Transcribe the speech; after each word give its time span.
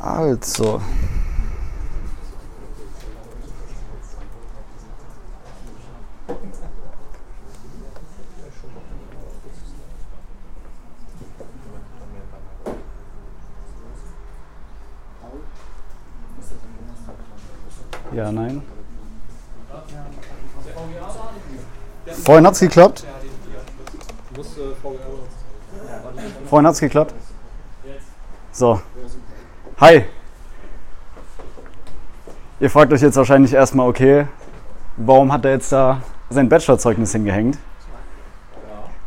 Also. 0.00 0.80
Ja, 18.12 18.32
nein. 18.32 18.62
Vorhin 22.24 22.46
hat 22.46 22.54
es 22.54 22.60
geklappt. 22.60 23.04
Vorhin 26.48 26.66
hat 26.66 26.74
es 26.74 26.80
geklappt. 26.80 27.14
So. 28.60 28.78
Hi. 29.78 30.04
Ihr 32.60 32.68
fragt 32.68 32.92
euch 32.92 33.00
jetzt 33.00 33.16
wahrscheinlich 33.16 33.54
erstmal, 33.54 33.88
okay, 33.88 34.26
warum 34.98 35.32
hat 35.32 35.46
er 35.46 35.52
jetzt 35.52 35.72
da 35.72 36.02
sein 36.28 36.50
Bachelorzeugnis 36.50 37.12
hingehängt? 37.12 37.56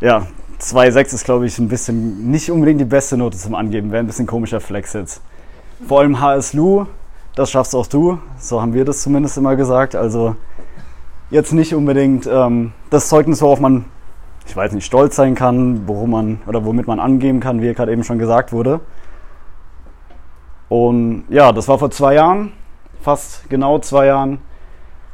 Ja, 0.01 0.25
2,6 0.59 1.13
ist, 1.13 1.25
glaube 1.25 1.45
ich, 1.45 1.59
ein 1.59 1.67
bisschen 1.67 2.31
nicht 2.31 2.49
unbedingt 2.49 2.81
die 2.81 2.85
beste 2.85 3.15
Note 3.15 3.37
zum 3.37 3.53
Angeben. 3.53 3.91
Wäre 3.91 4.03
ein 4.03 4.07
bisschen 4.07 4.25
komischer 4.25 4.59
Flex 4.59 4.93
jetzt. 4.93 5.21
Vor 5.87 5.99
allem 5.99 6.19
HSLU, 6.19 6.87
das 7.35 7.51
schaffst 7.51 7.75
auch 7.75 7.85
du. 7.85 8.17
So 8.39 8.59
haben 8.59 8.73
wir 8.73 8.85
das 8.85 9.03
zumindest 9.03 9.37
immer 9.37 9.55
gesagt. 9.55 9.95
Also 9.95 10.35
jetzt 11.29 11.53
nicht 11.53 11.75
unbedingt 11.75 12.25
ähm, 12.25 12.71
das 12.89 13.07
Zeugnis, 13.07 13.39
worauf 13.43 13.59
man, 13.59 13.85
ich 14.47 14.57
weiß 14.57 14.71
nicht, 14.71 14.85
stolz 14.85 15.15
sein 15.15 15.35
kann, 15.35 15.87
worum 15.87 16.09
man 16.09 16.41
oder 16.47 16.65
womit 16.65 16.87
man 16.87 16.99
angeben 16.99 17.39
kann, 17.39 17.61
wie 17.61 17.71
gerade 17.75 17.91
eben 17.91 18.03
schon 18.03 18.17
gesagt 18.17 18.51
wurde. 18.51 18.79
Und 20.73 21.25
ja, 21.29 21.51
das 21.51 21.67
war 21.67 21.77
vor 21.77 21.91
zwei 21.91 22.15
Jahren, 22.15 22.51
fast 22.99 23.47
genau 23.47 23.77
zwei 23.77 24.07
Jahren. 24.07 24.39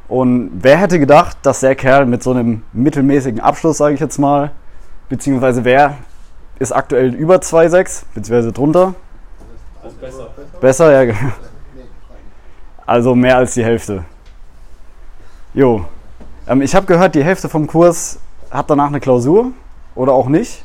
Und 0.08 0.52
wer 0.54 0.78
hätte 0.78 0.98
gedacht, 0.98 1.36
dass 1.42 1.60
der 1.60 1.74
Kerl 1.74 2.06
mit 2.06 2.22
so 2.22 2.30
einem 2.30 2.62
mittelmäßigen 2.72 3.40
Abschluss, 3.40 3.76
sage 3.76 3.92
ich 3.92 4.00
jetzt 4.00 4.16
mal, 4.16 4.52
beziehungsweise 5.10 5.62
wer 5.66 5.98
ist 6.58 6.72
aktuell 6.72 7.14
über 7.14 7.36
2,6, 7.36 8.04
beziehungsweise 8.14 8.52
drunter? 8.52 8.94
Also 9.82 9.96
besser. 9.96 10.28
Besser, 10.62 11.04
ja. 11.04 11.14
Also 12.86 13.14
mehr 13.14 13.36
als 13.36 13.52
die 13.52 13.62
Hälfte. 13.62 14.06
Jo. 15.52 15.84
Ähm, 16.48 16.62
ich 16.62 16.74
habe 16.74 16.86
gehört, 16.86 17.14
die 17.14 17.22
Hälfte 17.22 17.50
vom 17.50 17.66
Kurs 17.66 18.18
hat 18.50 18.70
danach 18.70 18.88
eine 18.88 19.00
Klausur 19.00 19.52
oder 19.94 20.14
auch 20.14 20.28
nicht. 20.28 20.64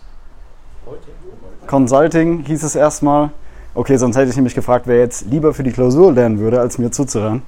Consulting 1.68 2.46
hieß 2.46 2.64
es 2.64 2.78
erstmal. 2.78 3.32
Okay, 3.76 3.98
sonst 3.98 4.16
hätte 4.18 4.30
ich 4.30 4.36
nämlich 4.36 4.56
gefragt, 4.56 4.88
wer 4.88 4.98
jetzt 4.98 5.26
lieber 5.30 5.54
für 5.54 5.62
die 5.62 5.72
Klausur 5.72 6.14
lernen 6.14 6.40
würde, 6.40 6.60
als 6.60 6.78
mir 6.78 6.92
zuzuhören. 6.92 7.44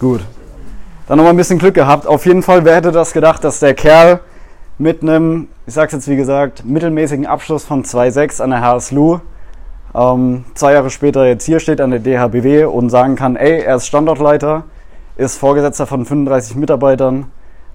Gut. 0.00 0.22
Dann 1.06 1.18
nochmal 1.18 1.32
ein 1.32 1.36
bisschen 1.36 1.58
Glück 1.58 1.74
gehabt. 1.74 2.06
Auf 2.06 2.26
jeden 2.26 2.42
Fall, 2.42 2.64
wer 2.64 2.74
hätte 2.76 2.90
das 2.90 3.12
gedacht, 3.12 3.44
dass 3.44 3.60
der 3.60 3.74
Kerl 3.74 4.20
mit 4.78 5.02
einem, 5.02 5.48
ich 5.66 5.74
sag's 5.74 5.92
jetzt 5.92 6.08
wie 6.08 6.16
gesagt, 6.16 6.64
mittelmäßigen 6.64 7.26
Abschluss 7.26 7.64
von 7.64 7.84
2,6 7.84 8.42
an 8.42 8.50
der 8.50 8.62
HSLU 8.62 9.20
ähm, 9.94 10.44
zwei 10.54 10.74
Jahre 10.74 10.90
später 10.90 11.26
jetzt 11.26 11.44
hier 11.44 11.60
steht 11.60 11.80
an 11.80 11.90
der 11.90 12.00
DHBW 12.00 12.64
und 12.64 12.90
sagen 12.90 13.16
kann, 13.16 13.36
ey, 13.36 13.62
er 13.62 13.76
ist 13.76 13.86
Standortleiter, 13.86 14.64
ist 15.16 15.38
Vorgesetzter 15.38 15.86
von 15.86 16.04
35 16.04 16.56
Mitarbeitern 16.56 17.26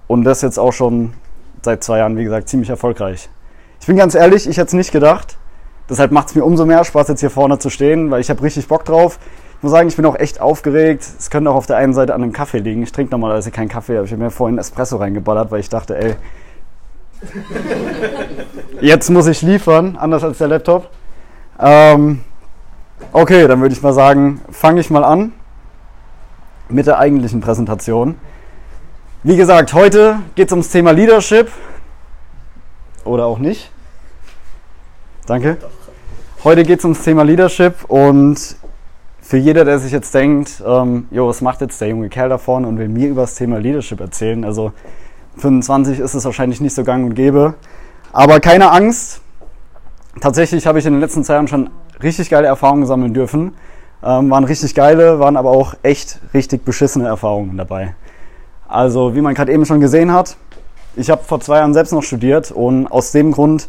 und 0.06 0.24
das 0.24 0.42
jetzt 0.42 0.58
auch 0.58 0.72
schon 0.72 1.12
seit 1.64 1.82
zwei 1.82 1.98
Jahren, 1.98 2.16
wie 2.16 2.24
gesagt, 2.24 2.48
ziemlich 2.48 2.70
erfolgreich. 2.70 3.28
Ich 3.80 3.86
bin 3.86 3.96
ganz 3.96 4.14
ehrlich, 4.14 4.48
ich 4.48 4.56
hätte 4.56 4.68
es 4.68 4.72
nicht 4.72 4.92
gedacht. 4.92 5.36
Deshalb 5.88 6.12
macht 6.12 6.28
es 6.28 6.34
mir 6.34 6.44
umso 6.44 6.64
mehr 6.64 6.84
Spaß, 6.84 7.08
jetzt 7.08 7.20
hier 7.20 7.30
vorne 7.30 7.58
zu 7.58 7.68
stehen, 7.68 8.10
weil 8.10 8.20
ich 8.20 8.30
habe 8.30 8.42
richtig 8.42 8.68
Bock 8.68 8.84
drauf. 8.84 9.18
Ich 9.58 9.62
muss 9.62 9.72
sagen, 9.72 9.88
ich 9.88 9.96
bin 9.96 10.06
auch 10.06 10.16
echt 10.16 10.40
aufgeregt. 10.40 11.06
Es 11.18 11.30
könnte 11.30 11.50
auch 11.50 11.54
auf 11.56 11.66
der 11.66 11.76
einen 11.76 11.92
Seite 11.92 12.14
an 12.14 12.22
einem 12.22 12.32
Kaffee 12.32 12.58
liegen. 12.58 12.82
Ich 12.82 12.92
trinke 12.92 13.10
normalerweise 13.10 13.50
keinen 13.50 13.68
Kaffee, 13.68 13.96
aber 13.96 14.06
ich 14.06 14.12
habe 14.12 14.22
mir 14.22 14.30
vorhin 14.30 14.58
Espresso 14.58 14.96
reingeballert, 14.96 15.50
weil 15.50 15.60
ich 15.60 15.68
dachte, 15.68 15.96
ey, 15.96 16.14
jetzt 18.80 19.10
muss 19.10 19.26
ich 19.26 19.42
liefern, 19.42 19.96
anders 19.98 20.24
als 20.24 20.38
der 20.38 20.48
Laptop. 20.48 20.88
Ähm, 21.58 22.20
okay, 23.12 23.46
dann 23.46 23.60
würde 23.60 23.74
ich 23.74 23.82
mal 23.82 23.92
sagen, 23.92 24.40
fange 24.50 24.80
ich 24.80 24.90
mal 24.90 25.04
an 25.04 25.32
mit 26.68 26.86
der 26.86 26.98
eigentlichen 26.98 27.40
Präsentation. 27.40 28.16
Wie 29.26 29.38
gesagt, 29.38 29.72
heute 29.72 30.18
geht 30.34 30.48
es 30.48 30.52
ums 30.52 30.68
Thema 30.68 30.90
Leadership. 30.90 31.50
Oder 33.06 33.24
auch 33.24 33.38
nicht. 33.38 33.70
Danke. 35.24 35.56
Heute 36.44 36.62
geht 36.62 36.80
es 36.80 36.84
ums 36.84 37.02
Thema 37.02 37.22
Leadership 37.22 37.84
und 37.88 38.36
für 39.22 39.38
jeder, 39.38 39.64
der 39.64 39.78
sich 39.78 39.92
jetzt 39.92 40.12
denkt, 40.12 40.62
ähm, 40.66 41.08
jo, 41.10 41.26
was 41.26 41.40
macht 41.40 41.62
jetzt 41.62 41.80
der 41.80 41.88
junge 41.88 42.10
Kerl 42.10 42.28
da 42.28 42.36
vorne 42.36 42.68
und 42.68 42.78
will 42.78 42.88
mir 42.88 43.08
über 43.08 43.22
das 43.22 43.34
Thema 43.34 43.56
Leadership 43.56 43.98
erzählen? 44.00 44.44
Also 44.44 44.72
25 45.38 46.00
ist 46.00 46.12
es 46.12 46.26
wahrscheinlich 46.26 46.60
nicht 46.60 46.74
so 46.74 46.84
gang 46.84 47.06
und 47.06 47.14
gäbe. 47.14 47.54
Aber 48.12 48.40
keine 48.40 48.72
Angst. 48.72 49.22
Tatsächlich 50.20 50.66
habe 50.66 50.80
ich 50.80 50.84
in 50.84 50.92
den 50.92 51.00
letzten 51.00 51.24
zwei 51.24 51.32
Jahren 51.32 51.48
schon 51.48 51.70
richtig 52.02 52.28
geile 52.28 52.46
Erfahrungen 52.46 52.84
sammeln 52.84 53.14
dürfen. 53.14 53.54
Ähm, 54.02 54.28
waren 54.28 54.44
richtig 54.44 54.74
geile, 54.74 55.18
waren 55.18 55.38
aber 55.38 55.48
auch 55.48 55.72
echt 55.82 56.20
richtig 56.34 56.66
beschissene 56.66 57.06
Erfahrungen 57.06 57.56
dabei. 57.56 57.94
Also 58.74 59.14
wie 59.14 59.20
man 59.20 59.34
gerade 59.34 59.52
eben 59.52 59.64
schon 59.66 59.78
gesehen 59.78 60.12
hat, 60.12 60.36
ich 60.96 61.08
habe 61.08 61.22
vor 61.22 61.38
zwei 61.38 61.58
Jahren 61.58 61.72
selbst 61.74 61.92
noch 61.92 62.02
studiert 62.02 62.50
und 62.50 62.88
aus 62.88 63.12
dem 63.12 63.30
Grund, 63.30 63.68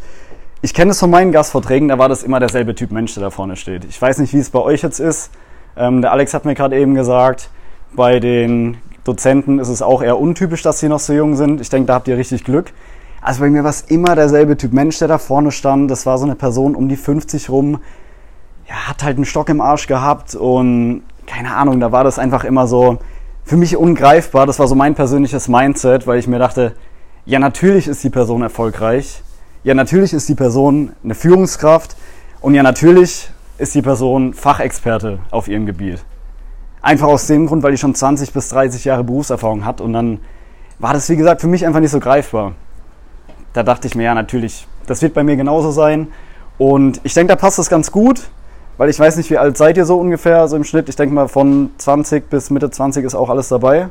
ich 0.63 0.73
kenne 0.73 0.91
es 0.91 0.99
von 0.99 1.11
meinen 1.11 1.31
Gastvorträgen, 1.31 1.89
da 1.89 1.99
war 1.99 2.09
das 2.09 2.23
immer 2.23 2.39
derselbe 2.39 2.73
Typ 2.73 2.89
Mensch, 2.89 3.13
der 3.13 3.21
da 3.21 3.29
vorne 3.29 3.55
steht. 3.55 3.85
Ich 3.85 4.01
weiß 4.01 4.17
nicht, 4.17 4.33
wie 4.33 4.39
es 4.39 4.49
bei 4.49 4.57
euch 4.57 4.81
jetzt 4.81 4.99
ist. 4.99 5.29
Ähm, 5.77 6.01
der 6.01 6.11
Alex 6.11 6.33
hat 6.33 6.45
mir 6.45 6.55
gerade 6.55 6.75
eben 6.79 6.95
gesagt, 6.95 7.51
bei 7.95 8.19
den 8.19 8.77
Dozenten 9.03 9.59
ist 9.59 9.69
es 9.69 9.83
auch 9.83 10.01
eher 10.01 10.17
untypisch, 10.17 10.63
dass 10.63 10.79
sie 10.79 10.89
noch 10.89 10.99
so 10.99 11.13
jung 11.13 11.35
sind. 11.35 11.61
Ich 11.61 11.69
denke, 11.69 11.85
da 11.85 11.93
habt 11.93 12.07
ihr 12.07 12.17
richtig 12.17 12.43
Glück. 12.43 12.73
Also 13.22 13.41
bei 13.41 13.51
mir 13.51 13.63
war 13.63 13.69
es 13.69 13.81
immer 13.81 14.16
derselbe 14.16 14.57
Typ 14.57 14.73
Mensch, 14.73 14.97
der 14.97 15.07
da 15.07 15.19
vorne 15.19 15.51
stand. 15.51 15.91
Das 15.91 16.07
war 16.07 16.17
so 16.17 16.25
eine 16.25 16.33
Person 16.33 16.73
um 16.73 16.89
die 16.89 16.97
50 16.97 17.51
rum. 17.51 17.79
Ja, 18.67 18.89
hat 18.89 19.03
halt 19.03 19.17
einen 19.17 19.25
Stock 19.25 19.49
im 19.49 19.61
Arsch 19.61 19.85
gehabt 19.85 20.33
und 20.33 21.03
keine 21.27 21.55
Ahnung, 21.55 21.79
da 21.79 21.91
war 21.91 22.03
das 22.03 22.17
einfach 22.17 22.43
immer 22.43 22.66
so 22.66 22.97
für 23.45 23.57
mich 23.57 23.78
ungreifbar. 23.78 24.47
Das 24.47 24.59
war 24.59 24.67
so 24.67 24.75
mein 24.75 24.95
persönliches 24.95 25.47
Mindset, 25.47 26.07
weil 26.07 26.19
ich 26.19 26.28
mir 26.28 26.39
dachte, 26.39 26.75
ja, 27.25 27.39
natürlich 27.39 27.88
ist 27.88 28.03
die 28.03 28.09
Person 28.09 28.41
erfolgreich. 28.41 29.22
Ja, 29.63 29.73
natürlich 29.73 30.13
ist 30.13 30.28
die 30.28 30.35
Person 30.35 30.91
eine 31.03 31.16
Führungskraft. 31.16 31.95
Und 32.41 32.55
ja, 32.55 32.63
natürlich 32.63 33.29
ist 33.57 33.73
die 33.73 33.81
Person 33.81 34.34
Fachexperte 34.34 35.19
auf 35.31 35.47
ihrem 35.47 35.66
Gebiet. 35.66 36.03
Einfach 36.81 37.07
aus 37.07 37.28
dem 37.28 37.47
Grund, 37.47 37.63
weil 37.63 37.72
die 37.72 37.78
schon 37.78 37.95
20 37.95 38.34
bis 38.34 38.50
30 38.50 38.85
Jahre 38.85 39.03
Berufserfahrung 39.03 39.66
hat. 39.66 39.79
Und 39.79 39.94
dann 39.94 40.19
war 40.79 40.94
das, 40.94 41.09
wie 41.09 41.16
gesagt, 41.16 41.41
für 41.41 41.47
mich 41.47 41.66
einfach 41.66 41.79
nicht 41.79 41.91
so 41.91 42.00
greifbar. 42.00 42.53
Da 43.53 43.63
dachte 43.63 43.88
ich 43.88 43.95
mir, 43.95 44.03
ja, 44.03 44.13
natürlich, 44.13 44.67
das 44.85 45.01
wird 45.01 45.13
bei 45.13 45.23
mir 45.23 45.35
genauso 45.35 45.72
sein. 45.72 46.09
Und 46.57 47.00
ich 47.03 47.13
denke, 47.13 47.29
da 47.29 47.35
passt 47.35 47.57
das 47.57 47.69
ganz 47.69 47.91
gut, 47.91 48.29
weil 48.78 48.90
ich 48.90 49.00
weiß 49.00 49.18
nicht, 49.18 49.30
wie 49.30 49.38
alt 49.38 49.58
seid 49.58 49.78
ihr 49.78 49.86
so 49.86 49.97
ungefähr, 49.97 50.47
so 50.47 50.56
im 50.56 50.63
Schnitt. 50.63 50.90
Ich 50.90 50.96
denke 50.96 51.13
mal, 51.16 51.28
von 51.28 51.72
20 51.78 52.30
bis 52.30 52.50
Mitte 52.50 52.69
20 52.69 53.06
ist 53.06 53.16
auch 53.16 53.30
alles 53.30 53.50
dabei. 53.50 53.90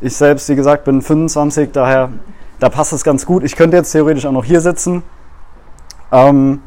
Ich 0.00 0.16
selbst, 0.16 0.48
wie 0.48 0.56
gesagt, 0.56 0.84
bin 0.84 1.02
25, 1.02 1.70
daher 1.72 2.10
da 2.58 2.68
passt 2.68 2.92
es 2.92 3.04
ganz 3.04 3.26
gut. 3.26 3.42
Ich 3.42 3.56
könnte 3.56 3.76
jetzt 3.76 3.92
theoretisch 3.92 4.26
auch 4.26 4.32
noch 4.32 4.44
hier 4.44 4.60
sitzen. 4.60 5.02
Ähm, 6.12 6.60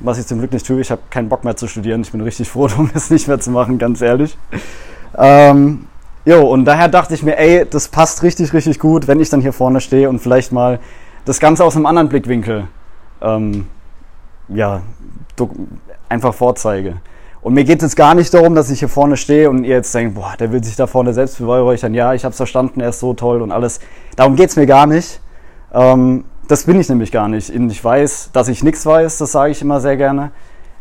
was 0.00 0.18
ich 0.18 0.26
zum 0.26 0.38
Glück 0.38 0.52
nicht 0.52 0.66
tue. 0.66 0.80
Ich 0.80 0.90
habe 0.90 1.02
keinen 1.10 1.28
Bock 1.28 1.44
mehr 1.44 1.56
zu 1.56 1.66
studieren. 1.68 2.02
Ich 2.02 2.12
bin 2.12 2.20
richtig 2.20 2.48
froh, 2.48 2.68
um 2.78 2.90
das 2.92 3.10
nicht 3.10 3.28
mehr 3.28 3.40
zu 3.40 3.50
machen, 3.50 3.78
ganz 3.78 4.00
ehrlich. 4.00 4.36
Ähm, 5.16 5.86
jo, 6.24 6.42
und 6.42 6.64
daher 6.64 6.88
dachte 6.88 7.14
ich 7.14 7.22
mir, 7.22 7.38
ey, 7.38 7.66
das 7.68 7.88
passt 7.88 8.22
richtig, 8.22 8.52
richtig 8.52 8.78
gut, 8.78 9.08
wenn 9.08 9.20
ich 9.20 9.30
dann 9.30 9.40
hier 9.40 9.52
vorne 9.52 9.80
stehe 9.80 10.08
und 10.08 10.20
vielleicht 10.20 10.52
mal 10.52 10.78
das 11.24 11.40
Ganze 11.40 11.64
aus 11.64 11.76
einem 11.76 11.86
anderen 11.86 12.08
Blickwinkel 12.08 12.68
ähm, 13.20 13.66
ja, 14.48 14.82
einfach 16.08 16.34
vorzeige. 16.34 16.96
Und 17.40 17.54
mir 17.54 17.64
geht 17.64 17.82
es 17.82 17.94
gar 17.94 18.14
nicht 18.14 18.34
darum, 18.34 18.54
dass 18.54 18.70
ich 18.70 18.80
hier 18.80 18.88
vorne 18.88 19.16
stehe 19.16 19.48
und 19.48 19.62
ihr 19.64 19.76
jetzt 19.76 19.94
denkt, 19.94 20.16
boah, 20.16 20.34
der 20.38 20.50
will 20.50 20.64
sich 20.64 20.74
da 20.74 20.86
vorne 20.86 21.14
selbst 21.14 21.38
beweihräuchern. 21.38 21.94
Ja, 21.94 22.12
ich 22.12 22.24
habe 22.24 22.32
es 22.32 22.36
verstanden, 22.36 22.80
er 22.80 22.88
ist 22.88 22.98
so 23.00 23.14
toll 23.14 23.40
und 23.40 23.52
alles. 23.52 23.78
Darum 24.16 24.34
geht 24.34 24.50
es 24.50 24.56
mir 24.56 24.66
gar 24.66 24.86
nicht. 24.86 25.20
Ähm, 25.72 26.24
das 26.48 26.64
bin 26.64 26.80
ich 26.80 26.88
nämlich 26.88 27.12
gar 27.12 27.28
nicht. 27.28 27.50
Ich 27.50 27.84
weiß, 27.84 28.30
dass 28.32 28.48
ich 28.48 28.64
nichts 28.64 28.84
weiß, 28.84 29.18
das 29.18 29.32
sage 29.32 29.52
ich 29.52 29.62
immer 29.62 29.80
sehr 29.80 29.96
gerne. 29.96 30.32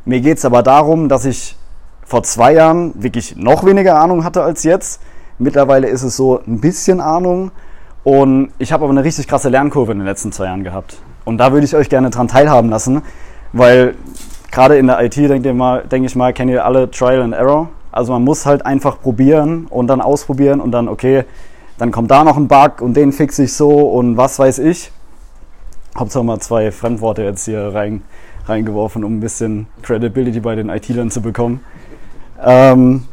Mir 0.06 0.22
geht 0.22 0.38
es 0.38 0.45
aber 0.45 0.63
darum, 0.63 1.10
dass 1.10 1.25
ich 1.25 1.56
vor 2.04 2.24
zwei 2.24 2.54
Jahren 2.54 2.94
wirklich 2.95 3.36
noch 3.36 3.66
weniger 3.66 4.00
Ahnung 4.00 4.24
hatte 4.24 4.44
als 4.44 4.63
jetzt. 4.63 5.01
Mittlerweile 5.38 5.88
ist 5.88 6.04
es 6.04 6.16
so 6.16 6.39
ein 6.48 6.62
bisschen 6.62 7.01
Ahnung. 7.01 7.51
Und 8.04 8.51
ich 8.60 8.71
habe 8.71 8.83
aber 8.83 8.92
eine 8.92 9.04
richtig 9.04 9.28
krasse 9.28 9.50
Lernkurve 9.50 9.92
in 9.92 9.98
den 9.98 10.07
letzten 10.07 10.31
zwei 10.31 10.45
Jahren 10.45 10.63
gehabt. 10.63 10.98
Und 11.25 11.39
da 11.39 11.51
würde 11.51 11.66
ich 11.66 11.75
euch 11.75 11.89
gerne 11.89 12.12
dran 12.12 12.28
teilhaben 12.28 12.69
lassen, 12.69 13.01
weil 13.51 13.95
gerade 14.56 14.78
in 14.78 14.88
der 14.88 15.04
IT, 15.04 15.18
denke 15.18 15.84
denk 15.92 16.06
ich 16.06 16.16
mal, 16.16 16.34
kennt 16.34 16.50
ihr 16.50 16.66
alle 16.66 16.90
Trial 16.90 17.22
and 17.22 17.36
Error. 17.36 17.69
Also 17.92 18.13
man 18.13 18.24
muss 18.24 18.46
halt 18.46 18.66
einfach 18.66 19.00
probieren 19.00 19.68
und 19.69 19.88
dann 19.88 20.02
ausprobieren 20.02 20.60
und 20.62 20.72
dann, 20.72 20.88
okay, 20.88 21.25
dann 21.78 21.92
kommt 21.92 22.10
da 22.10 22.24
noch 22.24 22.38
ein 22.38 22.48
Bug 22.48 22.81
und 22.81 22.96
den 22.96 23.12
fixe 23.12 23.44
ich 23.44 23.54
so 23.54 23.69
und 23.69 24.18
was 24.18 24.40
weiß 24.40 24.60
ich. 24.60 24.92
Hauptsache 25.98 26.24
mal 26.24 26.40
zwei 26.40 26.72
Fremdworte 26.72 27.24
jetzt 27.24 27.46
hier 27.46 27.74
rein, 27.74 28.02
reingeworfen, 28.46 29.04
um 29.04 29.18
ein 29.18 29.19
bisschen 29.19 29.68
Credibility 29.81 30.40
bei 30.40 30.56
den 30.56 30.69
IT-Lern 30.69 31.12
zu 31.12 31.22
bekommen. 31.22 31.60
Ähm, 32.44 33.06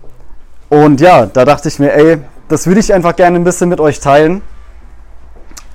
und 0.69 1.01
ja, 1.01 1.27
da 1.27 1.45
dachte 1.45 1.69
ich 1.69 1.79
mir, 1.79 1.93
ey, 1.93 2.19
das 2.49 2.67
würde 2.67 2.81
ich 2.81 2.95
einfach 2.95 3.17
gerne 3.17 3.37
ein 3.37 3.45
bisschen 3.45 3.69
mit 3.69 3.81
euch 3.81 3.99
teilen. 4.01 4.43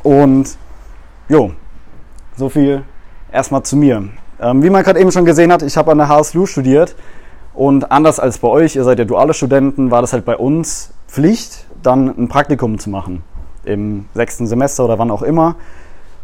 Und 0.03 0.57
jo, 1.27 1.51
so 2.37 2.49
viel 2.49 2.83
erstmal 3.31 3.63
zu 3.63 3.75
mir. 3.75 4.09
Ähm, 4.39 4.63
wie 4.63 4.69
man 4.69 4.83
gerade 4.83 4.99
eben 4.99 5.11
schon 5.11 5.25
gesehen 5.25 5.51
hat, 5.51 5.61
ich 5.63 5.77
habe 5.77 5.91
an 5.91 5.97
der 5.97 6.09
HSLU 6.09 6.45
studiert 6.45 6.95
und 7.53 7.91
anders 7.91 8.19
als 8.19 8.37
bei 8.37 8.47
euch, 8.47 8.75
ihr 8.75 8.83
seid 8.83 8.99
ja 8.99 9.05
duale 9.05 9.33
Studenten, 9.33 9.89
war 9.89 10.01
das 10.01 10.13
halt 10.13 10.25
bei 10.25 10.37
uns 10.37 10.91
Pflicht, 11.07 11.65
dann 11.81 12.07
ein 12.07 12.27
Praktikum 12.27 12.77
zu 12.77 12.89
machen. 12.89 13.23
Im 13.63 14.05
sechsten 14.13 14.47
Semester 14.47 14.85
oder 14.85 14.99
wann 14.99 15.11
auch 15.11 15.23
immer. 15.23 15.55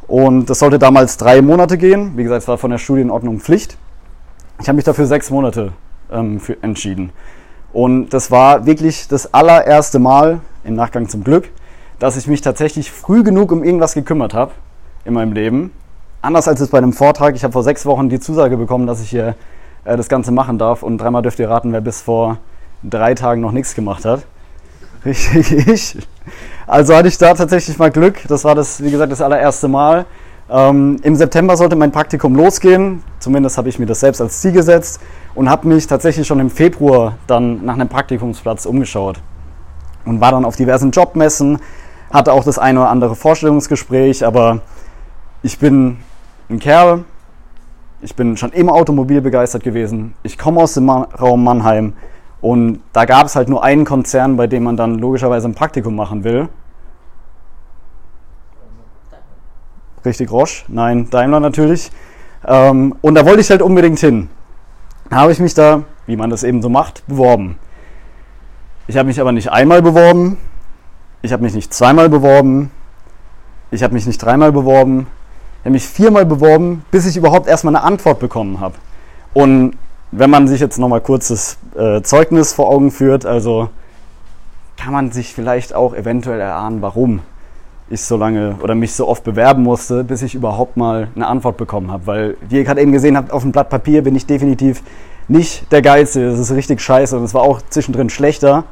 Und 0.07 0.49
das 0.49 0.59
sollte 0.59 0.79
damals 0.79 1.17
drei 1.17 1.41
Monate 1.41 1.77
gehen. 1.77 2.15
Wie 2.15 2.23
gesagt, 2.23 2.43
es 2.43 2.47
war 2.47 2.57
von 2.57 2.71
der 2.71 2.77
Studienordnung 2.77 3.39
Pflicht. 3.39 3.77
Ich 4.61 4.67
habe 4.67 4.75
mich 4.75 4.85
dafür 4.85 5.07
sechs 5.07 5.29
Monate 5.29 5.73
ähm, 6.11 6.39
entschieden. 6.61 7.11
Und 7.71 8.09
das 8.09 8.29
war 8.29 8.65
wirklich 8.65 9.07
das 9.07 9.33
allererste 9.33 9.97
Mal, 9.99 10.41
im 10.63 10.75
Nachgang 10.75 11.09
zum 11.09 11.23
Glück, 11.23 11.49
dass 11.99 12.15
ich 12.15 12.27
mich 12.27 12.41
tatsächlich 12.41 12.91
früh 12.91 13.23
genug 13.23 13.51
um 13.51 13.63
irgendwas 13.63 13.93
gekümmert 13.93 14.33
habe 14.33 14.51
in 15.05 15.13
meinem 15.13 15.33
Leben. 15.33 15.71
Anders 16.23 16.47
als 16.47 16.61
es 16.61 16.69
bei 16.69 16.77
einem 16.77 16.93
Vortrag. 16.93 17.35
Ich 17.35 17.43
habe 17.43 17.51
vor 17.51 17.63
sechs 17.63 17.85
Wochen 17.85 18.07
die 18.07 18.17
Zusage 18.17 18.55
bekommen, 18.55 18.87
dass 18.87 19.01
ich 19.01 19.09
hier 19.09 19.35
äh, 19.83 19.97
das 19.97 20.07
Ganze 20.07 20.31
machen 20.31 20.57
darf. 20.57 20.81
Und 20.81 20.97
dreimal 20.97 21.21
dürft 21.21 21.37
ihr 21.37 21.49
raten, 21.49 21.73
wer 21.73 21.81
bis 21.81 22.01
vor 22.01 22.37
drei 22.81 23.13
Tagen 23.13 23.41
noch 23.41 23.51
nichts 23.51 23.75
gemacht 23.75 24.05
hat. 24.05 24.21
Richtig, 25.05 25.67
ich. 25.67 25.97
Also 26.65 26.95
hatte 26.95 27.09
ich 27.09 27.17
da 27.17 27.33
tatsächlich 27.33 27.77
mal 27.77 27.91
Glück. 27.91 28.21
Das 28.29 28.45
war 28.45 28.55
das, 28.55 28.81
wie 28.81 28.89
gesagt, 28.89 29.11
das 29.11 29.19
allererste 29.19 29.67
Mal. 29.67 30.05
Ähm, 30.49 30.97
Im 31.03 31.17
September 31.17 31.57
sollte 31.57 31.75
mein 31.75 31.91
Praktikum 31.91 32.37
losgehen. 32.37 33.03
Zumindest 33.19 33.57
habe 33.57 33.67
ich 33.67 33.77
mir 33.77 33.85
das 33.85 33.99
selbst 33.99 34.21
als 34.21 34.39
Ziel 34.39 34.53
gesetzt 34.53 35.01
und 35.35 35.49
habe 35.49 35.67
mich 35.67 35.87
tatsächlich 35.87 36.25
schon 36.25 36.39
im 36.39 36.49
Februar 36.49 37.17
dann 37.27 37.65
nach 37.65 37.73
einem 37.73 37.89
Praktikumsplatz 37.89 38.65
umgeschaut 38.65 39.19
und 40.05 40.21
war 40.21 40.31
dann 40.31 40.45
auf 40.45 40.55
diversen 40.55 40.91
Jobmessen, 40.91 41.59
hatte 42.13 42.31
auch 42.31 42.45
das 42.45 42.59
eine 42.59 42.79
oder 42.79 42.89
andere 42.89 43.17
Vorstellungsgespräch, 43.17 44.25
aber 44.25 44.61
ich 45.41 45.59
bin 45.59 45.97
ein 46.49 46.59
Kerl, 46.59 47.05
ich 48.01 48.15
bin 48.15 48.37
schon 48.37 48.51
immer 48.51 48.73
Automobil 48.73 49.21
begeistert 49.21 49.63
gewesen, 49.63 50.13
ich 50.23 50.37
komme 50.37 50.61
aus 50.61 50.73
dem 50.73 50.89
Raum 50.89 51.43
Mannheim 51.43 51.93
und 52.41 52.81
da 52.91 53.05
gab 53.05 53.27
es 53.27 53.35
halt 53.35 53.49
nur 53.49 53.63
einen 53.63 53.85
Konzern, 53.85 54.35
bei 54.35 54.47
dem 54.47 54.63
man 54.63 54.75
dann 54.75 54.99
logischerweise 54.99 55.47
ein 55.47 55.55
Praktikum 55.55 55.95
machen 55.95 56.23
will. 56.23 56.49
Richtig 60.03 60.29
Roche? 60.29 60.65
Nein, 60.67 61.09
Daimler 61.09 61.39
natürlich. 61.39 61.91
Ähm, 62.45 62.95
und 63.01 63.15
da 63.15 63.25
wollte 63.25 63.39
ich 63.39 63.49
halt 63.49 63.61
unbedingt 63.61 63.99
hin. 63.99 64.27
Da 65.09 65.17
habe 65.17 65.31
ich 65.31 65.39
mich 65.39 65.53
da, 65.53 65.83
wie 66.05 66.17
man 66.17 66.29
das 66.29 66.43
eben 66.43 66.61
so 66.61 66.67
macht, 66.67 67.07
beworben. 67.07 67.57
Ich 68.87 68.97
habe 68.97 69.07
mich 69.07 69.21
aber 69.21 69.31
nicht 69.31 69.49
einmal 69.49 69.81
beworben, 69.81 70.37
ich 71.21 71.31
habe 71.31 71.43
mich 71.43 71.53
nicht 71.53 71.73
zweimal 71.73 72.09
beworben, 72.09 72.69
ich 73.71 73.81
habe 73.81 73.93
mich 73.93 74.05
nicht 74.05 74.17
dreimal 74.17 74.51
beworben, 74.51 75.07
ich 75.63 75.65
habe 75.65 75.75
mich 75.75 75.87
viermal 75.87 76.25
beworben, 76.25 76.83
bis 76.91 77.05
ich 77.05 77.15
überhaupt 77.15 77.47
erstmal 77.47 77.73
eine 77.73 77.85
Antwort 77.85 78.19
bekommen 78.19 78.59
habe. 78.59 78.75
Und 79.33 79.77
wenn 80.11 80.29
man 80.29 80.49
sich 80.49 80.59
jetzt 80.59 80.77
nochmal 80.77 80.99
kurz 80.99 81.29
das 81.29 81.57
äh, 81.77 82.01
Zeugnis 82.01 82.51
vor 82.51 82.67
Augen 82.67 82.91
führt, 82.91 83.25
also 83.25 83.69
kann 84.75 84.91
man 84.91 85.13
sich 85.13 85.33
vielleicht 85.33 85.73
auch 85.73 85.95
eventuell 85.95 86.41
erahnen, 86.41 86.81
warum 86.81 87.21
ich 87.89 88.01
so 88.01 88.17
lange 88.17 88.57
oder 88.61 88.75
mich 88.75 88.91
so 88.93 89.07
oft 89.07 89.23
bewerben 89.23 89.63
musste, 89.63 90.03
bis 90.03 90.21
ich 90.21 90.35
überhaupt 90.35 90.75
mal 90.75 91.07
eine 91.15 91.27
Antwort 91.27 91.55
bekommen 91.55 91.91
habe. 91.91 92.07
Weil, 92.07 92.37
wie 92.49 92.57
ihr 92.57 92.65
gerade 92.65 92.81
eben 92.81 92.91
gesehen 92.91 93.15
habt, 93.15 93.31
auf 93.31 93.43
dem 93.43 93.53
Blatt 93.53 93.69
Papier 93.69 94.03
bin 94.03 94.17
ich 94.17 94.25
definitiv 94.25 94.83
nicht 95.29 95.71
der 95.71 95.81
Geilste. 95.81 96.29
Das 96.29 96.39
ist 96.39 96.51
richtig 96.51 96.81
scheiße 96.81 97.17
und 97.17 97.23
es 97.23 97.33
war 97.33 97.43
auch 97.43 97.61
zwischendrin 97.69 98.09
schlechter, 98.09 98.65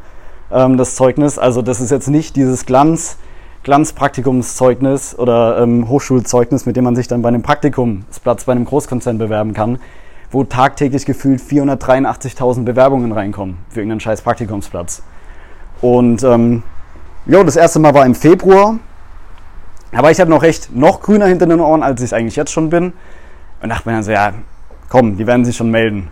ähm, 0.51 0.75
das 0.75 0.95
Zeugnis. 0.95 1.37
Also 1.37 1.61
das 1.61 1.79
ist 1.79 1.89
jetzt 1.89 2.09
nicht 2.09 2.35
dieses 2.35 2.65
Glanz, 2.65 3.15
Glanzpraktikumszeugnis 3.63 5.17
oder 5.17 5.59
ähm, 5.61 5.87
Hochschulzeugnis, 5.87 6.65
mit 6.65 6.75
dem 6.75 6.83
man 6.83 6.95
sich 6.95 7.07
dann 7.07 7.21
bei 7.21 7.29
einem 7.29 7.43
Praktikumsplatz 7.43 8.45
bei 8.45 8.53
einem 8.53 8.65
Großkonzern 8.65 9.17
bewerben 9.19 9.53
kann, 9.53 9.79
wo 10.31 10.43
tagtäglich 10.43 11.05
gefühlt 11.05 11.41
483.000 11.41 12.63
Bewerbungen 12.63 13.11
reinkommen 13.11 13.57
für 13.69 13.81
irgendeinen 13.81 13.99
scheiß 13.99 14.23
Praktikumsplatz. 14.23 15.03
Und 15.81 16.23
ähm, 16.23 16.63
jo, 17.25 17.43
das 17.43 17.55
erste 17.55 17.79
Mal 17.79 17.93
war 17.93 18.05
im 18.05 18.15
Februar. 18.15 18.79
War 19.91 20.09
ich 20.09 20.19
halt 20.19 20.29
noch 20.29 20.41
recht 20.41 20.73
noch 20.73 21.01
grüner 21.01 21.25
hinter 21.25 21.45
den 21.45 21.59
Ohren, 21.59 21.83
als 21.83 22.01
ich 22.01 22.15
eigentlich 22.15 22.37
jetzt 22.37 22.51
schon 22.51 22.69
bin. 22.69 22.93
Und 23.61 23.69
dachte 23.69 23.87
mir 23.87 23.95
dann 23.95 24.03
so, 24.03 24.11
ja, 24.11 24.33
komm, 24.89 25.17
die 25.17 25.27
werden 25.27 25.45
sich 25.45 25.55
schon 25.55 25.69
melden. 25.69 26.09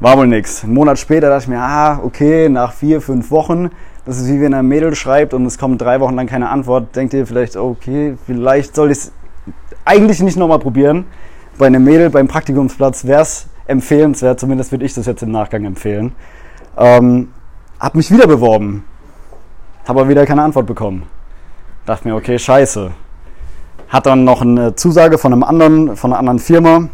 War 0.00 0.18
wohl 0.18 0.26
nix. 0.26 0.62
Einen 0.62 0.74
Monat 0.74 0.98
später 0.98 1.30
dachte 1.30 1.44
ich 1.44 1.48
mir, 1.48 1.60
ah, 1.60 2.00
okay, 2.04 2.48
nach 2.48 2.72
vier, 2.72 3.00
fünf 3.00 3.30
Wochen, 3.30 3.70
das 4.06 4.18
ist 4.18 4.28
wie 4.28 4.40
wenn 4.40 4.54
ein 4.54 4.66
Mädel 4.66 4.94
schreibt 4.94 5.34
und 5.34 5.46
es 5.46 5.58
kommt 5.58 5.80
drei 5.80 6.00
Wochen 6.00 6.14
lang 6.14 6.26
keine 6.26 6.50
Antwort, 6.50 6.94
denkt 6.94 7.14
ihr 7.14 7.26
vielleicht, 7.26 7.56
okay, 7.56 8.16
vielleicht 8.26 8.74
soll 8.74 8.90
ich 8.90 8.98
es 8.98 9.12
eigentlich 9.84 10.20
nicht 10.20 10.36
nochmal 10.36 10.58
probieren. 10.58 11.06
Bei 11.58 11.66
einem 11.66 11.84
Mädel 11.84 12.10
beim 12.10 12.28
Praktikumsplatz 12.28 13.04
wäre 13.04 13.22
es 13.22 13.46
empfehlenswert, 13.66 14.40
zumindest 14.40 14.72
würde 14.72 14.84
ich 14.84 14.94
das 14.94 15.06
jetzt 15.06 15.22
im 15.22 15.30
Nachgang 15.30 15.64
empfehlen. 15.64 16.12
Ähm, 16.76 17.28
hab 17.80 17.94
mich 17.94 18.10
wieder 18.10 18.26
beworben, 18.26 18.84
habe 19.86 20.00
aber 20.00 20.08
wieder 20.08 20.26
keine 20.26 20.42
Antwort 20.42 20.66
bekommen. 20.66 21.04
Dachte 21.86 22.08
mir, 22.08 22.16
okay, 22.16 22.38
scheiße. 22.38 22.90
Hat 23.88 24.06
dann 24.06 24.24
noch 24.24 24.42
eine 24.42 24.74
Zusage 24.74 25.18
von 25.18 25.32
einem 25.32 25.44
anderen, 25.44 25.96
von 25.96 26.12
einer 26.12 26.18
anderen 26.18 26.38
Firma, 26.38 26.88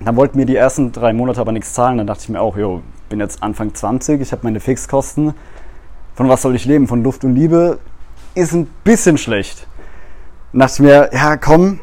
dann 0.00 0.16
wollten 0.16 0.38
mir 0.38 0.46
die 0.46 0.56
ersten 0.56 0.92
drei 0.92 1.12
Monate 1.12 1.40
aber 1.40 1.52
nichts 1.52 1.72
zahlen. 1.72 1.98
Dann 1.98 2.06
dachte 2.06 2.22
ich 2.22 2.28
mir 2.28 2.40
auch, 2.40 2.56
jo, 2.56 2.82
bin 3.08 3.20
jetzt 3.20 3.42
Anfang 3.42 3.74
20, 3.74 4.20
ich 4.20 4.32
habe 4.32 4.42
meine 4.44 4.60
Fixkosten. 4.60 5.34
Von 6.18 6.28
was 6.28 6.42
soll 6.42 6.56
ich 6.56 6.64
leben? 6.64 6.88
Von 6.88 7.04
Luft 7.04 7.22
und 7.22 7.36
Liebe 7.36 7.78
ist 8.34 8.52
ein 8.52 8.66
bisschen 8.82 9.18
schlecht. 9.18 9.68
Ich 10.52 10.80
mir, 10.80 11.10
ja 11.12 11.36
komm, 11.36 11.78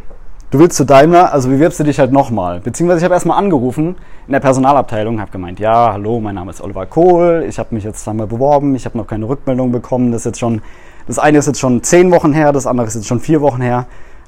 du 0.52 0.60
willst 0.60 0.76
zu 0.76 0.84
Daimler, 0.84 1.32
also 1.32 1.48
bewirbst 1.48 1.80
du 1.80 1.86
dich 1.86 2.00
halt 2.00 2.12
nochmal. 2.12 2.60
Beziehungsweise 2.60 2.98
ich 2.98 3.04
habe 3.06 3.14
erstmal 3.14 3.38
angerufen 3.38 3.96
in 4.28 4.34
der 4.34 4.42
Personalabteilung, 4.42 5.22
habe 5.22 5.32
gemeint, 5.32 5.62
ja, 5.62 5.94
hallo, 5.94 6.20
mein 6.20 6.36
Name 6.36 6.52
ist 6.52 6.60
Oliver 6.60 6.86
Kohl, 6.86 7.46
ich 7.48 7.58
habe 7.60 7.74
mich 7.74 7.86
jetzt 7.86 8.04
zweimal 8.04 8.28
beworben, 8.28 8.76
ich 8.76 8.84
habe 8.84 8.98
noch 8.98 9.08
keine 9.08 9.26
Rückmeldung 9.26 9.72
bekommen. 9.72 10.12
Das 10.12 10.24
ist 10.24 10.26
jetzt 10.26 10.40
schon, 10.40 10.62
das 11.08 11.18
eine 11.18 11.38
ist 11.38 11.46
jetzt 11.46 11.62
schon 11.62 11.82
zehn 11.82 12.12
Wochen 12.12 12.34
her, 12.34 12.52
das 12.52 12.68
andere 12.68 12.88
ist 12.88 12.96
jetzt 12.96 13.08
schon 13.08 13.22
vier 13.22 13.40
Wochen 13.40 13.62
her. 13.62 13.86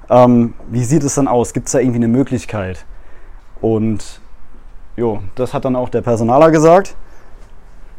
Ähm, 0.10 0.54
wie 0.70 0.86
sieht 0.86 1.04
es 1.04 1.16
dann 1.16 1.28
aus? 1.28 1.52
Gibt 1.52 1.66
es 1.66 1.74
da 1.74 1.80
irgendwie 1.80 1.98
eine 1.98 2.08
Möglichkeit? 2.08 2.86
Und 3.60 4.22
jo, 4.96 5.20
das 5.36 5.54
hat 5.54 5.66
dann 5.66 5.76
auch 5.76 5.90
der 5.90 6.02
Personaler 6.02 6.50
gesagt. 6.50 6.96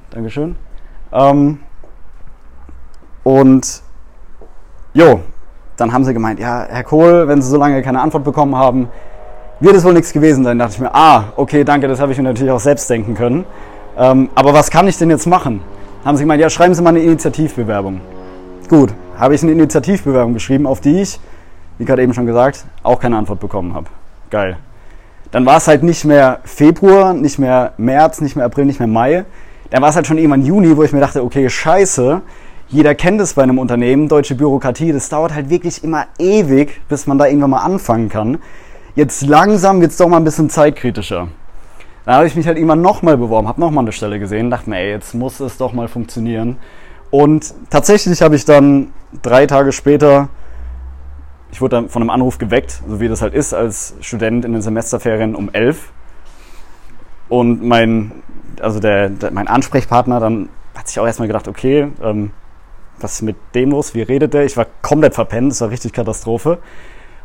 Dankeschön. 0.08 0.56
Ähm, 1.12 1.58
und 3.28 3.82
jo, 4.94 5.20
dann 5.76 5.92
haben 5.92 6.04
sie 6.04 6.14
gemeint, 6.14 6.40
ja, 6.40 6.66
Herr 6.66 6.82
Kohl, 6.82 7.28
wenn 7.28 7.42
Sie 7.42 7.50
so 7.50 7.58
lange 7.58 7.82
keine 7.82 8.00
Antwort 8.00 8.24
bekommen 8.24 8.56
haben, 8.56 8.88
wird 9.60 9.76
es 9.76 9.84
wohl 9.84 9.92
nichts 9.92 10.14
gewesen 10.14 10.44
sein. 10.44 10.58
Da 10.58 10.64
dachte 10.64 10.76
ich 10.76 10.80
mir, 10.80 10.94
ah, 10.94 11.24
okay, 11.36 11.62
danke, 11.62 11.88
das 11.88 12.00
habe 12.00 12.12
ich 12.12 12.18
mir 12.18 12.24
natürlich 12.24 12.50
auch 12.50 12.60
selbst 12.60 12.88
denken 12.88 13.14
können. 13.14 13.44
Ähm, 13.98 14.30
aber 14.34 14.54
was 14.54 14.70
kann 14.70 14.88
ich 14.88 14.96
denn 14.96 15.10
jetzt 15.10 15.26
machen? 15.26 15.60
Haben 16.06 16.16
sie 16.16 16.22
gemeint, 16.22 16.40
ja, 16.40 16.48
schreiben 16.48 16.74
Sie 16.74 16.80
mal 16.80 16.90
eine 16.90 17.00
Initiativbewerbung. 17.00 18.00
Gut, 18.70 18.94
habe 19.18 19.34
ich 19.34 19.42
eine 19.42 19.52
Initiativbewerbung 19.52 20.32
geschrieben, 20.32 20.66
auf 20.66 20.80
die 20.80 21.02
ich, 21.02 21.20
wie 21.76 21.84
gerade 21.84 22.02
eben 22.02 22.14
schon 22.14 22.24
gesagt, 22.24 22.64
auch 22.82 22.98
keine 22.98 23.18
Antwort 23.18 23.40
bekommen 23.40 23.74
habe. 23.74 23.88
Geil 24.30 24.56
dann 25.30 25.44
war 25.44 25.58
es 25.58 25.68
halt 25.68 25.82
nicht 25.82 26.04
mehr 26.04 26.40
Februar, 26.44 27.12
nicht 27.12 27.38
mehr 27.38 27.72
März, 27.76 28.20
nicht 28.20 28.36
mehr 28.36 28.46
April, 28.46 28.64
nicht 28.64 28.78
mehr 28.78 28.88
Mai. 28.88 29.24
Dann 29.70 29.82
war 29.82 29.90
es 29.90 29.96
halt 29.96 30.06
schon 30.06 30.16
irgendwann 30.16 30.42
Juni, 30.42 30.76
wo 30.76 30.82
ich 30.82 30.92
mir 30.92 31.00
dachte, 31.00 31.22
okay, 31.22 31.48
scheiße, 31.48 32.22
jeder 32.68 32.94
kennt 32.94 33.20
es 33.20 33.34
bei 33.34 33.42
einem 33.42 33.58
Unternehmen, 33.58 34.08
deutsche 34.08 34.34
Bürokratie, 34.34 34.92
das 34.92 35.08
dauert 35.08 35.34
halt 35.34 35.50
wirklich 35.50 35.82
immer 35.84 36.06
ewig, 36.18 36.80
bis 36.88 37.06
man 37.06 37.18
da 37.18 37.26
irgendwann 37.26 37.50
mal 37.50 37.62
anfangen 37.62 38.08
kann. 38.08 38.38
Jetzt 38.94 39.22
langsam 39.22 39.80
wird 39.80 39.92
es 39.92 39.96
doch 39.96 40.08
mal 40.08 40.18
ein 40.18 40.24
bisschen 40.24 40.50
zeitkritischer. 40.50 41.28
Dann 42.04 42.14
habe 42.14 42.26
ich 42.26 42.36
mich 42.36 42.46
halt 42.46 42.56
irgendwann 42.56 42.82
nochmal 42.82 43.16
beworben, 43.16 43.48
habe 43.48 43.60
nochmal 43.60 43.84
eine 43.84 43.92
Stelle 43.92 44.18
gesehen, 44.18 44.50
dachte 44.50 44.70
mir, 44.70 44.78
ey, 44.78 44.90
jetzt 44.90 45.14
muss 45.14 45.40
es 45.40 45.56
doch 45.56 45.72
mal 45.72 45.88
funktionieren. 45.88 46.56
Und 47.10 47.54
tatsächlich 47.70 48.22
habe 48.22 48.36
ich 48.36 48.44
dann 48.44 48.92
drei 49.22 49.46
Tage 49.46 49.72
später 49.72 50.28
ich 51.50 51.60
wurde 51.60 51.76
dann 51.76 51.88
von 51.88 52.02
einem 52.02 52.10
Anruf 52.10 52.38
geweckt, 52.38 52.82
so 52.86 53.00
wie 53.00 53.08
das 53.08 53.22
halt 53.22 53.34
ist 53.34 53.54
als 53.54 53.94
Student 54.00 54.44
in 54.44 54.52
den 54.52 54.62
Semesterferien 54.62 55.34
um 55.34 55.50
elf. 55.52 55.92
Und 57.28 57.62
mein, 57.62 58.12
also 58.60 58.80
der, 58.80 59.08
der, 59.08 59.30
mein 59.30 59.48
Ansprechpartner 59.48 60.20
dann 60.20 60.48
hat 60.74 60.88
sich 60.88 61.00
auch 61.00 61.06
erstmal 61.06 61.28
gedacht, 61.28 61.48
okay, 61.48 61.88
ähm, 62.02 62.30
was 63.00 63.14
ist 63.14 63.22
mit 63.22 63.36
dem 63.54 63.70
los? 63.70 63.94
Wie 63.94 64.02
redet 64.02 64.34
der? 64.34 64.44
Ich 64.44 64.56
war 64.56 64.66
komplett 64.82 65.14
verpennt, 65.14 65.52
das 65.52 65.60
war 65.60 65.70
richtig 65.70 65.92
Katastrophe. 65.92 66.58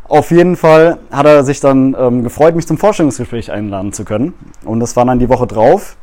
Auf 0.05 0.31
jeden 0.31 0.55
Fall 0.55 0.99
hat 1.11 1.25
er 1.25 1.43
sich 1.43 1.59
dann 1.59 1.95
ähm, 1.97 2.23
gefreut, 2.23 2.55
mich 2.55 2.67
zum 2.67 2.77
Vorstellungsgespräch 2.77 3.51
einladen 3.51 3.93
zu 3.93 4.05
können. 4.05 4.33
Und 4.65 4.79
das 4.79 4.95
war 4.95 5.05
dann 5.05 5.19
die 5.19 5.29
Woche 5.29 5.47
drauf. 5.47 5.95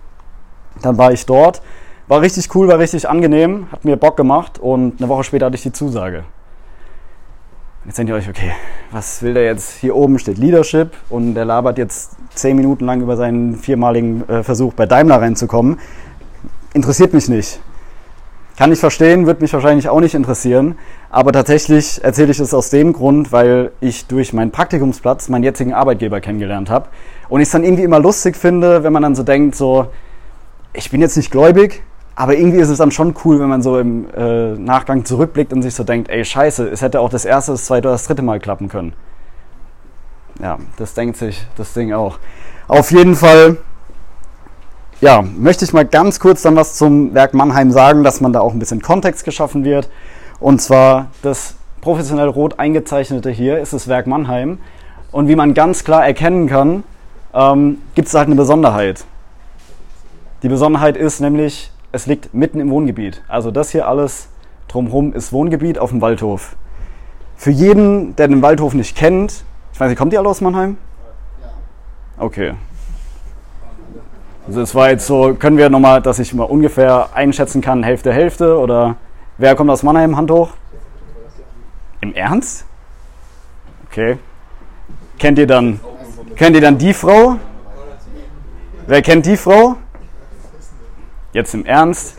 Dann 0.82 0.96
war 0.98 1.12
ich 1.12 1.26
dort. 1.26 1.60
War 2.08 2.22
richtig 2.22 2.52
cool, 2.54 2.66
war 2.66 2.80
richtig 2.80 3.08
angenehm, 3.08 3.68
hat 3.70 3.84
mir 3.84 3.96
Bock 3.96 4.16
gemacht 4.16 4.58
und 4.58 4.98
eine 4.98 5.08
Woche 5.08 5.22
später 5.22 5.46
hatte 5.46 5.54
ich 5.54 5.62
die 5.62 5.70
Zusage. 5.70 6.24
Jetzt 7.84 7.98
denkt 7.98 8.10
ihr 8.10 8.16
euch, 8.16 8.28
okay, 8.28 8.50
was 8.90 9.22
will 9.22 9.34
der 9.34 9.44
jetzt? 9.44 9.78
Hier 9.78 9.94
oben 9.94 10.18
steht 10.18 10.36
Leadership 10.36 10.90
und 11.08 11.34
der 11.34 11.44
labert 11.44 11.78
jetzt 11.78 12.16
zehn 12.34 12.56
Minuten 12.56 12.84
lang 12.84 13.00
über 13.00 13.16
seinen 13.16 13.54
viermaligen 13.54 14.28
äh, 14.28 14.42
Versuch 14.42 14.74
bei 14.74 14.86
Daimler 14.86 15.20
reinzukommen. 15.20 15.78
Interessiert 16.74 17.14
mich 17.14 17.28
nicht. 17.28 17.60
Kann 18.60 18.72
ich 18.72 18.78
verstehen, 18.78 19.24
wird 19.24 19.40
mich 19.40 19.54
wahrscheinlich 19.54 19.88
auch 19.88 20.00
nicht 20.00 20.14
interessieren. 20.14 20.76
Aber 21.08 21.32
tatsächlich 21.32 22.04
erzähle 22.04 22.30
ich 22.30 22.40
es 22.40 22.52
aus 22.52 22.68
dem 22.68 22.92
Grund, 22.92 23.32
weil 23.32 23.70
ich 23.80 24.06
durch 24.06 24.34
meinen 24.34 24.50
Praktikumsplatz 24.50 25.30
meinen 25.30 25.44
jetzigen 25.44 25.72
Arbeitgeber 25.72 26.20
kennengelernt 26.20 26.68
habe. 26.68 26.90
Und 27.30 27.40
ich 27.40 27.46
es 27.46 27.52
dann 27.52 27.64
irgendwie 27.64 27.84
immer 27.84 27.98
lustig 27.98 28.36
finde, 28.36 28.84
wenn 28.84 28.92
man 28.92 29.02
dann 29.02 29.14
so 29.14 29.22
denkt, 29.22 29.54
so, 29.54 29.86
ich 30.74 30.90
bin 30.90 31.00
jetzt 31.00 31.16
nicht 31.16 31.30
gläubig, 31.30 31.82
aber 32.14 32.36
irgendwie 32.36 32.58
ist 32.58 32.68
es 32.68 32.76
dann 32.76 32.90
schon 32.90 33.14
cool, 33.24 33.40
wenn 33.40 33.48
man 33.48 33.62
so 33.62 33.78
im 33.78 34.08
äh, 34.14 34.50
Nachgang 34.58 35.06
zurückblickt 35.06 35.54
und 35.54 35.62
sich 35.62 35.74
so 35.74 35.82
denkt, 35.82 36.10
ey, 36.10 36.22
scheiße, 36.22 36.68
es 36.68 36.82
hätte 36.82 37.00
auch 37.00 37.08
das 37.08 37.24
erste, 37.24 37.52
das 37.52 37.64
zweite 37.64 37.88
oder 37.88 37.94
das 37.94 38.04
dritte 38.04 38.20
Mal 38.20 38.40
klappen 38.40 38.68
können. 38.68 38.92
Ja, 40.38 40.58
das 40.76 40.92
denkt 40.92 41.16
sich 41.16 41.46
das 41.56 41.72
Ding 41.72 41.94
auch. 41.94 42.18
Auf 42.68 42.90
jeden 42.90 43.16
Fall 43.16 43.56
ja, 45.00 45.22
möchte 45.22 45.64
ich 45.64 45.72
mal 45.72 45.86
ganz 45.86 46.20
kurz 46.20 46.42
dann 46.42 46.56
was 46.56 46.74
zum 46.74 47.14
Werk 47.14 47.32
Mannheim 47.32 47.70
sagen, 47.70 48.04
dass 48.04 48.20
man 48.20 48.32
da 48.32 48.40
auch 48.40 48.52
ein 48.52 48.58
bisschen 48.58 48.82
Kontext 48.82 49.24
geschaffen 49.24 49.64
wird. 49.64 49.88
Und 50.40 50.60
zwar 50.60 51.08
das 51.22 51.54
professionell 51.80 52.28
rot 52.28 52.58
eingezeichnete 52.58 53.30
hier 53.30 53.58
ist 53.58 53.72
das 53.72 53.88
Werk 53.88 54.06
Mannheim. 54.06 54.58
Und 55.10 55.28
wie 55.28 55.36
man 55.36 55.54
ganz 55.54 55.84
klar 55.84 56.06
erkennen 56.06 56.48
kann, 56.48 56.84
ähm, 57.32 57.78
gibt 57.94 58.08
es 58.08 58.14
halt 58.14 58.26
eine 58.26 58.36
Besonderheit. 58.36 59.04
Die 60.42 60.48
Besonderheit 60.48 60.96
ist 60.96 61.20
nämlich, 61.20 61.72
es 61.92 62.06
liegt 62.06 62.34
mitten 62.34 62.60
im 62.60 62.70
Wohngebiet. 62.70 63.22
Also 63.28 63.50
das 63.50 63.70
hier 63.70 63.88
alles 63.88 64.28
drumherum 64.68 65.12
ist 65.12 65.32
Wohngebiet 65.32 65.78
auf 65.78 65.90
dem 65.90 66.00
Waldhof. 66.00 66.56
Für 67.36 67.50
jeden, 67.50 68.14
der 68.16 68.28
den 68.28 68.42
Waldhof 68.42 68.74
nicht 68.74 68.96
kennt, 68.96 69.44
ich 69.72 69.80
weiß 69.80 69.88
nicht, 69.88 69.98
kommt 69.98 70.12
ihr 70.12 70.18
alle 70.18 70.28
aus 70.28 70.40
Mannheim? 70.40 70.76
Ja. 71.40 72.24
Okay, 72.24 72.54
also 74.46 74.60
es 74.62 74.74
war 74.74 74.90
jetzt 74.90 75.06
so, 75.06 75.34
können 75.34 75.56
wir 75.56 75.70
nochmal, 75.70 76.00
dass 76.02 76.18
ich 76.18 76.34
mal 76.34 76.44
ungefähr 76.44 77.10
einschätzen 77.14 77.60
kann, 77.60 77.82
Hälfte, 77.82 78.12
Hälfte 78.12 78.58
oder 78.58 78.96
wer 79.38 79.54
kommt 79.54 79.70
aus 79.70 79.82
Mannheim, 79.82 80.16
Hand 80.16 80.30
hoch? 80.30 80.50
Im 82.00 82.14
Ernst? 82.14 82.64
Okay. 83.90 84.18
Kennt 85.18 85.38
ihr 85.38 85.46
dann, 85.46 85.80
kennt 86.36 86.56
ihr 86.56 86.62
dann 86.62 86.78
die 86.78 86.94
Frau? 86.94 87.36
Wer 88.86 89.02
kennt 89.02 89.26
die 89.26 89.36
Frau? 89.36 89.76
Jetzt 91.32 91.54
im 91.54 91.64
Ernst? 91.64 92.16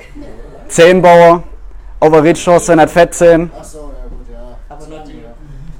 Zehnbauer, 0.68 1.44
Overreach 2.00 2.38
214. 2.38 3.52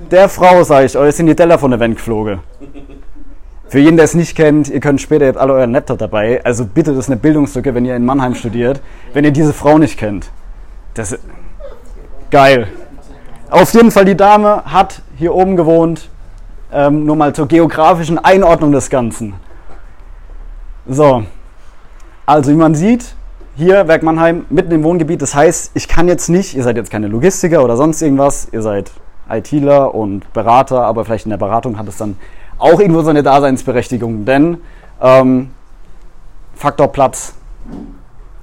Der 0.10 0.28
Frau, 0.28 0.64
sage 0.64 0.88
ich 0.88 0.98
euch, 0.98 1.16
sind 1.16 1.28
die 1.28 1.36
Teller 1.36 1.58
von 1.58 1.72
der 1.72 1.80
Wand 1.80 1.96
geflogen. 1.96 2.42
Für 3.72 3.80
jeden, 3.80 3.96
der 3.96 4.04
es 4.04 4.16
nicht 4.16 4.36
kennt, 4.36 4.68
ihr 4.68 4.82
könnt 4.82 5.00
später 5.00 5.24
jetzt 5.24 5.38
alle 5.38 5.54
euren 5.54 5.72
Laptop 5.72 5.98
dabei. 5.98 6.44
Also 6.44 6.66
bitte, 6.66 6.92
das 6.92 7.06
ist 7.06 7.10
eine 7.10 7.16
Bildungslücke, 7.16 7.74
wenn 7.74 7.86
ihr 7.86 7.96
in 7.96 8.04
Mannheim 8.04 8.36
studiert. 8.36 8.82
Wenn 9.14 9.24
ihr 9.24 9.32
diese 9.32 9.54
Frau 9.54 9.78
nicht 9.78 9.98
kennt. 9.98 10.30
Das 10.94 11.14
ist 11.14 11.24
geil. 12.32 12.68
Auf 13.50 13.74
jeden 13.74 13.90
Fall, 13.90 14.04
die 14.04 14.18
Dame 14.18 14.64
hat 14.66 15.02
hier 15.16 15.34
oben 15.34 15.56
gewohnt. 15.56 16.10
Ähm, 16.74 17.06
nur 17.06 17.16
mal 17.16 17.34
zur 17.34 17.48
geografischen 17.48 18.20
Einordnung 18.20 18.74
des 18.74 18.90
Ganzen. 18.90 19.36
So. 20.86 21.24
Also, 22.26 22.52
wie 22.52 22.56
man 22.56 22.76
sieht, 22.76 23.16
hier 23.56 23.88
Werk 23.88 24.04
Mannheim 24.04 24.48
mitten 24.50 24.74
im 24.74 24.84
Wohngebiet. 24.84 25.22
Das 25.22 25.34
heißt, 25.34 25.72
ich 25.76 25.88
kann 25.88 26.10
jetzt 26.10 26.28
nicht, 26.28 26.58
ihr 26.58 26.64
seid 26.64 26.76
jetzt 26.76 26.92
keine 26.92 27.08
Logistiker 27.08 27.64
oder 27.64 27.78
sonst 27.78 28.02
irgendwas, 28.02 28.50
ihr 28.52 28.64
seid 28.64 28.92
ITler 29.30 29.96
und 29.96 30.34
Berater, 30.34 30.82
aber 30.82 31.06
vielleicht 31.06 31.26
in 31.26 31.30
der 31.30 31.38
Beratung 31.38 31.78
hat 31.78 31.88
es 31.88 31.96
dann 31.96 32.18
auch 32.62 32.80
irgendwo 32.80 33.02
seine 33.02 33.24
Daseinsberechtigung, 33.24 34.26
denn 34.26 34.58
ähm, 35.02 35.50
Faktor 36.56 36.90
Platz 36.90 37.34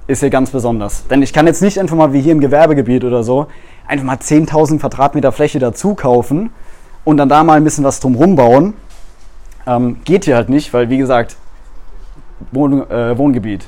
ist 0.07 0.19
hier 0.19 0.29
ganz 0.29 0.49
besonders. 0.49 1.07
Denn 1.07 1.21
ich 1.21 1.31
kann 1.31 1.47
jetzt 1.47 1.61
nicht 1.61 1.79
einfach 1.79 1.95
mal 1.95 2.13
wie 2.13 2.21
hier 2.21 2.33
im 2.33 2.39
Gewerbegebiet 2.39 3.03
oder 3.03 3.23
so 3.23 3.47
einfach 3.87 4.05
mal 4.05 4.17
10.000 4.17 4.79
Quadratmeter 4.79 5.31
Fläche 5.31 5.59
dazu 5.59 5.95
kaufen 5.95 6.51
und 7.05 7.17
dann 7.17 7.29
da 7.29 7.43
mal 7.43 7.57
ein 7.57 7.63
bisschen 7.63 7.83
was 7.83 7.99
drumherum 7.99 8.35
bauen. 8.35 8.73
Ähm, 9.65 9.97
geht 10.03 10.25
hier 10.25 10.35
halt 10.35 10.49
nicht, 10.49 10.73
weil 10.73 10.89
wie 10.89 10.97
gesagt, 10.97 11.37
Wohn, 12.51 12.89
äh, 12.89 13.17
Wohngebiet. 13.17 13.67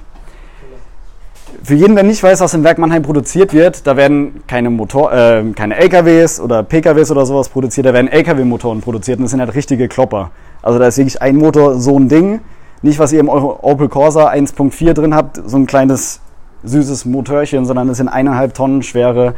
Für 1.63 1.75
jeden, 1.75 1.93
der 1.93 2.03
nicht 2.03 2.23
weiß, 2.23 2.41
was 2.41 2.55
im 2.55 2.63
Werk 2.63 2.79
Mannheim 2.79 3.03
produziert 3.03 3.53
wird, 3.53 3.85
da 3.85 3.95
werden 3.95 4.41
keine, 4.47 4.71
Motor, 4.71 5.13
äh, 5.13 5.43
keine 5.55 5.75
LKWs 5.77 6.39
oder 6.39 6.63
PKWs 6.63 7.11
oder 7.11 7.23
sowas 7.27 7.49
produziert, 7.49 7.85
da 7.85 7.93
werden 7.93 8.07
LKW-Motoren 8.07 8.81
produziert 8.81 9.19
und 9.19 9.25
das 9.25 9.31
sind 9.31 9.41
halt 9.41 9.53
richtige 9.53 9.87
Klopper. 9.87 10.31
Also 10.63 10.79
da 10.79 10.87
ist 10.87 10.97
wirklich 10.97 11.21
ein 11.21 11.35
Motor 11.35 11.79
so 11.79 11.99
ein 11.99 12.09
Ding. 12.09 12.41
Nicht, 12.81 12.97
was 12.97 13.13
ihr 13.13 13.19
im 13.19 13.29
Opel 13.29 13.89
Corsa 13.89 14.29
1.4 14.29 14.93
drin 14.93 15.13
habt, 15.13 15.39
so 15.45 15.55
ein 15.55 15.67
kleines 15.67 16.21
süßes 16.63 17.05
Motörchen, 17.05 17.65
sondern 17.65 17.89
es 17.89 17.97
sind 17.97 18.09
eineinhalb 18.09 18.55
Tonnen 18.55 18.81
schwere 18.81 19.35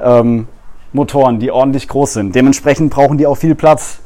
ähm, 0.00 0.46
Motoren, 0.92 1.40
die 1.40 1.50
ordentlich 1.50 1.88
groß 1.88 2.12
sind. 2.12 2.36
Dementsprechend 2.36 2.92
brauchen 2.92 3.18
die 3.18 3.26
auch 3.26 3.36
viel 3.36 3.56
Platz. 3.56 3.98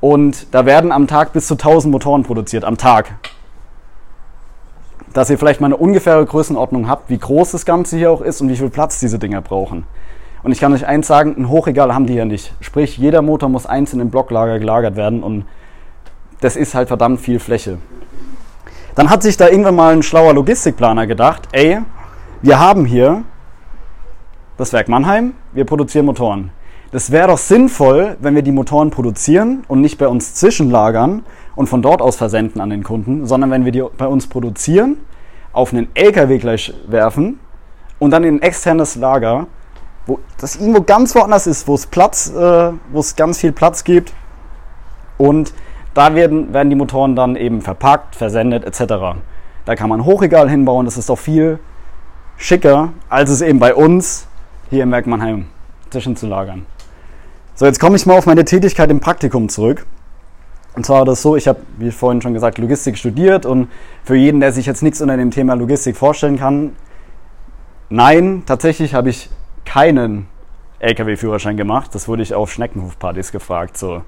Und 0.00 0.54
da 0.54 0.64
werden 0.64 0.92
am 0.92 1.08
Tag 1.08 1.32
bis 1.32 1.48
zu 1.48 1.54
1000 1.54 1.90
Motoren 1.90 2.22
produziert, 2.22 2.64
am 2.64 2.76
Tag 2.76 3.14
dass 5.14 5.30
ihr 5.30 5.38
vielleicht 5.38 5.60
mal 5.60 5.68
eine 5.68 5.76
ungefähre 5.76 6.26
Größenordnung 6.26 6.88
habt, 6.88 7.08
wie 7.08 7.18
groß 7.18 7.52
das 7.52 7.64
Ganze 7.64 7.96
hier 7.96 8.10
auch 8.10 8.20
ist 8.20 8.42
und 8.42 8.48
wie 8.50 8.56
viel 8.56 8.68
Platz 8.68 9.00
diese 9.00 9.18
Dinger 9.18 9.40
brauchen. 9.40 9.86
Und 10.42 10.52
ich 10.52 10.60
kann 10.60 10.74
euch 10.74 10.86
eins 10.86 11.06
sagen, 11.06 11.36
ein 11.38 11.48
Hochregal 11.48 11.94
haben 11.94 12.06
die 12.06 12.14
ja 12.14 12.26
nicht. 12.26 12.52
Sprich, 12.60 12.98
jeder 12.98 13.22
Motor 13.22 13.48
muss 13.48 13.64
einzeln 13.64 14.00
im 14.00 14.10
Blocklager 14.10 14.58
gelagert 14.58 14.96
werden 14.96 15.22
und 15.22 15.46
das 16.40 16.56
ist 16.56 16.74
halt 16.74 16.88
verdammt 16.88 17.20
viel 17.20 17.38
Fläche. 17.38 17.78
Dann 18.96 19.08
hat 19.08 19.22
sich 19.22 19.36
da 19.36 19.48
irgendwann 19.48 19.76
mal 19.76 19.92
ein 19.94 20.02
schlauer 20.02 20.34
Logistikplaner 20.34 21.06
gedacht, 21.06 21.48
ey, 21.52 21.78
wir 22.42 22.58
haben 22.58 22.84
hier 22.84 23.22
das 24.56 24.72
Werk 24.72 24.88
Mannheim, 24.88 25.32
wir 25.52 25.64
produzieren 25.64 26.06
Motoren. 26.06 26.50
Das 26.90 27.10
wäre 27.10 27.28
doch 27.28 27.38
sinnvoll, 27.38 28.16
wenn 28.20 28.34
wir 28.34 28.42
die 28.42 28.52
Motoren 28.52 28.90
produzieren 28.90 29.64
und 29.66 29.80
nicht 29.80 29.98
bei 29.98 30.06
uns 30.06 30.34
zwischenlagern 30.34 31.24
und 31.56 31.68
von 31.68 31.82
dort 31.82 32.02
aus 32.02 32.16
versenden 32.16 32.60
an 32.60 32.70
den 32.70 32.82
Kunden, 32.82 33.26
sondern 33.26 33.50
wenn 33.50 33.64
wir 33.64 33.72
die 33.72 33.84
bei 33.96 34.06
uns 34.06 34.26
produzieren, 34.26 34.98
auf 35.52 35.72
einen 35.72 35.88
LKW 35.94 36.38
gleich 36.38 36.74
werfen 36.86 37.38
und 37.98 38.10
dann 38.10 38.24
in 38.24 38.36
ein 38.36 38.42
externes 38.42 38.96
Lager, 38.96 39.46
wo 40.06 40.18
das 40.38 40.56
irgendwo 40.56 40.82
ganz 40.82 41.14
woanders 41.14 41.46
ist, 41.46 41.66
wo 41.68 41.74
es 41.74 41.86
Platz, 41.86 42.30
äh, 42.30 42.72
wo 42.92 42.98
es 42.98 43.16
ganz 43.16 43.38
viel 43.38 43.52
Platz 43.52 43.84
gibt 43.84 44.12
und 45.16 45.54
da 45.94 46.14
werden, 46.14 46.52
werden 46.52 46.70
die 46.70 46.76
Motoren 46.76 47.14
dann 47.14 47.36
eben 47.36 47.62
verpackt, 47.62 48.16
versendet 48.16 48.64
etc. 48.64 49.16
Da 49.64 49.76
kann 49.76 49.88
man 49.88 50.04
Hochregal 50.04 50.50
hinbauen, 50.50 50.84
das 50.84 50.96
ist 50.96 51.08
doch 51.08 51.18
viel 51.18 51.60
schicker, 52.36 52.92
als 53.08 53.30
es 53.30 53.40
eben 53.40 53.60
bei 53.60 53.74
uns 53.74 54.26
hier 54.70 54.82
im 54.82 54.90
Werk 54.90 55.06
Mannheim 55.06 55.46
zwischenzulagern. 55.90 56.66
So, 57.54 57.66
jetzt 57.66 57.78
komme 57.78 57.94
ich 57.94 58.04
mal 58.04 58.18
auf 58.18 58.26
meine 58.26 58.44
Tätigkeit 58.44 58.90
im 58.90 58.98
Praktikum 58.98 59.48
zurück. 59.48 59.86
Und 60.76 60.84
zwar 60.84 60.98
war 60.98 61.04
das 61.04 61.22
so, 61.22 61.36
ich 61.36 61.46
habe, 61.46 61.60
wie 61.78 61.90
vorhin 61.90 62.20
schon 62.20 62.34
gesagt, 62.34 62.58
Logistik 62.58 62.98
studiert 62.98 63.46
und 63.46 63.68
für 64.02 64.16
jeden, 64.16 64.40
der 64.40 64.52
sich 64.52 64.66
jetzt 64.66 64.82
nichts 64.82 65.00
unter 65.00 65.16
dem 65.16 65.30
Thema 65.30 65.54
Logistik 65.54 65.96
vorstellen 65.96 66.38
kann, 66.38 66.74
nein, 67.90 68.42
tatsächlich 68.44 68.94
habe 68.94 69.10
ich 69.10 69.30
keinen 69.64 70.26
LKW-Führerschein 70.80 71.56
gemacht. 71.56 71.94
Das 71.94 72.08
wurde 72.08 72.22
ich 72.22 72.34
auf 72.34 72.52
Schneckenhofpartys 72.52 73.32
gefragt. 73.32 73.78
So, 73.78 74.02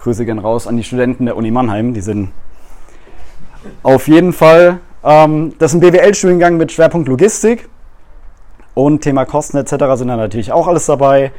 Grüße 0.00 0.24
gehen 0.24 0.38
raus 0.38 0.66
an 0.66 0.76
die 0.76 0.84
Studenten 0.84 1.26
der 1.26 1.36
Uni 1.36 1.50
Mannheim. 1.50 1.94
Die 1.94 2.00
sind 2.00 2.30
auf 3.82 4.06
jeden 4.08 4.32
Fall, 4.32 4.78
ähm, 5.02 5.54
das 5.58 5.72
ist 5.72 5.76
ein 5.76 5.80
BWL-Studiengang 5.80 6.56
mit 6.56 6.72
Schwerpunkt 6.72 7.08
Logistik 7.08 7.68
und 8.74 9.02
Thema 9.02 9.24
Kosten 9.24 9.56
etc. 9.56 9.70
sind 9.94 10.08
da 10.08 10.16
natürlich 10.16 10.52
auch 10.52 10.68
alles 10.68 10.86
dabei. 10.86 11.32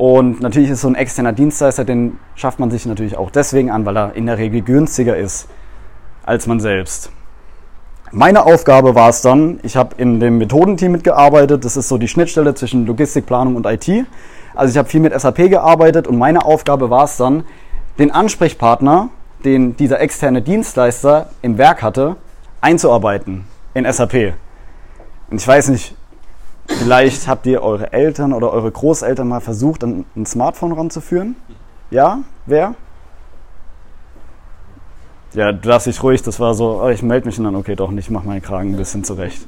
Und 0.00 0.40
natürlich 0.40 0.70
ist 0.70 0.80
so 0.80 0.88
ein 0.88 0.94
externer 0.94 1.34
Dienstleister, 1.34 1.84
den 1.84 2.18
schafft 2.34 2.58
man 2.58 2.70
sich 2.70 2.86
natürlich 2.86 3.18
auch 3.18 3.30
deswegen 3.30 3.70
an, 3.70 3.84
weil 3.84 3.98
er 3.98 4.14
in 4.14 4.24
der 4.24 4.38
Regel 4.38 4.62
günstiger 4.62 5.14
ist 5.14 5.46
als 6.24 6.46
man 6.46 6.58
selbst. 6.58 7.12
Meine 8.10 8.46
Aufgabe 8.46 8.94
war 8.94 9.10
es 9.10 9.20
dann, 9.20 9.60
ich 9.62 9.76
habe 9.76 9.96
in 9.98 10.18
dem 10.18 10.38
Methodenteam 10.38 10.92
mitgearbeitet, 10.92 11.66
das 11.66 11.76
ist 11.76 11.90
so 11.90 11.98
die 11.98 12.08
Schnittstelle 12.08 12.54
zwischen 12.54 12.86
Logistikplanung 12.86 13.56
und 13.56 13.66
IT. 13.66 14.06
Also 14.54 14.70
ich 14.72 14.78
habe 14.78 14.88
viel 14.88 15.00
mit 15.00 15.12
SAP 15.20 15.50
gearbeitet 15.50 16.06
und 16.06 16.16
meine 16.16 16.46
Aufgabe 16.46 16.88
war 16.88 17.04
es 17.04 17.18
dann, 17.18 17.44
den 17.98 18.10
Ansprechpartner, 18.10 19.10
den 19.44 19.76
dieser 19.76 20.00
externe 20.00 20.40
Dienstleister 20.40 21.28
im 21.42 21.58
Werk 21.58 21.82
hatte, 21.82 22.16
einzuarbeiten 22.62 23.44
in 23.74 23.84
SAP. 23.84 24.32
Und 25.30 25.42
ich 25.42 25.46
weiß 25.46 25.68
nicht, 25.68 25.94
Vielleicht 26.78 27.28
habt 27.28 27.46
ihr 27.46 27.62
eure 27.62 27.92
Eltern 27.92 28.32
oder 28.32 28.52
eure 28.52 28.70
Großeltern 28.70 29.28
mal 29.28 29.40
versucht, 29.40 29.84
ein, 29.84 30.04
ein 30.16 30.26
Smartphone 30.26 30.72
ranzuführen. 30.72 31.36
Ja? 31.90 32.20
Wer? 32.46 32.74
Ja, 35.32 35.52
du 35.52 35.68
darfst 35.68 35.86
dich 35.86 36.02
ruhig, 36.02 36.22
das 36.22 36.40
war 36.40 36.54
so, 36.54 36.82
oh, 36.82 36.88
ich 36.88 37.02
melde 37.02 37.26
mich 37.26 37.38
und 37.38 37.44
dann, 37.44 37.54
okay, 37.54 37.76
doch 37.76 37.90
nicht, 37.90 38.10
mach 38.10 38.24
meinen 38.24 38.42
Kragen 38.42 38.70
ein 38.70 38.76
bisschen 38.76 39.04
zurecht. 39.04 39.46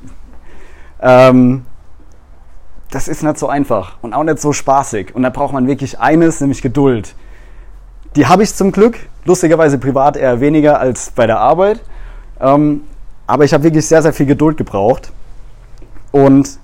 Ähm, 1.01 1.65
das 2.91 3.09
ist 3.09 3.23
nicht 3.23 3.39
so 3.39 3.49
einfach 3.49 3.97
und 4.03 4.13
auch 4.13 4.23
nicht 4.23 4.39
so 4.39 4.53
spaßig. 4.53 5.15
Und 5.15 5.23
da 5.23 5.31
braucht 5.31 5.53
man 5.53 5.67
wirklich 5.67 5.99
eines, 5.99 6.41
nämlich 6.41 6.63
Geduld. 6.63 7.15
Die 8.15 8.27
habe 8.27 8.43
ich 8.43 8.55
zum 8.55 8.71
Glück, 8.71 8.99
lustigerweise 9.25 9.79
privat 9.79 10.17
eher 10.17 10.41
weniger 10.41 10.79
als 10.79 11.11
bei 11.11 11.27
der 11.27 11.41
Arbeit. 11.41 11.81
Ähm, 12.41 12.83
aber 13.27 13.45
ich 13.45 13.55
habe 13.55 13.65
wirklich 13.65 13.87
sehr, 13.87 14.03
sehr 14.03 14.13
viel 14.13 14.27
Geduld 14.27 14.57
gebraucht. 14.57 15.11
Und 16.13 16.59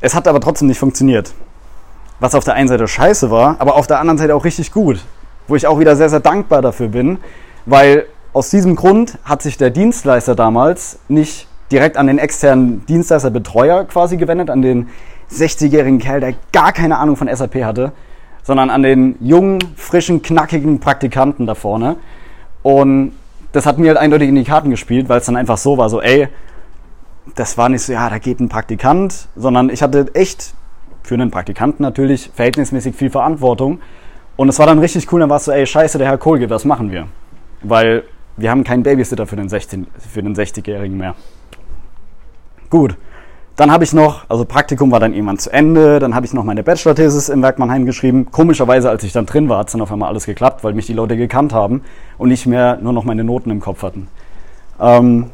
es 0.00 0.14
hat 0.14 0.28
aber 0.28 0.40
trotzdem 0.40 0.68
nicht 0.68 0.78
funktioniert. 0.78 1.32
Was 2.20 2.34
auf 2.34 2.44
der 2.44 2.54
einen 2.54 2.68
Seite 2.68 2.88
scheiße 2.88 3.30
war, 3.30 3.56
aber 3.58 3.76
auf 3.76 3.86
der 3.86 4.00
anderen 4.00 4.18
Seite 4.18 4.34
auch 4.34 4.44
richtig 4.44 4.72
gut. 4.72 5.00
Wo 5.48 5.56
ich 5.56 5.66
auch 5.66 5.78
wieder 5.78 5.96
sehr, 5.96 6.08
sehr 6.08 6.20
dankbar 6.20 6.62
dafür 6.62 6.88
bin, 6.88 7.18
weil 7.66 8.06
aus 8.32 8.50
diesem 8.50 8.76
Grund 8.76 9.18
hat 9.24 9.42
sich 9.42 9.56
der 9.56 9.70
Dienstleister 9.70 10.34
damals 10.34 10.98
nicht 11.08 11.46
direkt 11.70 11.96
an 11.96 12.06
den 12.06 12.18
externen 12.18 12.84
Dienstleister-Betreuer 12.86 13.84
quasi 13.84 14.16
gewendet, 14.16 14.50
an 14.50 14.62
den 14.62 14.88
60-jährigen 15.32 15.98
Kerl, 15.98 16.20
der 16.20 16.34
gar 16.52 16.72
keine 16.72 16.98
Ahnung 16.98 17.16
von 17.16 17.34
SAP 17.34 17.64
hatte, 17.64 17.92
sondern 18.42 18.70
an 18.70 18.82
den 18.82 19.16
jungen, 19.20 19.58
frischen, 19.76 20.22
knackigen 20.22 20.78
Praktikanten 20.78 21.46
da 21.46 21.54
vorne. 21.54 21.96
Und 22.62 23.12
das 23.52 23.66
hat 23.66 23.78
mir 23.78 23.88
halt 23.88 23.98
eindeutig 23.98 24.28
in 24.28 24.34
die 24.34 24.44
Karten 24.44 24.70
gespielt, 24.70 25.08
weil 25.08 25.18
es 25.18 25.26
dann 25.26 25.36
einfach 25.36 25.58
so 25.58 25.78
war, 25.78 25.88
so 25.88 26.00
ey, 26.00 26.28
das 27.34 27.58
war 27.58 27.68
nicht 27.68 27.82
so, 27.82 27.92
ja, 27.92 28.08
da 28.08 28.18
geht 28.18 28.40
ein 28.40 28.48
Praktikant, 28.48 29.28
sondern 29.36 29.68
ich 29.68 29.82
hatte 29.82 30.06
echt 30.14 30.54
für 31.02 31.14
einen 31.14 31.30
Praktikanten 31.30 31.82
natürlich 31.82 32.30
verhältnismäßig 32.34 32.94
viel 32.94 33.10
Verantwortung. 33.10 33.80
Und 34.36 34.48
es 34.48 34.58
war 34.58 34.66
dann 34.66 34.78
richtig 34.78 35.10
cool, 35.12 35.20
dann 35.20 35.30
war 35.30 35.38
es 35.38 35.46
so, 35.46 35.52
ey, 35.52 35.66
scheiße, 35.66 35.98
der 35.98 36.08
Herr 36.08 36.18
Kohlge, 36.18 36.50
was 36.50 36.64
machen 36.64 36.90
wir? 36.90 37.06
Weil 37.62 38.04
wir 38.36 38.50
haben 38.50 38.64
keinen 38.64 38.82
Babysitter 38.82 39.26
für 39.26 39.36
den, 39.36 39.48
16, 39.48 39.86
für 39.98 40.22
den 40.22 40.34
60-Jährigen 40.34 40.96
mehr. 40.96 41.14
Gut. 42.68 42.96
Dann 43.56 43.70
habe 43.70 43.84
ich 43.84 43.94
noch, 43.94 44.28
also 44.28 44.44
Praktikum 44.44 44.90
war 44.90 45.00
dann 45.00 45.14
irgendwann 45.14 45.38
zu 45.38 45.50
Ende, 45.50 45.98
dann 45.98 46.14
habe 46.14 46.26
ich 46.26 46.34
noch 46.34 46.44
meine 46.44 46.62
Bachelor-Thesis 46.62 47.30
im 47.30 47.40
Werk 47.42 47.58
Mannheim 47.58 47.86
geschrieben. 47.86 48.30
Komischerweise, 48.30 48.90
als 48.90 49.02
ich 49.02 49.12
dann 49.12 49.24
drin 49.24 49.48
war, 49.48 49.60
hat 49.60 49.68
es 49.68 49.72
dann 49.72 49.80
auf 49.80 49.90
einmal 49.90 50.10
alles 50.10 50.26
geklappt, 50.26 50.62
weil 50.62 50.74
mich 50.74 50.84
die 50.84 50.92
Leute 50.92 51.16
gekannt 51.16 51.54
haben 51.54 51.82
und 52.18 52.28
nicht 52.28 52.44
mehr 52.44 52.78
nur 52.82 52.92
noch 52.92 53.04
meine 53.04 53.24
Noten 53.24 53.50
im 53.50 53.60
Kopf 53.60 53.82
hatten. 53.82 54.08
Ähm, 54.78 55.30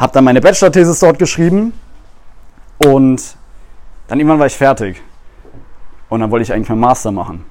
habe 0.00 0.12
dann 0.12 0.24
meine 0.24 0.40
Bachelor-Thesis 0.40 0.98
dort 0.98 1.18
geschrieben 1.20 1.72
und 2.84 3.36
dann 4.08 4.18
irgendwann 4.18 4.40
war 4.40 4.46
ich 4.46 4.56
fertig. 4.56 5.00
Und 6.08 6.20
dann 6.20 6.32
wollte 6.32 6.42
ich 6.42 6.52
eigentlich 6.52 6.68
meinen 6.68 6.80
Master 6.80 7.12
machen. 7.12 7.44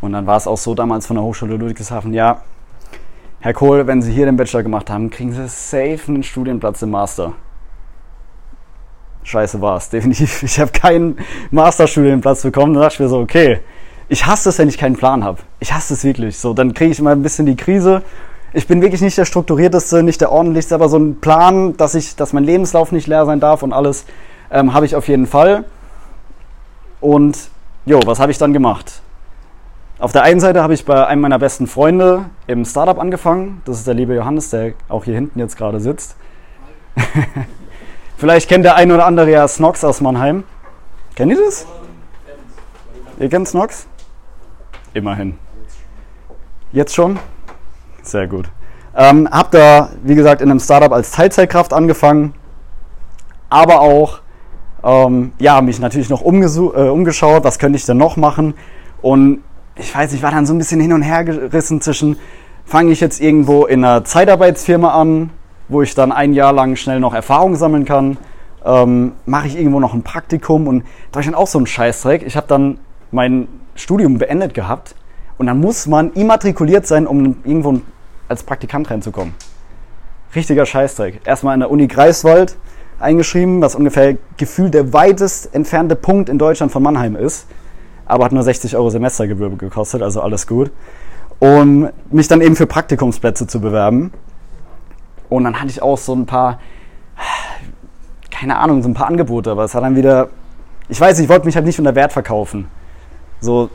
Und 0.00 0.12
dann 0.12 0.26
war 0.26 0.36
es 0.36 0.48
auch 0.48 0.58
so 0.58 0.74
damals 0.74 1.06
von 1.06 1.14
der 1.14 1.22
Hochschule 1.22 1.56
Ludwigshafen, 1.56 2.12
ja, 2.12 2.42
Herr 3.38 3.52
Kohl, 3.52 3.86
wenn 3.86 4.02
Sie 4.02 4.12
hier 4.12 4.26
den 4.26 4.36
Bachelor 4.36 4.64
gemacht 4.64 4.90
haben, 4.90 5.10
kriegen 5.10 5.32
Sie 5.32 5.46
safe 5.46 6.00
einen 6.08 6.24
Studienplatz 6.24 6.82
im 6.82 6.90
Master 6.90 7.34
scheiße 9.30 9.60
war 9.60 9.76
es, 9.76 9.88
definitiv. 9.90 10.42
Ich 10.42 10.58
habe 10.60 10.72
keinen 10.72 11.18
Masterstudienplatz 11.50 12.42
bekommen. 12.42 12.74
Dann 12.74 12.82
dachte 12.82 12.94
ich 12.94 13.00
mir 13.00 13.08
so, 13.08 13.18
okay, 13.18 13.60
ich 14.08 14.26
hasse 14.26 14.48
es, 14.48 14.58
wenn 14.58 14.68
ich 14.68 14.78
keinen 14.78 14.96
Plan 14.96 15.24
habe. 15.24 15.38
Ich 15.60 15.72
hasse 15.72 15.94
es 15.94 16.04
wirklich. 16.04 16.36
So, 16.36 16.52
dann 16.52 16.74
kriege 16.74 16.90
ich 16.90 16.98
immer 16.98 17.10
ein 17.10 17.22
bisschen 17.22 17.46
die 17.46 17.56
Krise. 17.56 18.02
Ich 18.52 18.66
bin 18.66 18.82
wirklich 18.82 19.00
nicht 19.00 19.16
der 19.16 19.24
strukturierteste, 19.24 20.02
nicht 20.02 20.20
der 20.20 20.32
ordentlichste, 20.32 20.74
aber 20.74 20.88
so 20.88 20.98
ein 20.98 21.20
Plan, 21.20 21.76
dass 21.76 21.94
ich, 21.94 22.16
dass 22.16 22.32
mein 22.32 22.42
Lebenslauf 22.42 22.90
nicht 22.90 23.06
leer 23.06 23.24
sein 23.24 23.38
darf 23.38 23.62
und 23.62 23.72
alles, 23.72 24.04
ähm, 24.50 24.74
habe 24.74 24.86
ich 24.86 24.96
auf 24.96 25.06
jeden 25.06 25.26
Fall. 25.26 25.64
Und 27.00 27.38
jo, 27.86 28.00
was 28.04 28.18
habe 28.18 28.32
ich 28.32 28.38
dann 28.38 28.52
gemacht? 28.52 29.02
Auf 30.00 30.12
der 30.12 30.22
einen 30.22 30.40
Seite 30.40 30.62
habe 30.62 30.74
ich 30.74 30.84
bei 30.84 31.06
einem 31.06 31.20
meiner 31.20 31.38
besten 31.38 31.66
Freunde 31.66 32.24
im 32.46 32.64
Startup 32.64 32.98
angefangen. 32.98 33.62
Das 33.66 33.76
ist 33.76 33.86
der 33.86 33.94
liebe 33.94 34.14
Johannes, 34.14 34.50
der 34.50 34.72
auch 34.88 35.04
hier 35.04 35.14
hinten 35.14 35.38
jetzt 35.38 35.56
gerade 35.56 35.78
sitzt. 35.78 36.16
Vielleicht 38.16 38.48
kennt 38.48 38.64
der 38.64 38.74
eine 38.74 38.94
oder 38.94 39.06
andere 39.06 39.30
ja 39.30 39.46
Snox 39.46 39.84
aus 39.84 40.00
Mannheim. 40.00 40.42
Kennt 41.14 41.32
ihr 41.32 41.38
das? 41.38 41.66
Ihr 43.18 43.28
kennt 43.28 43.46
Snox? 43.46 43.86
Immerhin. 44.92 45.38
Jetzt 46.72 46.94
schon? 46.94 47.18
Sehr 48.02 48.26
gut. 48.26 48.50
Ähm, 48.96 49.28
hab 49.30 49.50
da, 49.50 49.90
wie 50.02 50.14
gesagt, 50.14 50.42
in 50.42 50.50
einem 50.50 50.60
Startup 50.60 50.92
als 50.92 51.12
Teilzeitkraft 51.12 51.72
angefangen, 51.72 52.34
aber 53.48 53.80
auch, 53.80 54.20
ähm, 54.82 55.32
ja, 55.38 55.60
mich 55.60 55.78
natürlich 55.80 56.08
noch 56.08 56.22
äh, 56.22 56.24
umgeschaut, 56.24 57.44
was 57.44 57.58
könnte 57.58 57.76
ich 57.76 57.86
denn 57.86 57.98
noch 57.98 58.16
machen? 58.16 58.54
Und 59.02 59.40
ich 59.76 59.94
weiß, 59.94 60.12
ich 60.12 60.22
war 60.22 60.30
dann 60.30 60.46
so 60.46 60.54
ein 60.54 60.58
bisschen 60.58 60.80
hin 60.80 60.92
und 60.92 61.02
her 61.02 61.24
gerissen 61.24 61.80
zwischen, 61.80 62.16
fange 62.64 62.92
ich 62.92 63.00
jetzt 63.00 63.20
irgendwo 63.20 63.64
in 63.64 63.84
einer 63.84 64.04
Zeitarbeitsfirma 64.04 64.90
an, 64.90 65.30
wo 65.68 65.82
ich 65.82 65.94
dann 65.94 66.12
ein 66.12 66.32
Jahr 66.32 66.52
lang 66.52 66.76
schnell 66.76 67.00
noch 67.00 67.14
Erfahrung 67.14 67.56
sammeln 67.56 67.84
kann. 67.84 68.16
Ähm, 68.64 69.12
Mache 69.24 69.46
ich 69.46 69.56
irgendwo 69.56 69.80
noch 69.80 69.94
ein 69.94 70.02
Praktikum 70.02 70.66
und 70.66 70.84
da 71.10 71.16
war 71.16 71.20
ich 71.20 71.26
dann 71.26 71.34
auch 71.34 71.46
so 71.46 71.58
ein 71.58 71.66
Scheißdreck. 71.66 72.22
Ich 72.26 72.36
habe 72.36 72.46
dann 72.46 72.78
mein 73.10 73.48
Studium 73.74 74.18
beendet 74.18 74.52
gehabt 74.52 74.94
und 75.38 75.46
dann 75.46 75.60
muss 75.60 75.86
man 75.86 76.12
immatrikuliert 76.12 76.86
sein, 76.86 77.06
um 77.06 77.36
irgendwo 77.44 77.80
als 78.30 78.44
Praktikant 78.44 78.88
reinzukommen. 78.90 79.34
Richtiger 80.34 80.64
Scheißdreck. 80.64 81.22
Erstmal 81.24 81.54
in 81.54 81.60
der 81.60 81.70
Uni 81.70 81.88
Greifswald 81.88 82.56
eingeschrieben, 83.00 83.60
was 83.60 83.74
ungefähr 83.74 84.16
gefühlt 84.36 84.72
der 84.72 84.92
weitest 84.92 85.52
entfernte 85.54 85.96
Punkt 85.96 86.28
in 86.28 86.38
Deutschland 86.38 86.70
von 86.70 86.82
Mannheim 86.82 87.16
ist. 87.16 87.46
Aber 88.06 88.24
hat 88.24 88.32
nur 88.32 88.44
60 88.44 88.76
Euro 88.76 88.90
Semestergebühr 88.90 89.50
gekostet, 89.56 90.02
also 90.02 90.20
alles 90.20 90.46
gut. 90.46 90.70
Um 91.40 91.88
mich 92.10 92.28
dann 92.28 92.40
eben 92.40 92.54
für 92.54 92.66
Praktikumsplätze 92.66 93.46
zu 93.46 93.60
bewerben. 93.60 94.12
Und 95.28 95.44
dann 95.44 95.58
hatte 95.58 95.70
ich 95.70 95.82
auch 95.82 95.98
so 95.98 96.14
ein 96.14 96.26
paar, 96.26 96.60
keine 98.30 98.58
Ahnung, 98.58 98.82
so 98.82 98.88
ein 98.88 98.94
paar 98.94 99.08
Angebote, 99.08 99.50
aber 99.50 99.64
es 99.64 99.74
hat 99.74 99.82
dann 99.82 99.96
wieder, 99.96 100.28
ich 100.88 101.00
weiß, 101.00 101.18
ich 101.18 101.28
wollte 101.28 101.46
mich 101.46 101.56
halt 101.56 101.66
nicht 101.66 101.78
unter 101.78 101.94
Wert 101.94 102.12
verkaufen. 102.12 102.68
So, 103.40 103.70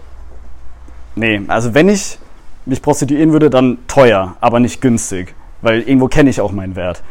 nee, 1.16 1.42
also 1.48 1.74
wenn 1.74 1.90
ich 1.90 2.20
mich 2.66 2.82
prostituieren 2.82 3.32
würde, 3.32 3.50
dann 3.50 3.78
teuer, 3.88 4.36
aber 4.42 4.60
nicht 4.60 4.82
günstig, 4.82 5.36
weil 5.62 5.82
irgendwo 5.82 6.08
kenne 6.08 6.30
ich 6.30 6.42
auch 6.42 6.52
meinen 6.52 6.76
Wert. 6.76 7.04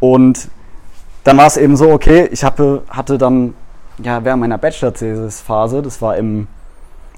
Und 0.00 0.48
dann 1.24 1.36
war 1.36 1.46
es 1.46 1.56
eben 1.56 1.76
so, 1.76 1.90
okay, 1.90 2.28
ich 2.30 2.44
habe, 2.44 2.82
hatte 2.88 3.18
dann, 3.18 3.54
ja, 4.02 4.24
während 4.24 4.40
meiner 4.40 4.58
Bachelor-Thesis-Phase, 4.58 5.82
das 5.82 6.02
war 6.02 6.16
im 6.16 6.48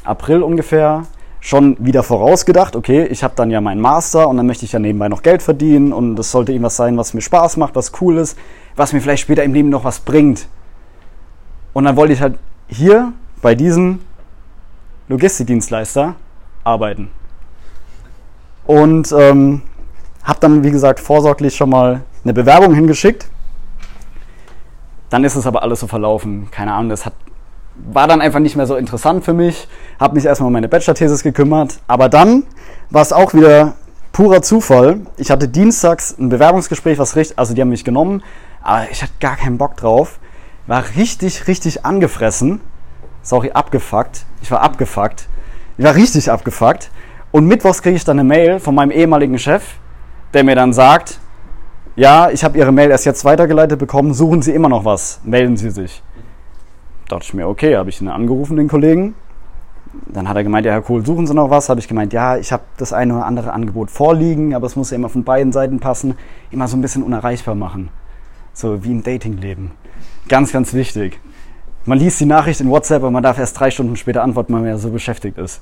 April 0.04 0.42
ungefähr, 0.42 1.04
schon 1.40 1.76
wieder 1.78 2.02
vorausgedacht, 2.02 2.74
okay, 2.74 3.04
ich 3.04 3.22
habe 3.22 3.34
dann 3.36 3.50
ja 3.50 3.60
meinen 3.60 3.80
Master 3.80 4.28
und 4.28 4.38
dann 4.38 4.46
möchte 4.46 4.64
ich 4.64 4.72
ja 4.72 4.78
nebenbei 4.78 5.10
noch 5.10 5.22
Geld 5.22 5.42
verdienen 5.42 5.92
und 5.92 6.16
das 6.16 6.30
sollte 6.30 6.52
irgendwas 6.52 6.76
sein, 6.76 6.96
was 6.96 7.12
mir 7.12 7.20
Spaß 7.20 7.58
macht, 7.58 7.76
was 7.76 7.92
cool 8.00 8.16
ist, 8.16 8.38
was 8.76 8.94
mir 8.94 9.00
vielleicht 9.02 9.22
später 9.22 9.44
im 9.44 9.52
Leben 9.52 9.68
noch 9.68 9.84
was 9.84 10.00
bringt. 10.00 10.48
Und 11.74 11.84
dann 11.84 11.96
wollte 11.96 12.14
ich 12.14 12.22
halt 12.22 12.38
hier 12.66 13.12
bei 13.42 13.54
diesem 13.54 14.00
Logistikdienstleister 15.08 16.14
arbeiten. 16.64 17.10
Und 18.66 19.12
ähm, 19.12 19.62
habe 20.22 20.40
dann, 20.40 20.64
wie 20.64 20.70
gesagt, 20.70 21.00
vorsorglich 21.00 21.54
schon 21.54 21.70
mal 21.70 22.02
eine 22.22 22.32
Bewerbung 22.32 22.74
hingeschickt. 22.74 23.26
Dann 25.10 25.24
ist 25.24 25.36
es 25.36 25.46
aber 25.46 25.62
alles 25.62 25.80
so 25.80 25.86
verlaufen. 25.86 26.48
Keine 26.50 26.72
Ahnung, 26.72 26.90
das 26.90 27.04
hat 27.04 27.12
war 27.76 28.06
dann 28.06 28.20
einfach 28.20 28.38
nicht 28.38 28.56
mehr 28.56 28.66
so 28.66 28.76
interessant 28.76 29.24
für 29.24 29.32
mich, 29.32 29.68
habe 29.98 30.14
mich 30.14 30.24
erstmal 30.24 30.46
um 30.46 30.52
meine 30.52 30.68
Bachelor-Thesis 30.68 31.22
gekümmert, 31.22 31.80
aber 31.86 32.08
dann 32.08 32.44
war 32.90 33.02
es 33.02 33.12
auch 33.12 33.34
wieder 33.34 33.74
purer 34.12 34.42
Zufall. 34.42 35.00
Ich 35.16 35.30
hatte 35.30 35.48
dienstags 35.48 36.16
ein 36.18 36.28
Bewerbungsgespräch, 36.28 36.98
was 36.98 37.16
richtig, 37.16 37.38
also 37.38 37.54
die 37.54 37.60
haben 37.60 37.70
mich 37.70 37.84
genommen, 37.84 38.22
aber 38.62 38.88
ich 38.90 39.02
hatte 39.02 39.12
gar 39.20 39.36
keinen 39.36 39.58
Bock 39.58 39.76
drauf. 39.76 40.18
War 40.66 40.84
richtig, 40.96 41.46
richtig 41.48 41.84
angefressen. 41.84 42.60
Sorry, 43.22 43.50
abgefuckt. 43.50 44.24
Ich 44.40 44.50
war 44.50 44.62
abgefuckt. 44.62 45.28
Ich 45.76 45.84
war 45.84 45.94
richtig 45.94 46.30
abgefuckt. 46.30 46.90
Und 47.34 47.46
mittwochs 47.46 47.82
kriege 47.82 47.96
ich 47.96 48.04
dann 48.04 48.20
eine 48.20 48.28
Mail 48.28 48.60
von 48.60 48.74
meinem 48.74 48.92
ehemaligen 48.92 49.38
Chef, 49.38 49.64
der 50.32 50.44
mir 50.44 50.54
dann 50.54 50.72
sagt, 50.72 51.18
ja, 51.96 52.30
ich 52.30 52.44
habe 52.44 52.56
Ihre 52.58 52.70
Mail 52.70 52.90
erst 52.90 53.06
jetzt 53.06 53.24
weitergeleitet 53.24 53.78
bekommen, 53.78 54.14
suchen 54.14 54.40
Sie 54.40 54.52
immer 54.52 54.68
noch 54.68 54.84
was, 54.84 55.20
melden 55.24 55.56
Sie 55.56 55.70
sich 55.70 56.02
dachte 57.08 57.24
ich 57.24 57.34
mir, 57.34 57.48
okay, 57.48 57.76
habe 57.76 57.90
ich 57.90 58.00
ihn 58.00 58.08
angerufen, 58.08 58.56
den 58.56 58.68
Kollegen. 58.68 59.14
Dann 60.06 60.28
hat 60.28 60.36
er 60.36 60.42
gemeint, 60.42 60.66
ja, 60.66 60.72
Herr 60.72 60.82
Kohl, 60.82 61.06
suchen 61.06 61.26
Sie 61.26 61.34
noch 61.34 61.50
was? 61.50 61.68
Habe 61.68 61.78
ich 61.78 61.86
gemeint, 61.86 62.12
ja, 62.12 62.36
ich 62.36 62.50
habe 62.52 62.64
das 62.76 62.92
eine 62.92 63.14
oder 63.14 63.26
andere 63.26 63.52
Angebot 63.52 63.90
vorliegen, 63.90 64.54
aber 64.54 64.66
es 64.66 64.74
muss 64.74 64.90
ja 64.90 64.96
immer 64.96 65.08
von 65.08 65.22
beiden 65.22 65.52
Seiten 65.52 65.78
passen. 65.78 66.16
Immer 66.50 66.66
so 66.66 66.76
ein 66.76 66.80
bisschen 66.80 67.02
unerreichbar 67.02 67.54
machen. 67.54 67.90
So 68.52 68.82
wie 68.82 68.90
im 68.90 69.02
Datingleben. 69.02 69.70
Ganz, 70.28 70.52
ganz 70.52 70.74
wichtig. 70.74 71.20
Man 71.84 71.98
liest 71.98 72.18
die 72.18 72.26
Nachricht 72.26 72.60
in 72.60 72.70
WhatsApp 72.70 73.02
und 73.04 73.12
man 73.12 73.22
darf 73.22 73.38
erst 73.38 73.58
drei 73.60 73.70
Stunden 73.70 73.94
später 73.96 74.22
antworten, 74.22 74.52
weil 74.54 74.62
man 74.62 74.70
ja 74.70 74.78
so 74.78 74.90
beschäftigt 74.90 75.38
ist. 75.38 75.60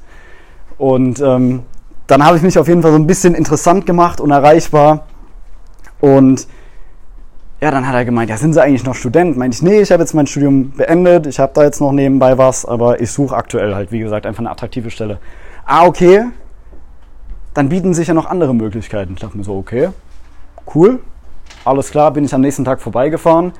Und 0.82 1.20
ähm, 1.20 1.62
dann 2.08 2.24
habe 2.24 2.36
ich 2.36 2.42
mich 2.42 2.58
auf 2.58 2.66
jeden 2.66 2.82
Fall 2.82 2.90
so 2.90 2.98
ein 2.98 3.06
bisschen 3.06 3.36
interessant 3.36 3.86
gemacht, 3.86 4.20
unerreichbar. 4.20 5.06
Und 6.00 6.48
ja, 7.60 7.70
dann 7.70 7.86
hat 7.86 7.94
er 7.94 8.04
gemeint, 8.04 8.30
ja, 8.30 8.36
sind 8.36 8.52
Sie 8.52 8.60
eigentlich 8.60 8.82
noch 8.82 8.96
Student? 8.96 9.36
Meinte 9.36 9.54
ich, 9.54 9.62
nee, 9.62 9.80
ich 9.80 9.92
habe 9.92 10.02
jetzt 10.02 10.12
mein 10.12 10.26
Studium 10.26 10.72
beendet, 10.72 11.28
ich 11.28 11.38
habe 11.38 11.52
da 11.54 11.62
jetzt 11.62 11.80
noch 11.80 11.92
nebenbei 11.92 12.36
was, 12.36 12.64
aber 12.64 13.00
ich 13.00 13.12
suche 13.12 13.36
aktuell 13.36 13.76
halt, 13.76 13.92
wie 13.92 14.00
gesagt, 14.00 14.26
einfach 14.26 14.40
eine 14.40 14.50
attraktive 14.50 14.90
Stelle. 14.90 15.20
Ah, 15.64 15.86
okay, 15.86 16.24
dann 17.54 17.68
bieten 17.68 17.94
sich 17.94 18.08
ja 18.08 18.14
noch 18.14 18.26
andere 18.26 18.52
Möglichkeiten. 18.52 19.12
Ich 19.14 19.20
dachte 19.20 19.38
mir 19.38 19.44
so, 19.44 19.56
okay, 19.56 19.90
cool, 20.74 20.98
alles 21.64 21.92
klar, 21.92 22.10
bin 22.10 22.24
ich 22.24 22.34
am 22.34 22.40
nächsten 22.40 22.64
Tag 22.64 22.80
vorbeigefahren. 22.80 23.52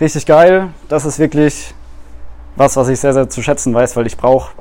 Richtig 0.00 0.24
geil, 0.24 0.70
das 0.88 1.04
ist 1.04 1.18
wirklich 1.18 1.74
was, 2.56 2.78
was 2.78 2.88
ich 2.88 2.98
sehr, 2.98 3.12
sehr 3.12 3.28
zu 3.28 3.42
schätzen 3.42 3.74
weiß, 3.74 3.94
weil 3.96 4.06
ich 4.06 4.16
brauche, 4.16 4.52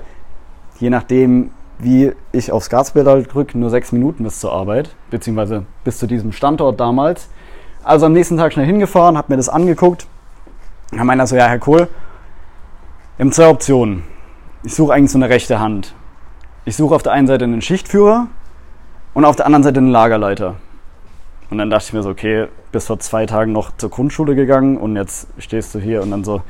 je 0.78 0.90
nachdem, 0.90 1.52
wie 1.80 2.14
ich 2.32 2.52
aufs 2.52 2.70
Gaspedal 2.70 3.24
drücke, 3.24 3.58
nur 3.58 3.70
sechs 3.70 3.92
Minuten 3.92 4.24
bis 4.24 4.40
zur 4.40 4.54
Arbeit, 4.54 4.96
beziehungsweise 5.10 5.66
bis 5.84 6.00
zu 6.00 6.08
diesem 6.08 6.32
Standort 6.32 6.80
damals. 6.80 7.30
Also 7.84 8.06
am 8.06 8.14
nächsten 8.14 8.38
Tag 8.38 8.54
schnell 8.54 8.66
hingefahren, 8.66 9.18
habe 9.18 9.34
mir 9.34 9.38
das 9.38 9.50
angeguckt. 9.50 10.08
Dann 10.92 11.06
meinte 11.06 11.24
er 11.24 11.28
so, 11.28 11.36
ja, 11.36 11.48
Herr 11.48 11.60
Kohl, 11.60 11.88
wir 13.18 13.26
haben 13.26 13.32
zwei 13.32 13.48
Optionen. 13.48 14.04
Ich 14.64 14.76
suche 14.76 14.94
eigentlich 14.94 15.12
so 15.12 15.18
eine 15.18 15.30
rechte 15.30 15.60
Hand. 15.60 15.94
Ich 16.66 16.76
suche 16.76 16.96
auf 16.96 17.04
der 17.04 17.12
einen 17.12 17.28
Seite 17.28 17.44
einen 17.44 17.62
Schichtführer 17.62 18.28
und 19.14 19.26
auf 19.26 19.36
der 19.36 19.46
anderen 19.46 19.64
Seite 19.64 19.78
einen 19.78 19.92
Lagerleiter. 19.92 20.56
Und 21.50 21.60
dann 21.60 21.70
dachte 21.70 21.86
ich 21.88 21.94
mir 21.94 22.02
so, 22.02 22.10
okay, 22.10 22.48
bis 22.72 22.88
vor 22.88 23.00
zwei 23.00 23.26
Tagen 23.26 23.52
noch 23.52 23.78
zur 23.78 23.90
Grundschule 23.90 24.36
gegangen 24.36 24.78
und 24.78 24.96
jetzt 24.96 25.28
stehst 25.38 25.76
du 25.76 25.80
hier 25.80 26.02
und 26.02 26.12
dann 26.12 26.24
so, 26.24 26.42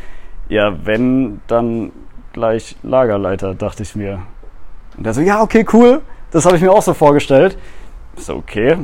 ja, 0.47 0.73
wenn, 0.85 1.41
dann 1.47 1.91
gleich 2.33 2.77
Lagerleiter, 2.83 3.55
dachte 3.55 3.83
ich 3.83 3.95
mir. 3.95 4.21
Und 4.97 5.05
der 5.05 5.13
so, 5.13 5.21
ja, 5.21 5.41
okay, 5.41 5.65
cool, 5.73 6.01
das 6.31 6.45
habe 6.45 6.55
ich 6.55 6.61
mir 6.61 6.71
auch 6.71 6.81
so 6.81 6.93
vorgestellt. 6.93 7.57
Ich 8.17 8.25
so, 8.25 8.35
okay, 8.35 8.77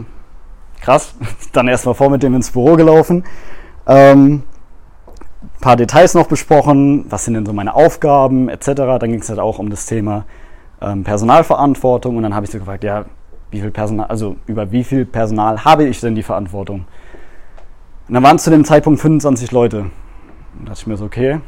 krass. 0.82 1.15
Dann 1.54 1.67
erstmal 1.67 1.95
vor 1.95 2.10
mit 2.10 2.24
dem 2.24 2.34
ins 2.36 2.52
Büro 2.52 2.76
gelaufen. 2.76 3.24
Ähm, 3.88 4.43
paar 5.60 5.76
Details 5.76 6.13
noch 6.13 6.28
besprochen, 6.28 7.06
was 7.10 7.26
sind 7.26 7.36
denn 7.36 7.45
so 7.45 7.54
meine 7.54 7.74
Aufgaben 7.74 8.50
etc. 8.50 8.65
Dann 9.00 9.12
ging 9.12 9.21
es 9.21 9.30
halt 9.30 9.39
auch 9.39 9.60
um 9.60 9.69
das 9.69 9.86
Thema 9.86 10.26
ähm, 10.82 11.04
Personalverantwortung 11.04 12.17
und 12.17 12.24
dann 12.24 12.36
habe 12.36 12.45
ich 12.45 12.52
so 12.52 12.60
gefragt, 12.60 12.84
ja, 12.84 13.06
wie 13.52 13.62
viel 13.62 13.71
Personal, 13.71 14.08
also 14.08 14.38
über 14.47 14.71
wie 14.71 14.84
viel 14.84 15.06
Personal 15.06 15.63
habe 15.63 15.86
ich 15.86 16.00
denn 16.02 16.15
die 16.15 16.24
Verantwortung? 16.24 16.86
Und 18.08 18.13
dann 18.13 18.24
waren 18.24 18.38
es 18.38 18.43
zu 18.43 18.50
dem 18.50 18.65
Zeitpunkt 18.65 19.00
25 19.00 19.52
Leute. 19.52 19.86
Und 20.58 20.67
dachte 20.67 20.80
ich 20.82 20.88
mir 20.88 20.97
so, 20.97 21.06
okay, 21.06 21.39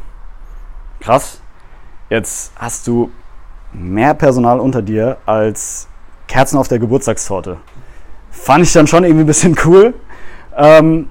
krass, 1.00 1.42
jetzt 2.10 2.54
hast 2.56 2.88
du 2.88 3.10
mehr 3.74 4.14
Personal 4.14 4.60
unter 4.60 4.82
dir 4.82 5.18
als 5.26 5.88
Kerzen 6.28 6.58
auf 6.58 6.68
der 6.68 6.80
Geburtstagstorte. 6.80 7.58
Fand 8.32 8.64
ich 8.64 8.74
dann 8.74 8.88
schon 8.88 9.04
irgendwie 9.04 9.24
ein 9.24 9.28
bisschen 9.28 9.56
cool. 9.66 9.94
Ähm, 10.56 11.08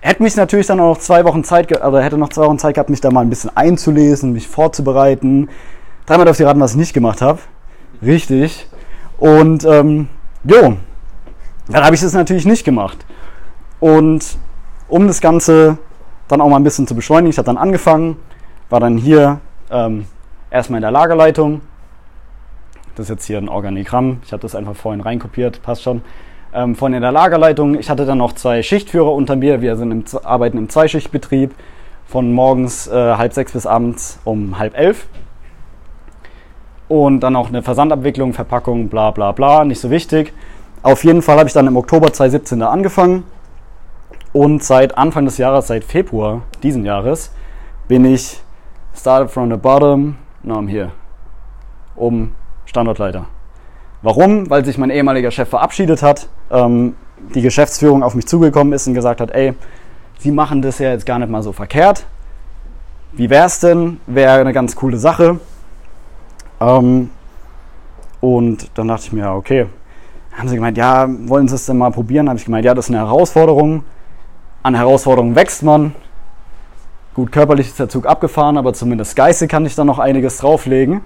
hätte 0.00 0.22
mich 0.22 0.36
natürlich 0.36 0.66
dann 0.66 0.80
auch 0.80 0.94
noch 0.94 0.98
zwei 0.98 1.24
Wochen 1.24 1.44
Zeit, 1.44 1.70
oder 1.70 2.02
hätte 2.02 2.18
noch 2.18 2.30
zwei 2.30 2.46
Wochen 2.46 2.58
Zeit 2.58 2.74
gehabt, 2.74 2.90
mich 2.90 3.00
da 3.00 3.10
mal 3.10 3.22
ein 3.22 3.30
bisschen 3.30 3.56
einzulesen, 3.56 4.32
mich 4.32 4.48
vorzubereiten. 4.48 5.48
Dreimal 6.06 6.28
auf 6.28 6.36
die 6.36 6.44
raten, 6.44 6.60
was 6.60 6.72
ich 6.72 6.78
nicht 6.78 6.94
gemacht 6.94 7.20
habe. 7.20 7.40
Richtig. 8.02 8.68
Und 9.18 9.64
ähm, 9.64 10.08
jo, 10.44 10.76
dann 11.68 11.84
habe 11.84 11.94
ich 11.94 12.00
das 12.00 12.12
natürlich 12.12 12.46
nicht 12.46 12.64
gemacht. 12.64 13.04
Und 13.80 14.38
um 14.88 15.06
das 15.06 15.20
Ganze 15.20 15.78
dann 16.28 16.40
auch 16.40 16.48
mal 16.48 16.56
ein 16.56 16.64
bisschen 16.64 16.86
zu 16.86 16.94
beschleunigen, 16.94 17.30
ich 17.30 17.38
habe 17.38 17.46
dann 17.46 17.58
angefangen, 17.58 18.16
war 18.70 18.80
dann 18.80 18.96
hier 18.96 19.40
ähm, 19.70 20.06
erstmal 20.50 20.78
in 20.78 20.82
der 20.82 20.90
Lagerleitung. 20.90 21.60
Das 22.94 23.04
ist 23.04 23.10
jetzt 23.10 23.26
hier 23.26 23.38
ein 23.38 23.48
Organigramm. 23.48 24.20
Ich 24.24 24.32
habe 24.32 24.42
das 24.42 24.54
einfach 24.54 24.74
vorhin 24.74 25.00
reinkopiert, 25.00 25.62
passt 25.62 25.82
schon. 25.82 26.02
Ähm, 26.52 26.74
vorhin 26.74 26.96
in 26.96 27.02
der 27.02 27.12
Lagerleitung. 27.12 27.78
Ich 27.78 27.90
hatte 27.90 28.06
dann 28.06 28.18
noch 28.18 28.32
zwei 28.32 28.62
Schichtführer 28.62 29.12
unter 29.12 29.36
mir. 29.36 29.60
Wir 29.60 29.76
sind 29.76 29.92
im, 29.92 30.04
arbeiten 30.24 30.58
im 30.58 30.68
Zweischichtbetrieb 30.68 31.54
von 32.06 32.32
morgens 32.32 32.88
äh, 32.88 33.14
halb 33.16 33.34
sechs 33.34 33.52
bis 33.52 33.66
abends 33.66 34.18
um 34.24 34.58
halb 34.58 34.76
elf. 34.76 35.06
Und 36.88 37.20
dann 37.20 37.36
auch 37.36 37.48
eine 37.48 37.62
Versandabwicklung, 37.62 38.32
Verpackung, 38.32 38.88
bla 38.88 39.10
bla 39.10 39.32
bla, 39.32 39.64
nicht 39.64 39.78
so 39.78 39.90
wichtig. 39.90 40.32
Auf 40.82 41.04
jeden 41.04 41.20
Fall 41.20 41.38
habe 41.38 41.48
ich 41.48 41.52
dann 41.52 41.66
im 41.66 41.76
Oktober 41.76 42.12
2017 42.12 42.60
da 42.60 42.70
angefangen. 42.70 43.24
Und 44.32 44.62
seit 44.62 44.96
Anfang 44.96 45.26
des 45.26 45.36
Jahres, 45.36 45.66
seit 45.66 45.84
Februar 45.84 46.42
diesen 46.62 46.84
Jahres, 46.84 47.32
bin 47.88 48.04
ich 48.04 48.40
started 48.94 49.30
from 49.30 49.50
the 49.50 49.56
bottom, 49.56 50.16
I'm 50.44 50.68
here. 50.68 50.92
Um 51.96 52.32
Standortleiter. 52.64 53.26
Warum? 54.02 54.48
Weil 54.48 54.64
sich 54.64 54.78
mein 54.78 54.90
ehemaliger 54.90 55.30
Chef 55.30 55.48
verabschiedet 55.48 56.02
hat, 56.02 56.28
ähm, 56.50 56.94
die 57.34 57.42
Geschäftsführung 57.42 58.02
auf 58.02 58.14
mich 58.14 58.26
zugekommen 58.26 58.72
ist 58.72 58.86
und 58.86 58.94
gesagt 58.94 59.20
hat, 59.20 59.30
ey, 59.32 59.54
Sie 60.18 60.32
machen 60.32 60.62
das 60.62 60.78
ja 60.80 60.90
jetzt 60.90 61.06
gar 61.06 61.18
nicht 61.18 61.30
mal 61.30 61.42
so 61.42 61.52
verkehrt. 61.52 62.04
Wie 63.12 63.30
wäre 63.30 63.46
es 63.46 63.60
denn? 63.60 64.00
Wäre 64.06 64.40
eine 64.40 64.52
ganz 64.52 64.74
coole 64.74 64.96
Sache. 64.98 65.38
Ähm, 66.60 67.10
und 68.20 68.70
dann 68.76 68.88
dachte 68.88 69.04
ich 69.06 69.12
mir, 69.12 69.30
okay. 69.30 69.66
Haben 70.32 70.48
sie 70.48 70.56
gemeint, 70.56 70.76
ja, 70.76 71.08
wollen 71.26 71.48
Sie 71.48 71.54
es 71.54 71.66
denn 71.66 71.78
mal 71.78 71.90
probieren? 71.90 72.28
Habe 72.28 72.38
ich 72.38 72.44
gemeint, 72.44 72.64
ja, 72.64 72.74
das 72.74 72.86
ist 72.86 72.94
eine 72.94 73.04
Herausforderung. 73.04 73.84
An 74.62 74.74
Herausforderungen 74.74 75.34
wächst 75.34 75.62
man. 75.62 75.94
Gut, 77.18 77.32
körperlich 77.32 77.66
ist 77.66 77.80
der 77.80 77.88
Zug 77.88 78.06
abgefahren, 78.06 78.56
aber 78.56 78.74
zumindest 78.74 79.16
geistig 79.16 79.50
kann 79.50 79.66
ich 79.66 79.74
da 79.74 79.82
noch 79.82 79.98
einiges 79.98 80.36
drauflegen. 80.36 81.00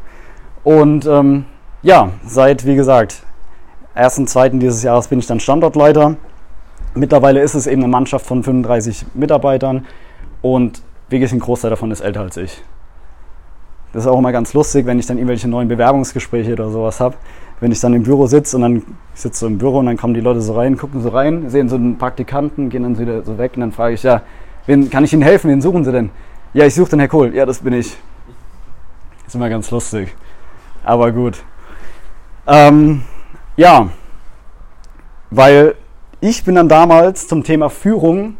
Und 0.62 1.06
ähm, 1.06 1.46
ja, 1.80 2.10
seit, 2.26 2.66
wie 2.66 2.74
gesagt, 2.74 3.22
1.2. 3.96 4.58
dieses 4.58 4.82
Jahres 4.82 5.08
bin 5.08 5.20
ich 5.20 5.26
dann 5.26 5.40
Standortleiter. 5.40 6.16
Mittlerweile 6.94 7.40
ist 7.40 7.54
es 7.54 7.66
eben 7.66 7.82
eine 7.82 7.90
Mannschaft 7.90 8.26
von 8.26 8.42
35 8.42 9.06
Mitarbeitern 9.14 9.86
und 10.42 10.82
wirklich 11.08 11.32
ein 11.32 11.38
Großteil 11.38 11.70
davon 11.70 11.90
ist 11.90 12.02
älter 12.02 12.20
als 12.20 12.36
ich. 12.36 12.62
Das 13.94 14.04
ist 14.04 14.10
auch 14.10 14.18
immer 14.18 14.32
ganz 14.32 14.52
lustig, 14.52 14.84
wenn 14.84 14.98
ich 14.98 15.06
dann 15.06 15.16
irgendwelche 15.16 15.48
neuen 15.48 15.68
Bewerbungsgespräche 15.68 16.52
oder 16.52 16.68
sowas 16.68 17.00
habe. 17.00 17.16
Wenn 17.60 17.72
ich 17.72 17.80
dann 17.80 17.94
im 17.94 18.02
Büro 18.02 18.26
sitze 18.26 18.56
und 18.56 18.62
dann 18.62 18.82
sitze 19.14 19.40
so 19.40 19.46
im 19.46 19.56
Büro 19.56 19.78
und 19.78 19.86
dann 19.86 19.96
kommen 19.96 20.12
die 20.12 20.20
Leute 20.20 20.42
so 20.42 20.52
rein, 20.52 20.76
gucken 20.76 21.00
so 21.00 21.08
rein, 21.08 21.48
sehen 21.48 21.70
so 21.70 21.76
einen 21.76 21.96
Praktikanten, 21.96 22.68
gehen 22.68 22.82
dann 22.82 22.98
wieder 22.98 23.22
so 23.22 23.38
weg 23.38 23.52
und 23.54 23.60
dann 23.60 23.72
frage 23.72 23.94
ich, 23.94 24.02
ja, 24.02 24.20
wen, 24.66 24.90
kann 24.90 25.04
ich 25.04 25.12
Ihnen 25.12 25.22
helfen? 25.22 25.50
Wen 25.50 25.60
suchen 25.60 25.84
Sie 25.84 25.92
denn? 25.92 26.10
Ja, 26.54 26.66
ich 26.66 26.74
suche 26.74 26.90
den 26.90 26.98
Herr 26.98 27.08
Kohl. 27.08 27.34
Ja, 27.34 27.46
das 27.46 27.60
bin 27.60 27.72
ich. 27.72 27.96
Ist 29.26 29.34
immer 29.34 29.48
ganz 29.48 29.70
lustig. 29.70 30.14
Aber 30.84 31.12
gut. 31.12 31.42
Ähm, 32.46 33.02
ja, 33.56 33.88
weil 35.30 35.74
ich 36.20 36.44
bin 36.44 36.54
dann 36.54 36.68
damals 36.68 37.28
zum 37.28 37.42
Thema 37.44 37.70
Führung 37.70 38.36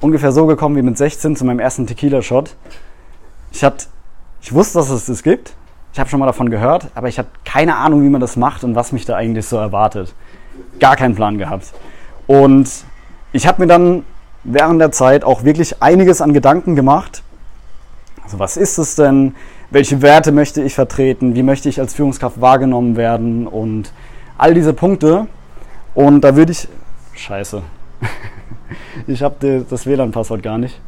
ungefähr 0.00 0.32
so 0.32 0.46
gekommen 0.46 0.76
wie 0.76 0.82
mit 0.82 0.98
16 0.98 1.36
zu 1.36 1.44
meinem 1.44 1.60
ersten 1.60 1.86
Tequila-Shot. 1.86 2.56
Ich, 3.50 3.66
ich 4.42 4.52
wusste, 4.52 4.78
dass 4.78 4.90
es 4.90 5.06
das 5.06 5.22
gibt. 5.22 5.54
Ich 5.92 5.98
habe 5.98 6.08
schon 6.10 6.20
mal 6.20 6.26
davon 6.26 6.50
gehört, 6.50 6.88
aber 6.94 7.08
ich 7.08 7.18
hatte 7.18 7.30
keine 7.44 7.76
Ahnung, 7.76 8.02
wie 8.02 8.08
man 8.08 8.20
das 8.20 8.36
macht 8.36 8.62
und 8.62 8.74
was 8.74 8.92
mich 8.92 9.04
da 9.04 9.16
eigentlich 9.16 9.46
so 9.46 9.56
erwartet. 9.56 10.14
Gar 10.78 10.96
keinen 10.96 11.14
Plan 11.14 11.38
gehabt. 11.38 11.72
Und 12.26 12.70
ich 13.32 13.46
habe 13.46 13.62
mir 13.62 13.68
dann 13.68 14.04
während 14.52 14.80
der 14.80 14.92
Zeit 14.92 15.24
auch 15.24 15.44
wirklich 15.44 15.82
einiges 15.82 16.20
an 16.20 16.32
Gedanken 16.32 16.74
gemacht. 16.74 17.22
Also 18.24 18.38
was 18.38 18.56
ist 18.56 18.78
es 18.78 18.96
denn? 18.96 19.34
Welche 19.70 20.00
Werte 20.02 20.32
möchte 20.32 20.62
ich 20.62 20.74
vertreten? 20.74 21.34
Wie 21.34 21.42
möchte 21.42 21.68
ich 21.68 21.80
als 21.80 21.94
Führungskraft 21.94 22.40
wahrgenommen 22.40 22.96
werden? 22.96 23.46
Und 23.46 23.92
all 24.38 24.54
diese 24.54 24.72
Punkte. 24.72 25.26
Und 25.94 26.22
da 26.22 26.36
würde 26.36 26.52
ich... 26.52 26.68
Scheiße. 27.14 27.62
ich 29.06 29.22
habe 29.22 29.64
das 29.68 29.86
WLAN-Passwort 29.86 30.42
gar 30.42 30.58
nicht. 30.58 30.80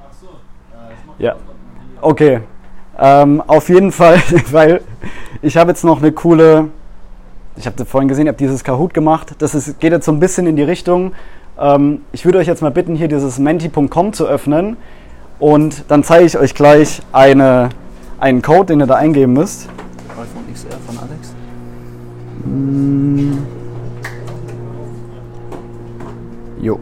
Ach 0.00 0.12
so. 0.20 0.28
Ja. 1.18 1.36
Okay. 2.00 2.40
Ähm, 2.98 3.42
auf 3.46 3.68
jeden 3.68 3.90
Fall, 3.90 4.20
weil 4.50 4.82
ich 5.40 5.56
habe 5.56 5.70
jetzt 5.70 5.82
noch 5.82 5.98
eine 5.98 6.12
coole, 6.12 6.68
ich 7.56 7.66
habe 7.66 7.84
vorhin 7.84 8.08
gesehen, 8.08 8.26
ich 8.26 8.28
habe 8.28 8.38
dieses 8.38 8.62
Kahoot 8.62 8.94
gemacht. 8.94 9.34
Das 9.38 9.54
ist, 9.54 9.80
geht 9.80 9.92
jetzt 9.92 10.06
so 10.06 10.12
ein 10.12 10.20
bisschen 10.20 10.46
in 10.46 10.56
die 10.56 10.62
Richtung. 10.62 11.12
Ähm, 11.58 12.00
ich 12.12 12.24
würde 12.24 12.38
euch 12.38 12.46
jetzt 12.46 12.62
mal 12.62 12.70
bitten, 12.70 12.96
hier 12.96 13.08
dieses 13.08 13.38
menti.com 13.38 14.12
zu 14.12 14.26
öffnen 14.26 14.76
und 15.38 15.84
dann 15.88 16.04
zeige 16.04 16.24
ich 16.24 16.38
euch 16.38 16.54
gleich 16.54 17.02
eine, 17.12 17.68
einen 18.18 18.42
Code, 18.42 18.66
den 18.66 18.80
ihr 18.80 18.86
da 18.86 18.94
eingeben 18.94 19.32
müsst. 19.32 19.68
iPhone 20.10 20.52
XR 20.52 20.70
von 20.86 20.98
Alex. 20.98 21.34
Mm. 22.44 23.38
Jo. 26.60 26.78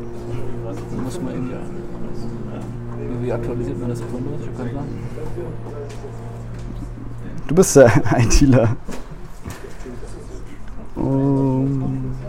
Muss 1.03 1.21
man 1.21 1.33
irgendwie, 1.33 1.55
wie 3.23 3.33
aktualisiert 3.33 3.81
man 3.81 3.89
das 3.89 4.01
Windows? 4.01 4.41
Ich 4.43 4.47
habe 4.49 4.59
keinen 4.59 4.71
Plan. 4.71 4.85
Du 7.49 7.55
bist 7.55 7.77
der 7.77 7.91
ITler. 8.19 8.77
Um. 10.95 12.20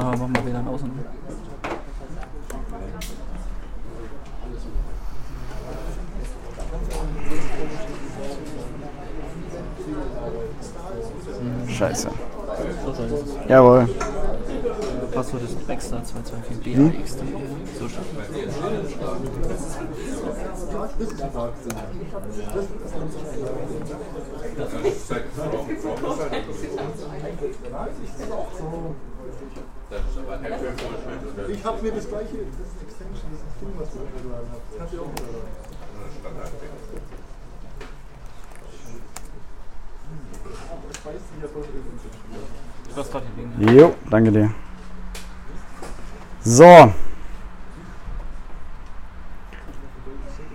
Machen 0.00 0.18
wir 0.18 0.28
mal 0.28 0.46
WLAN 0.46 0.66
aus. 0.66 0.80
Scheiße. 11.68 12.08
Jawohl. 13.46 13.88
Passwort 15.12 15.42
ist 15.42 15.66
Baxter 15.66 16.02
224 16.02 16.92
BAXD. 16.94 17.18
So 17.78 17.88
schon. 17.88 18.04
Ich 29.90 31.64
habe 31.64 31.82
mir 31.82 31.90
das 31.90 32.08
gleiche, 32.08 32.36
das 32.36 32.68
ist 32.68 32.82
Extension, 32.82 33.30
das 33.32 33.40
ist 33.40 33.60
Ding, 33.60 33.74
was 33.76 33.90
du 33.90 33.98
runtergeladen 33.98 34.48
hast. 34.52 34.62
Das 34.70 34.78
kannst 34.78 34.94
du 34.94 35.00
auch 35.00 35.06
liegen? 43.36 43.78
Jo, 43.78 43.94
danke 44.08 44.30
dir. 44.30 44.54
So. 46.42 46.92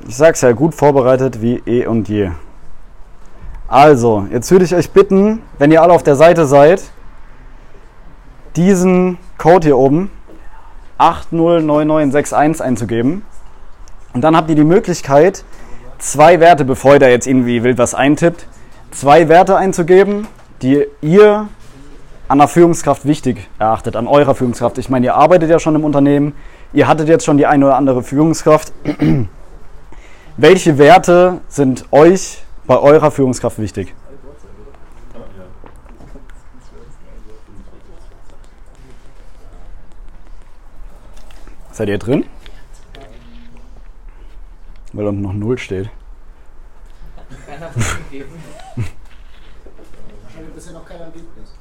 Ich 0.08 0.16
sag's 0.16 0.42
ja, 0.42 0.52
gut 0.54 0.74
vorbereitet 0.74 1.42
wie 1.42 1.62
eh 1.66 1.86
und 1.88 2.08
je. 2.08 2.32
Also, 3.68 4.28
jetzt 4.32 4.50
würde 4.52 4.64
ich 4.64 4.74
euch 4.76 4.92
bitten, 4.92 5.42
wenn 5.58 5.72
ihr 5.72 5.82
alle 5.82 5.94
auf 5.94 6.04
der 6.04 6.16
Seite 6.16 6.46
seid, 6.46 6.84
diesen 8.56 9.18
Code 9.38 9.68
hier 9.68 9.78
oben 9.78 10.12
809961 10.98 12.64
einzugeben. 12.64 13.24
Und 14.14 14.22
dann 14.22 14.36
habt 14.36 14.50
ihr 14.50 14.56
die 14.56 14.64
Möglichkeit, 14.64 15.44
zwei 15.98 16.40
Werte, 16.40 16.66
bevor 16.66 16.94
ihr 16.94 17.00
da 17.00 17.08
jetzt 17.08 17.28
irgendwie 17.28 17.64
wild 17.64 17.78
was 17.78 17.94
eintippt, 17.94 18.48
zwei 18.92 19.28
Werte 19.28 19.58
einzugeben, 19.58 20.28
die 20.62 20.86
ihr 21.02 21.48
an 22.28 22.38
der 22.40 22.48
Führungskraft 22.48 23.06
wichtig 23.06 23.50
erachtet, 23.60 23.96
an 23.96 24.08
eurer 24.08 24.36
Führungskraft. 24.36 24.78
Ich 24.78 24.90
meine, 24.90 25.06
ihr 25.08 25.16
arbeitet 25.16 25.50
ja 25.50 25.60
schon 25.60 25.76
im 25.76 25.84
Unternehmen, 25.84 26.34
ihr 26.74 26.88
hattet 26.88 27.08
jetzt 27.08 27.26
schon 27.26 27.38
die 27.38 27.46
eine 27.46 27.66
oder 27.66 27.76
andere 27.76 28.04
Führungskraft. 28.04 28.72
Welche 30.38 30.78
Werte 30.78 31.40
sind 31.48 31.86
euch 31.92 32.44
bei 32.66 32.78
eurer 32.78 33.12
Führungskraft 33.12 33.60
wichtig? 33.60 33.94
Seid 41.76 41.90
ihr 41.90 41.98
drin? 41.98 42.24
Weil 44.94 45.08
unten 45.08 45.24
noch 45.24 45.34
Null 45.34 45.58
steht. 45.58 45.90
Keiner 47.46 47.70
gegeben. 48.10 48.30
Wahrscheinlich 50.24 50.54
bisher 50.56 50.72
noch 50.72 50.86
kein 50.86 51.02
Ergebnis. 51.02 51.54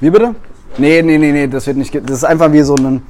Wie 0.00 0.10
bitte? 0.10 0.34
Nee, 0.76 1.00
nee, 1.00 1.16
nee, 1.16 1.32
nee, 1.32 1.46
das 1.46 1.66
wird 1.66 1.78
nicht. 1.78 1.94
Das 1.94 2.18
ist 2.18 2.24
einfach 2.24 2.52
wie 2.52 2.60
so 2.60 2.74
ein. 2.74 3.06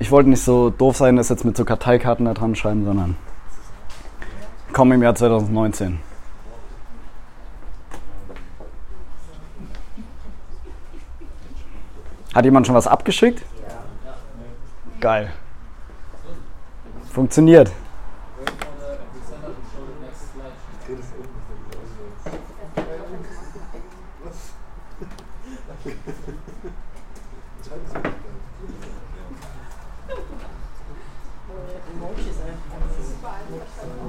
Ich 0.00 0.10
wollte 0.10 0.30
nicht 0.30 0.42
so 0.42 0.70
doof 0.70 0.96
sein, 0.96 1.14
das 1.14 1.28
jetzt 1.28 1.44
mit 1.44 1.56
so 1.56 1.64
Karteikarten 1.64 2.26
da 2.26 2.34
dran 2.34 2.56
schreiben, 2.56 2.84
sondern. 2.84 3.16
Komm 4.72 4.90
im 4.90 5.00
Jahr 5.00 5.14
2019. 5.14 6.00
Hat 12.34 12.44
jemand 12.44 12.66
schon 12.66 12.74
was 12.74 12.88
abgeschickt? 12.88 13.44
Geil. 15.00 15.32
Funktioniert. 17.12 17.70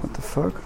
What 0.02 0.16
the 0.16 0.22
fuck? 0.22 0.65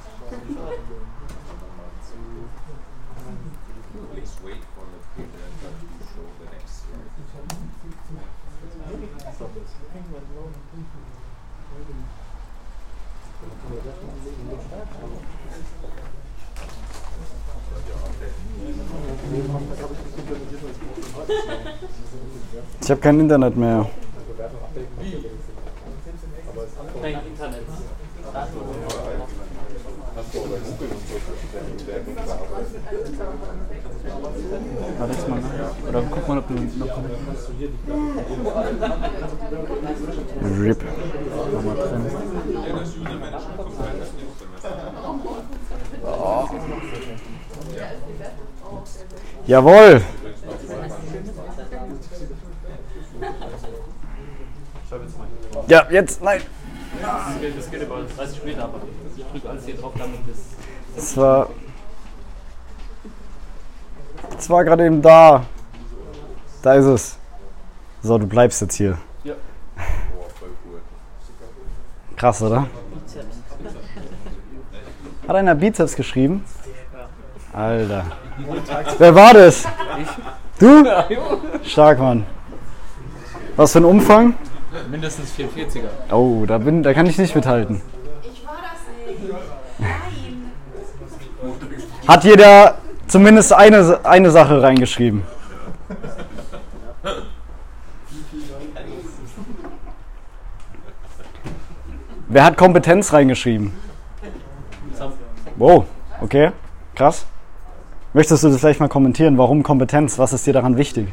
Ich 22.89 22.91
habe 22.91 23.01
kein 23.01 23.19
Internet 23.19 23.55
mehr. 23.55 23.85
Warte 34.97 35.13
jetzt 35.13 35.29
mal. 35.29 35.39
Oder 35.87 36.03
guck 36.09 36.27
mal, 36.27 36.37
ob 36.39 36.47
du 36.47 36.53
noch. 36.55 36.97
RIP. 40.59 40.83
Nochmal 41.53 41.75
drin. 41.75 42.05
Oh. 46.03 46.49
Jawohl! 49.45 50.01
Ja, 55.69 55.85
jetzt, 55.91 56.21
nein. 56.23 56.41
Das 56.99 57.39
geht, 57.39 57.57
das 57.57 57.69
geht 57.69 57.83
über 57.83 58.01
30 58.17 58.43
Meter, 58.43 58.63
aber 58.63 58.79
ich 59.15 59.23
drücke 59.23 59.49
alles 59.49 59.65
hier 59.65 59.75
drauf, 59.77 59.93
damit 59.99 60.19
das. 60.27 60.37
Das 60.95 61.15
war. 61.15 61.49
Das 64.31 64.49
war 64.49 64.63
gerade 64.63 64.87
eben 64.87 64.99
da. 64.99 65.45
Da 66.63 66.73
ist 66.73 66.85
es. 66.85 67.17
So, 68.01 68.17
du 68.17 68.25
bleibst 68.25 68.61
jetzt 68.61 68.75
hier. 68.75 68.97
Ja. 69.23 69.35
Krass, 72.15 72.41
oder? 72.41 72.65
Hat 75.27 75.35
einer 75.35 75.53
Bizeps 75.53 75.95
geschrieben? 75.95 76.43
Alter. 77.53 78.05
Wer 78.97 79.13
war 79.13 79.33
das? 79.33 79.65
Du? 80.57 80.83
Stark, 81.63 81.99
Mann. 81.99 82.25
Was 83.55 83.73
für 83.73 83.79
ein 83.79 83.85
Umfang? 83.85 84.33
Mindestens 84.89 85.31
44er. 85.37 86.13
Oh, 86.13 86.45
da, 86.45 86.57
bin, 86.59 86.83
da 86.83 86.93
kann 86.93 87.05
ich 87.05 87.17
nicht 87.17 87.35
mithalten. 87.35 87.81
Ich 88.21 88.45
war 88.45 88.57
das 88.61 88.81
nicht. 89.07 89.33
Nein. 89.79 90.51
Hat 92.07 92.23
jeder 92.23 92.75
zumindest 93.07 93.53
eine, 93.53 93.99
eine 94.03 94.31
Sache 94.31 94.61
reingeschrieben? 94.61 95.23
Wer 102.27 102.43
hat 102.43 102.57
Kompetenz 102.57 103.11
reingeschrieben? 103.11 103.73
Wow, 105.55 105.85
okay, 106.21 106.51
krass. 106.95 107.25
Möchtest 108.13 108.43
du 108.43 108.49
das 108.49 108.59
vielleicht 108.59 108.79
mal 108.79 108.87
kommentieren? 108.87 109.37
Warum 109.37 109.63
Kompetenz? 109.63 110.19
Was 110.19 110.31
ist 110.33 110.45
dir 110.45 110.53
daran 110.53 110.77
wichtig? 110.77 111.07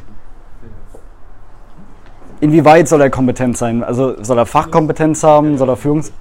Inwieweit 2.39 2.87
soll 2.87 3.01
er 3.01 3.09
kompetent 3.09 3.57
sein? 3.57 3.83
Also 3.83 4.21
soll 4.23 4.37
er 4.37 4.45
Fachkompetenz 4.45 5.23
haben? 5.23 5.57
Soll 5.57 5.69
er 5.69 5.77
Führungs... 5.77 6.11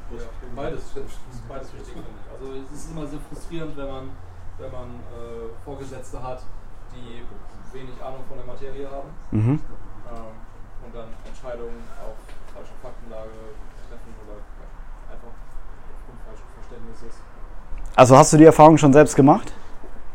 Beides, 0.54 0.80
beides 1.48 1.72
wichtig. 1.74 1.94
Also 2.32 2.52
es 2.54 2.78
ist 2.78 2.90
immer 2.90 3.06
sehr 3.06 3.18
frustrierend, 3.28 3.76
wenn 3.76 3.86
man, 3.86 4.04
wenn 4.58 4.72
man 4.72 4.88
äh, 5.12 5.52
Vorgesetzte 5.64 6.22
hat, 6.22 6.42
die 6.94 7.22
wenig 7.76 7.94
Ahnung 8.02 8.20
von 8.28 8.38
der 8.38 8.46
Materie 8.46 8.86
haben 8.86 9.10
Mhm. 9.30 9.50
ähm, 9.50 9.60
und 10.86 10.94
dann 10.94 11.08
Entscheidungen 11.26 11.76
auf 12.00 12.16
falscher 12.54 12.72
Faktenlage 12.82 13.36
treffen 13.88 14.14
oder 14.24 14.40
einfach 15.12 15.32
aufgrund 15.92 16.20
falschen 16.24 16.48
Verständnisses. 16.54 17.20
Also 17.94 18.16
hast 18.16 18.32
du 18.32 18.38
die 18.38 18.44
Erfahrung 18.44 18.78
schon 18.78 18.94
selbst 18.94 19.16
gemacht? 19.16 19.52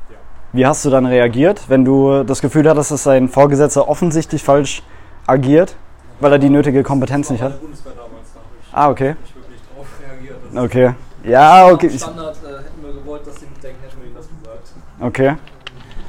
Ja. 0.10 0.16
Wie 0.54 0.66
hast 0.66 0.84
du 0.86 0.90
dann 0.90 1.06
reagiert, 1.06 1.70
wenn 1.70 1.86
du 1.86 2.24
das 2.24 2.42
Gefühl 2.42 2.68
hattest, 2.68 2.90
dass 2.90 3.04
dein 3.04 3.28
Vorgesetzter 3.30 3.88
offensichtlich 3.88 4.44
falsch 4.44 4.82
agiert, 5.28 5.76
weil 6.22 6.32
er 6.34 6.40
die 6.40 6.50
nötige 6.50 6.84
Kompetenz 6.84 7.30
nicht 7.30 7.42
hat? 7.42 7.60
Bundeswehr 7.60 7.94
damals, 7.94 8.34
da 8.34 8.78
Ah, 8.78 8.90
okay. 8.90 9.16
wirklich 9.34 9.62
drauf 9.76 9.88
reagiert. 10.02 10.38
Okay. 10.56 10.94
Ja, 11.24 11.68
okay. 11.68 11.90
Standard 11.90 12.38
äh, 12.44 12.64
hätten 12.64 12.82
wir 12.84 12.94
gewollt, 12.94 13.28
dass 13.28 13.36
sie 13.40 13.46
mitdenken, 13.46 13.82
hätten 13.84 14.00
wir 14.00 14.08
ihnen 14.08 14.16
das 14.16 14.28
gesagt. 14.28 14.72
okay. 15.02 15.36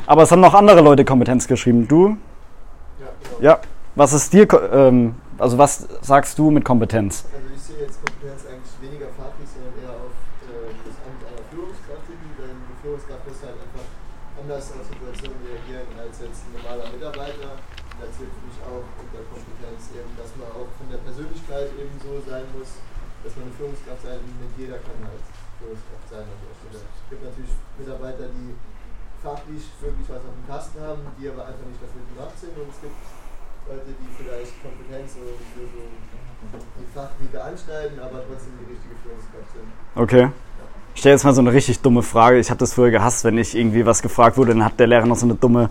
Aber 0.06 0.22
es 0.22 0.30
haben 0.32 0.40
noch 0.40 0.54
andere 0.54 0.80
Leute 0.80 1.04
Kompetenz 1.04 1.46
geschrieben. 1.46 1.88
Du? 1.88 2.16
Ja, 3.00 3.06
genau. 3.38 3.42
Ja. 3.42 3.60
Was 3.94 4.12
ist 4.12 4.32
dir, 4.32 4.48
ähm, 4.72 5.14
also 5.38 5.58
was 5.58 5.86
sagst 6.00 6.38
du 6.38 6.50
mit 6.50 6.64
Kompetenz? 6.64 7.24
Also 7.28 7.44
ich 7.54 7.60
sehe 7.60 7.80
jetzt 7.84 8.00
Kompetenz 8.00 8.48
eigentlich 8.48 8.72
weniger 8.80 9.12
fachlich, 9.12 9.48
sondern 9.52 9.76
eher 9.84 9.92
auf 9.92 10.16
äh, 10.48 10.72
das 10.80 10.96
Amt 11.04 11.20
einer 11.28 11.44
Führungskraft 11.52 12.04
hin, 12.08 12.20
denn 12.40 12.56
die 12.72 12.76
Führungskraft 12.80 13.22
muss 13.28 13.40
halt 13.44 13.58
einfach 13.60 13.84
anders 14.40 14.64
auf 14.72 14.84
Situationen 14.88 15.38
reagieren 15.44 15.92
als 16.00 16.24
jetzt 16.24 16.40
ein 16.48 16.52
normaler 16.56 16.88
Mitarbeiter. 16.88 17.52
Und 17.52 17.96
da 18.00 18.06
zählt 18.16 18.32
für 18.32 18.44
mich 18.48 18.58
auch 18.64 18.86
unter 18.96 19.22
Kompetenz 19.28 19.92
eben, 19.92 20.10
dass 20.16 20.32
man 20.40 20.48
auch 20.56 20.72
von 20.72 20.88
der 20.88 21.00
Persönlichkeit 21.04 21.68
eben 21.76 21.94
so 22.00 22.16
sein 22.24 22.48
muss, 22.56 22.80
dass 23.22 23.36
man 23.36 23.52
eine 23.52 23.54
Führungskraft 23.54 24.02
sein, 24.08 24.18
nicht 24.18 24.56
jeder 24.56 24.80
kann 24.80 24.98
halt 25.04 25.20
Führungskraft 25.60 26.06
sein 26.10 26.26
an 26.26 26.40
der 26.42 26.54
Stelle. 26.58 26.80
Es 26.80 27.04
gibt 27.12 27.22
natürlich 27.22 27.52
Mitarbeiter, 27.76 28.26
die 28.32 28.56
fachlich 29.22 29.64
wirklich 29.80 30.06
was 30.10 30.18
auf 30.18 30.34
dem 30.34 30.46
Kasten 30.50 30.78
haben, 30.82 31.02
die 31.16 31.30
aber 31.30 31.46
einfach 31.46 31.66
nicht 31.70 31.78
dafür 31.78 32.02
gemacht 32.10 32.36
sind 32.36 32.52
und 32.58 32.68
es 32.68 32.78
gibt 32.82 32.98
Leute, 33.70 33.94
die 33.94 34.10
vielleicht 34.18 34.52
Kompetenz 34.58 35.14
und 35.14 35.38
so 35.54 35.86
die 36.50 36.90
Fachgebiete 36.92 37.38
anschneiden, 37.38 37.98
aber 38.00 38.26
trotzdem 38.26 38.52
die 38.58 38.74
richtige 38.74 38.94
Führungskraft 39.02 39.54
sind. 39.54 39.70
Okay. 39.94 40.28
Ich 40.94 41.00
stelle 41.00 41.14
jetzt 41.14 41.24
mal 41.24 41.32
so 41.32 41.40
eine 41.40 41.52
richtig 41.52 41.80
dumme 41.80 42.02
Frage. 42.02 42.38
Ich 42.38 42.50
habe 42.50 42.58
das 42.58 42.74
früher 42.74 42.90
gehasst, 42.90 43.24
wenn 43.24 43.38
ich 43.38 43.56
irgendwie 43.56 43.86
was 43.86 44.02
gefragt 44.02 44.36
wurde, 44.36 44.52
dann 44.52 44.64
hat 44.64 44.78
der 44.78 44.88
Lehrer 44.88 45.06
noch 45.06 45.16
so 45.16 45.24
eine 45.24 45.36
dumme 45.36 45.70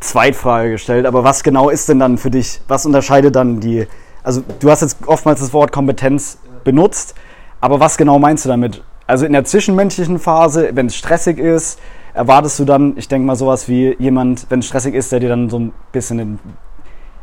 Zweitfrage 0.00 0.70
gestellt. 0.70 1.04
Aber 1.04 1.24
was 1.24 1.42
genau 1.42 1.68
ist 1.68 1.88
denn 1.88 1.98
dann 1.98 2.16
für 2.16 2.30
dich, 2.30 2.60
was 2.68 2.86
unterscheidet 2.86 3.36
dann 3.36 3.60
die, 3.60 3.86
also 4.22 4.42
du 4.60 4.70
hast 4.70 4.82
jetzt 4.82 4.96
oftmals 5.06 5.40
das 5.40 5.52
Wort 5.52 5.72
Kompetenz 5.72 6.38
benutzt, 6.64 7.14
aber 7.60 7.80
was 7.80 7.96
genau 7.96 8.18
meinst 8.18 8.44
du 8.44 8.48
damit? 8.48 8.82
Also 9.06 9.26
in 9.26 9.32
der 9.32 9.44
zwischenmenschlichen 9.44 10.18
Phase, 10.18 10.70
wenn 10.74 10.86
es 10.86 10.96
stressig 10.96 11.38
ist, 11.38 11.78
erwartest 12.14 12.58
du 12.58 12.64
dann, 12.64 12.96
ich 12.96 13.08
denke 13.08 13.26
mal 13.26 13.36
sowas 13.36 13.68
wie 13.68 13.96
jemand, 13.98 14.50
wenn 14.50 14.60
es 14.60 14.66
stressig 14.66 14.94
ist, 14.94 15.12
der 15.12 15.20
dir 15.20 15.28
dann 15.28 15.50
so 15.50 15.58
ein 15.58 15.72
bisschen 15.92 16.18
in, 16.18 16.38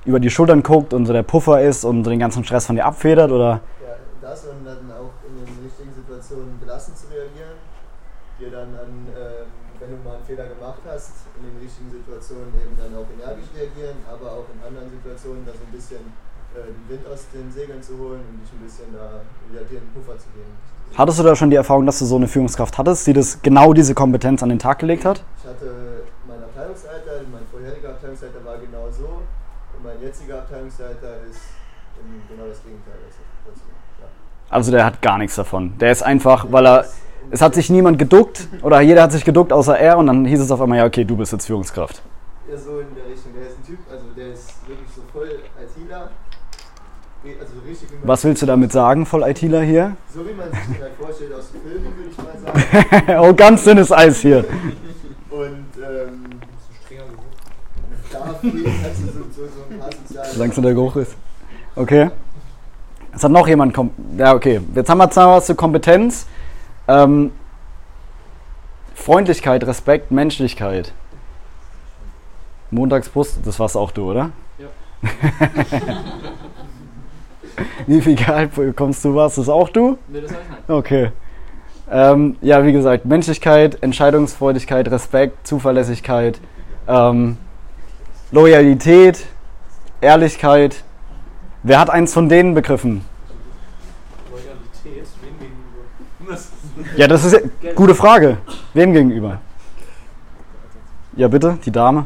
über 0.06 0.20
die 0.20 0.30
Schultern 0.30 0.64
guckt 0.64 0.94
und 0.94 1.06
so 1.06 1.14
der 1.14 1.24
Puffer 1.24 1.62
ist 1.62 1.84
und 1.84 2.04
so 2.04 2.10
den 2.10 2.20
ganzen 2.20 2.44
Stress 2.44 2.66
von 2.66 2.76
dir 2.76 2.86
abfedert 2.86 3.32
oder? 3.32 3.62
Ja, 3.82 3.96
das 4.22 4.46
und 4.46 4.66
dann 4.66 4.92
auch 4.92 5.14
in 5.28 5.36
den 5.38 5.64
richtigen 5.64 5.94
Situationen 5.94 6.60
gelassen 6.60 6.96
zu 6.96 7.08
reagieren, 7.14 7.58
dir 8.40 8.52
dann 8.52 8.70
an, 8.76 9.08
ähm, 9.14 9.48
wenn 9.80 9.90
du 9.92 9.98
mal 10.04 10.16
einen 10.16 10.26
Fehler 10.26 10.48
gemacht 10.48 10.82
hast, 10.88 11.30
in 11.38 11.46
den 11.46 11.58
richtigen 11.62 11.92
Situationen 11.92 12.50
eben 12.58 12.76
dann 12.76 12.92
auch 12.98 13.08
energisch 13.08 13.50
reagieren, 13.56 13.98
aber 14.10 14.44
auch 14.44 14.48
in 14.52 14.60
anderen 14.66 14.90
Situationen 14.90 15.46
da 15.46 15.52
so 15.54 15.64
ein 15.64 15.72
bisschen 15.72 16.02
den 16.56 16.90
Wind 16.90 17.08
aus 17.08 17.26
den 17.34 17.52
Segeln 17.52 17.82
zu 17.82 17.98
holen 17.98 18.22
und 18.30 18.42
dich 18.42 18.52
ein 18.54 18.64
bisschen 18.64 18.94
da 18.94 19.22
wieder 19.50 19.64
dir 19.66 19.80
einen 19.80 19.92
Puffer 19.94 20.18
zu 20.18 20.28
geben. 20.36 20.52
Hattest 20.98 21.20
du 21.20 21.24
da 21.24 21.36
schon 21.36 21.50
die 21.50 21.56
Erfahrung, 21.56 21.86
dass 21.86 22.00
du 22.00 22.06
so 22.06 22.16
eine 22.16 22.28
Führungskraft 22.28 22.78
hattest, 22.78 23.06
die 23.08 23.14
das 23.14 23.42
genau 23.42 23.74
diese 23.74 23.94
Kompetenz 23.94 24.42
an 24.42 24.50
den 24.50 24.60
Tag 24.60 24.80
gelegt 24.80 25.06
hat? 25.06 25.24
Ich 25.38 25.50
hatte 25.50 26.04
meinen 26.28 26.44
Abteilungsleiter, 26.44 27.22
mein 27.32 27.46
vorheriger 27.52 27.90
Abteilungsleiter 27.90 28.44
war 28.44 28.58
genau 28.58 28.90
so 28.90 29.22
und 29.78 29.84
mein 29.84 30.02
jetziger 30.02 30.40
Abteilungsleiter 30.40 31.22
ist 31.30 31.42
genau 32.30 32.48
das 32.48 32.64
Gegenteil. 32.64 32.96
Also. 33.06 33.62
Also 34.50 34.72
der 34.72 34.86
hat 34.86 35.02
gar 35.02 35.18
nichts 35.20 35.36
davon. 35.36 35.78
Der 35.78 35.92
ist 35.92 36.02
einfach, 36.02 36.48
weil 36.50 36.66
er, 36.66 36.86
es 37.30 37.42
hat 37.42 37.54
sich 37.54 37.70
niemand 37.70 38.00
geduckt 38.00 38.48
oder 38.64 38.82
jeder 38.82 39.04
hat 39.04 39.12
sich 39.12 39.24
geduckt 39.24 39.54
außer 39.54 39.78
er 39.78 39.98
und 39.98 40.08
dann 40.08 40.26
hieß 40.26 40.40
es 40.40 40.50
auf 40.50 40.60
einmal, 40.60 40.80
ja 40.80 40.86
okay, 40.86 41.06
du 41.06 41.16
bist 41.16 41.32
jetzt 41.32 41.46
Führungskraft. 41.46 42.02
Ja, 42.50 42.58
so 42.58 42.80
in 42.80 42.88
der 42.96 43.06
Richtung. 43.06 43.32
Der 43.36 43.48
ist 43.48 43.60
ein 43.60 43.66
Typ, 43.66 43.80
also 43.92 44.06
der 44.18 44.34
ist 44.34 44.68
wirklich 44.68 44.90
so 44.96 45.02
voll 45.14 45.30
ITler. 45.62 46.10
Also 47.24 47.54
richtig 47.68 47.92
wie 47.92 47.96
man, 47.96 48.08
Was 48.08 48.24
willst 48.24 48.42
du 48.42 48.46
damit 48.46 48.72
sagen, 48.72 49.06
voll 49.06 49.24
ITler 49.24 49.62
hier? 49.62 49.98
So 50.14 50.22
wie 50.22 50.34
man 50.34 50.50
sich 50.50 50.82
halt 50.82 50.94
vorstellt 50.98 51.34
aus 51.34 51.52
den 51.52 51.62
Filmen, 51.62 51.94
würde 51.98 52.10
ich 52.10 52.18
mal 52.18 53.06
sagen. 53.06 53.20
oh, 53.30 53.34
ganz 53.34 53.64
dünnes 53.66 53.92
Eis 53.92 54.20
hier. 54.20 54.46
Und 55.30 55.66
ähm, 55.78 56.40
da 58.12 58.34
fehlt 58.36 58.68
halt 58.84 58.96
so, 58.96 59.06
so, 59.06 59.48
so 59.48 59.74
ein 59.74 59.80
paar 59.80 59.90
soziale. 60.08 60.38
Langsam 60.38 60.64
der 60.64 60.74
Geruch 60.74 60.96
ist. 60.96 61.16
Okay. 61.76 62.10
Es 63.14 63.24
hat 63.24 63.32
noch 63.32 63.48
jemand. 63.48 63.74
Kom 63.74 63.92
ja, 64.18 64.34
okay. 64.34 64.62
Jetzt 64.74 64.90
haben 64.90 64.98
wir 64.98 65.12
zwar 65.12 65.38
was 65.38 65.46
zur 65.46 65.56
Kompetenz. 65.56 66.26
Ähm, 66.88 67.32
Freundlichkeit, 68.96 69.66
Respekt, 69.66 70.12
Menschlichkeit. 70.12 70.94
Montagsbrust, 72.72 73.40
das 73.44 73.60
warst 73.60 73.76
auch 73.76 73.92
du, 73.92 74.12
oder? 74.12 74.32
Ja. 74.58 74.68
Wie 77.88 78.02
viel 78.02 78.16
Gehalt 78.16 78.56
bekommst 78.56 79.04
du? 79.06 79.16
Warst 79.16 79.38
das 79.38 79.50
auch 79.50 79.70
du? 79.70 79.98
Nee, 80.08 80.22
das 80.22 80.32
sag 80.32 80.40
ich 80.42 80.50
nicht. 80.50 80.70
Okay. 80.70 81.12
Ähm, 81.92 82.38
ja, 82.42 82.64
wie 82.64 82.72
gesagt, 82.72 83.06
Menschlichkeit, 83.06 83.82
Entscheidungsfreudigkeit, 83.82 84.90
Respekt, 84.92 85.48
Zuverlässigkeit, 85.48 86.40
ähm, 86.88 87.38
Loyalität, 88.32 89.26
Ehrlichkeit. 90.00 90.84
Wer 91.64 91.80
hat 91.80 91.90
eins 91.90 92.14
von 92.14 92.30
denen 92.30 92.54
begriffen? 92.54 93.04
Loyalität, 94.30 95.10
wem 95.22 95.40
gegenüber? 95.40 96.38
Ja, 96.96 97.08
das 97.08 97.26
ist 97.26 97.34
ja, 97.34 97.74
gute 97.74 97.96
Frage. 97.96 98.38
Wem 98.76 98.94
gegenüber? 98.94 99.42
Ja, 101.18 101.28
bitte, 101.28 101.58
die 101.66 101.72
Dame. 101.72 102.06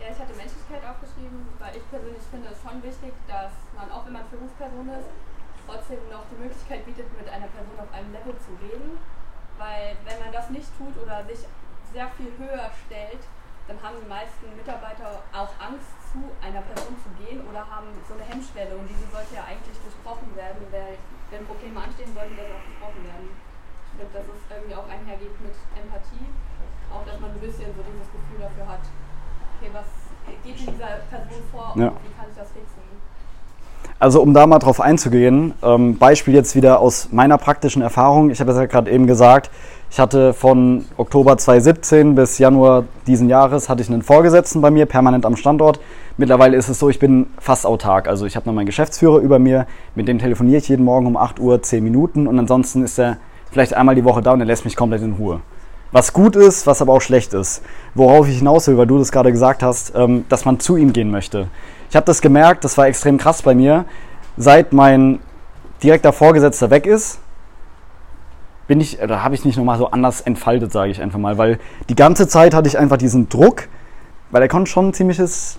Ja, 0.00 0.06
ich 0.10 0.18
hatte 0.18 0.34
Menschlichkeit 0.34 0.82
aufgeschrieben, 0.90 1.46
weil 1.60 1.72
ich 1.78 1.86
persönlich 1.88 2.24
finde 2.34 2.48
es 2.50 2.58
schon 2.60 2.82
wichtig, 2.82 3.14
dass 3.30 3.54
man, 3.78 3.86
auch 3.94 4.04
wenn 4.04 4.18
man 4.18 4.26
Führungsperson 4.28 4.90
ist, 4.90 5.08
trotzdem 5.70 6.02
noch 6.10 6.26
die 6.34 6.42
Möglichkeit 6.42 6.82
bietet, 6.82 7.06
mit 7.14 7.30
einer 7.30 7.46
Person 7.46 7.78
auf 7.78 7.88
einem 7.94 8.10
Level 8.10 8.34
zu 8.42 8.58
reden. 8.58 8.98
Weil 9.60 9.92
wenn 10.08 10.16
man 10.24 10.32
das 10.32 10.48
nicht 10.48 10.72
tut 10.80 10.96
oder 10.96 11.20
sich 11.28 11.44
sehr 11.92 12.08
viel 12.16 12.32
höher 12.40 12.72
stellt, 12.88 13.20
dann 13.68 13.76
haben 13.84 14.00
die 14.00 14.08
meisten 14.08 14.48
Mitarbeiter 14.56 15.20
auch 15.36 15.52
Angst, 15.60 15.92
zu 16.10 16.18
einer 16.42 16.64
Person 16.64 16.96
zu 16.98 17.12
gehen 17.22 17.44
oder 17.44 17.62
haben 17.62 17.86
so 18.08 18.16
eine 18.18 18.24
Hemmschwelle 18.26 18.74
und 18.74 18.88
diese 18.88 19.06
sollte 19.14 19.36
ja 19.36 19.46
eigentlich 19.46 19.76
durchbrochen 19.84 20.32
werden. 20.34 20.64
Weil, 20.72 20.98
wenn 21.30 21.44
Probleme 21.44 21.76
anstehen, 21.76 22.10
sollten 22.10 22.34
das 22.34 22.50
auch 22.50 22.64
besprochen 22.66 23.04
werden. 23.04 23.30
Ich 23.30 23.90
finde, 23.94 24.10
dass 24.10 24.26
es 24.26 24.42
irgendwie 24.48 24.74
auch 24.80 24.88
einhergeht 24.88 25.36
mit 25.44 25.54
Empathie. 25.76 26.24
Auch, 26.90 27.04
dass 27.06 27.20
man 27.20 27.30
ein 27.30 27.44
bisschen 27.44 27.70
so 27.76 27.84
dieses 27.84 28.08
Gefühl 28.10 28.42
dafür 28.42 28.66
hat, 28.66 28.82
okay, 29.60 29.70
was 29.76 29.86
geht 30.56 30.68
in 30.68 30.74
dieser 30.74 30.86
Person 31.10 31.42
vor 31.52 31.72
und 31.74 31.80
Ja. 31.82 31.88
wie 31.88 32.14
kann 32.16 32.26
ich 32.30 32.38
das 32.38 32.48
fixen? 32.48 32.80
Also 33.98 34.22
um 34.22 34.32
da 34.32 34.46
mal 34.46 34.58
drauf 34.58 34.80
einzugehen, 34.80 35.52
ähm, 35.62 35.98
Beispiel 35.98 36.34
jetzt 36.34 36.56
wieder 36.56 36.80
aus 36.80 37.08
meiner 37.12 37.36
praktischen 37.36 37.82
Erfahrung. 37.82 38.30
Ich 38.30 38.40
habe 38.40 38.50
es 38.50 38.56
ja 38.56 38.64
gerade 38.64 38.90
eben 38.90 39.06
gesagt, 39.06 39.50
ich 39.90 39.98
hatte 39.98 40.32
von 40.32 40.86
Oktober 40.96 41.36
2017 41.36 42.14
bis 42.14 42.38
Januar 42.38 42.84
diesen 43.06 43.28
Jahres 43.28 43.68
hatte 43.68 43.82
ich 43.82 43.90
einen 43.90 44.02
Vorgesetzten 44.02 44.60
bei 44.62 44.70
mir, 44.70 44.86
permanent 44.86 45.26
am 45.26 45.36
Standort. 45.36 45.80
Mittlerweile 46.16 46.56
ist 46.56 46.68
es 46.68 46.78
so, 46.78 46.88
ich 46.88 46.98
bin 46.98 47.26
fast 47.38 47.66
autark. 47.66 48.08
Also 48.08 48.24
ich 48.24 48.36
habe 48.36 48.46
noch 48.46 48.54
meinen 48.54 48.66
Geschäftsführer 48.66 49.18
über 49.18 49.38
mir, 49.38 49.66
mit 49.94 50.08
dem 50.08 50.18
telefoniere 50.18 50.58
ich 50.58 50.68
jeden 50.68 50.84
Morgen 50.84 51.06
um 51.06 51.16
8 51.16 51.38
Uhr 51.40 51.60
10 51.60 51.82
Minuten 51.84 52.26
und 52.26 52.38
ansonsten 52.38 52.84
ist 52.84 52.98
er 52.98 53.18
vielleicht 53.50 53.74
einmal 53.74 53.96
die 53.96 54.04
Woche 54.04 54.22
da 54.22 54.32
und 54.32 54.40
er 54.40 54.46
lässt 54.46 54.64
mich 54.64 54.76
komplett 54.76 55.02
in 55.02 55.14
Ruhe. 55.14 55.40
Was 55.92 56.12
gut 56.12 56.36
ist, 56.36 56.66
was 56.66 56.80
aber 56.80 56.92
auch 56.92 57.00
schlecht 57.00 57.34
ist. 57.34 57.62
Worauf 57.94 58.28
ich 58.28 58.38
hinaus 58.38 58.68
will, 58.68 58.78
weil 58.78 58.86
du 58.86 58.98
das 58.98 59.10
gerade 59.10 59.32
gesagt 59.32 59.62
hast, 59.62 59.92
ähm, 59.96 60.24
dass 60.28 60.44
man 60.44 60.60
zu 60.60 60.76
ihm 60.76 60.92
gehen 60.92 61.10
möchte. 61.10 61.48
Ich 61.88 61.96
habe 61.96 62.06
das 62.06 62.20
gemerkt, 62.20 62.62
das 62.64 62.78
war 62.78 62.86
extrem 62.86 63.18
krass 63.18 63.42
bei 63.42 63.54
mir. 63.54 63.84
Seit 64.36 64.72
mein 64.72 65.18
direkter 65.82 66.12
Vorgesetzter 66.12 66.70
weg 66.70 66.86
ist, 66.86 67.18
bin 68.68 68.80
ich, 68.80 69.02
oder 69.02 69.24
habe 69.24 69.34
ich 69.34 69.44
mich 69.44 69.56
nochmal 69.56 69.78
so 69.78 69.90
anders 69.90 70.20
entfaltet, 70.20 70.70
sage 70.70 70.92
ich 70.92 71.02
einfach 71.02 71.18
mal. 71.18 71.38
Weil 71.38 71.58
die 71.88 71.96
ganze 71.96 72.28
Zeit 72.28 72.54
hatte 72.54 72.68
ich 72.68 72.78
einfach 72.78 72.98
diesen 72.98 73.28
Druck, 73.28 73.68
weil 74.30 74.42
er 74.42 74.48
konnte 74.48 74.70
schon 74.70 74.88
ein 74.88 74.94
ziemliches 74.94 75.58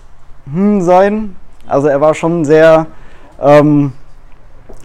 Hm 0.50 0.80
sein. 0.80 1.36
Also 1.66 1.88
er 1.88 2.00
war 2.00 2.14
schon 2.14 2.46
sehr 2.46 2.86
ähm, 3.38 3.92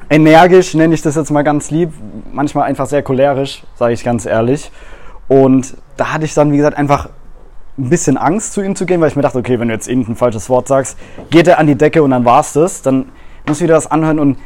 energisch, 0.10 0.74
nenne 0.74 0.94
ich 0.94 1.02
das 1.02 1.16
jetzt 1.16 1.32
mal 1.32 1.44
ganz 1.44 1.72
lieb. 1.72 1.94
Manchmal 2.34 2.66
einfach 2.66 2.88
sehr 2.88 3.02
cholerisch, 3.02 3.64
sage 3.76 3.94
ich 3.94 4.04
ganz 4.04 4.26
ehrlich. 4.26 4.72
Und 5.28 5.76
da 5.98 6.14
hatte 6.14 6.26
ich 6.26 6.34
dann, 6.34 6.52
wie 6.52 6.58
gesagt, 6.58 6.78
einfach 6.78 7.10
ein 7.78 7.90
bisschen 7.90 8.18
Angst, 8.18 8.54
zu 8.54 8.62
ihm 8.62 8.76
zu 8.76 8.86
gehen, 8.86 9.02
weil 9.02 9.10
ich 9.10 9.16
mir 9.16 9.22
dachte, 9.22 9.38
okay, 9.38 9.60
wenn 9.60 9.68
du 9.68 9.74
jetzt 9.74 9.88
irgendein 9.88 10.16
falsches 10.16 10.50
Wort 10.50 10.68
sagst, 10.68 10.98
geht 11.30 11.48
er 11.48 11.60
an 11.60 11.68
die 11.68 11.76
Decke 11.76 12.02
und 12.02 12.12
dann 12.12 12.26
war's 12.26 12.54
das. 12.54 12.82
Dann 12.82 13.06
muss 13.48 13.58
ich 13.58 13.64
wieder 13.64 13.76
das 13.76 13.90
anhören 13.90 14.20
und 14.20 14.38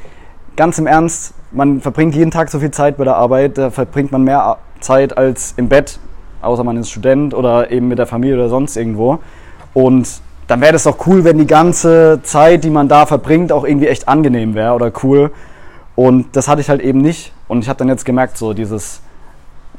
ganz 0.56 0.78
im 0.78 0.88
Ernst, 0.88 1.34
man 1.52 1.82
verbringt 1.82 2.16
jeden 2.16 2.32
Tag 2.32 2.50
so 2.50 2.60
viel 2.60 2.72
Zeit 2.72 2.98
bei 2.98 3.04
der 3.04 3.16
Arbeit, 3.16 3.58
da 3.58 3.70
verbringt 3.70 4.12
man 4.12 4.24
mehr 4.24 4.58
Zeit 4.80 5.18
als 5.18 5.54
im 5.58 5.70
Bett, 5.70 6.00
außer 6.42 6.64
man 6.64 6.78
ist 6.78 6.90
Student 6.90 7.34
oder 7.34 7.72
eben 7.72 7.88
mit 7.88 8.00
der 8.00 8.06
Familie 8.06 8.36
oder 8.36 8.50
sonst 8.50 8.76
irgendwo. 8.76 9.20
Und 9.74 10.22
dann 10.48 10.60
wäre 10.60 10.74
das 10.74 10.84
doch 10.84 11.08
cool, 11.08 11.24
wenn 11.24 11.38
die 11.38 11.48
ganze 11.48 12.20
Zeit, 12.24 12.64
die 12.64 12.70
man 12.70 12.90
da 12.90 13.06
verbringt, 13.06 13.52
auch 13.52 13.64
irgendwie 13.64 13.88
echt 13.88 14.08
angenehm 14.08 14.54
wäre 14.54 14.74
oder 14.74 14.92
cool. 15.04 15.32
Und 15.96 16.36
das 16.36 16.48
hatte 16.48 16.62
ich 16.62 16.70
halt 16.70 16.82
eben 16.82 17.00
nicht. 17.00 17.32
Und 17.48 17.60
ich 17.64 17.70
habe 17.70 17.78
dann 17.78 17.88
jetzt 17.88 18.06
gemerkt, 18.06 18.38
so 18.38 18.54
dieses, 18.54 19.02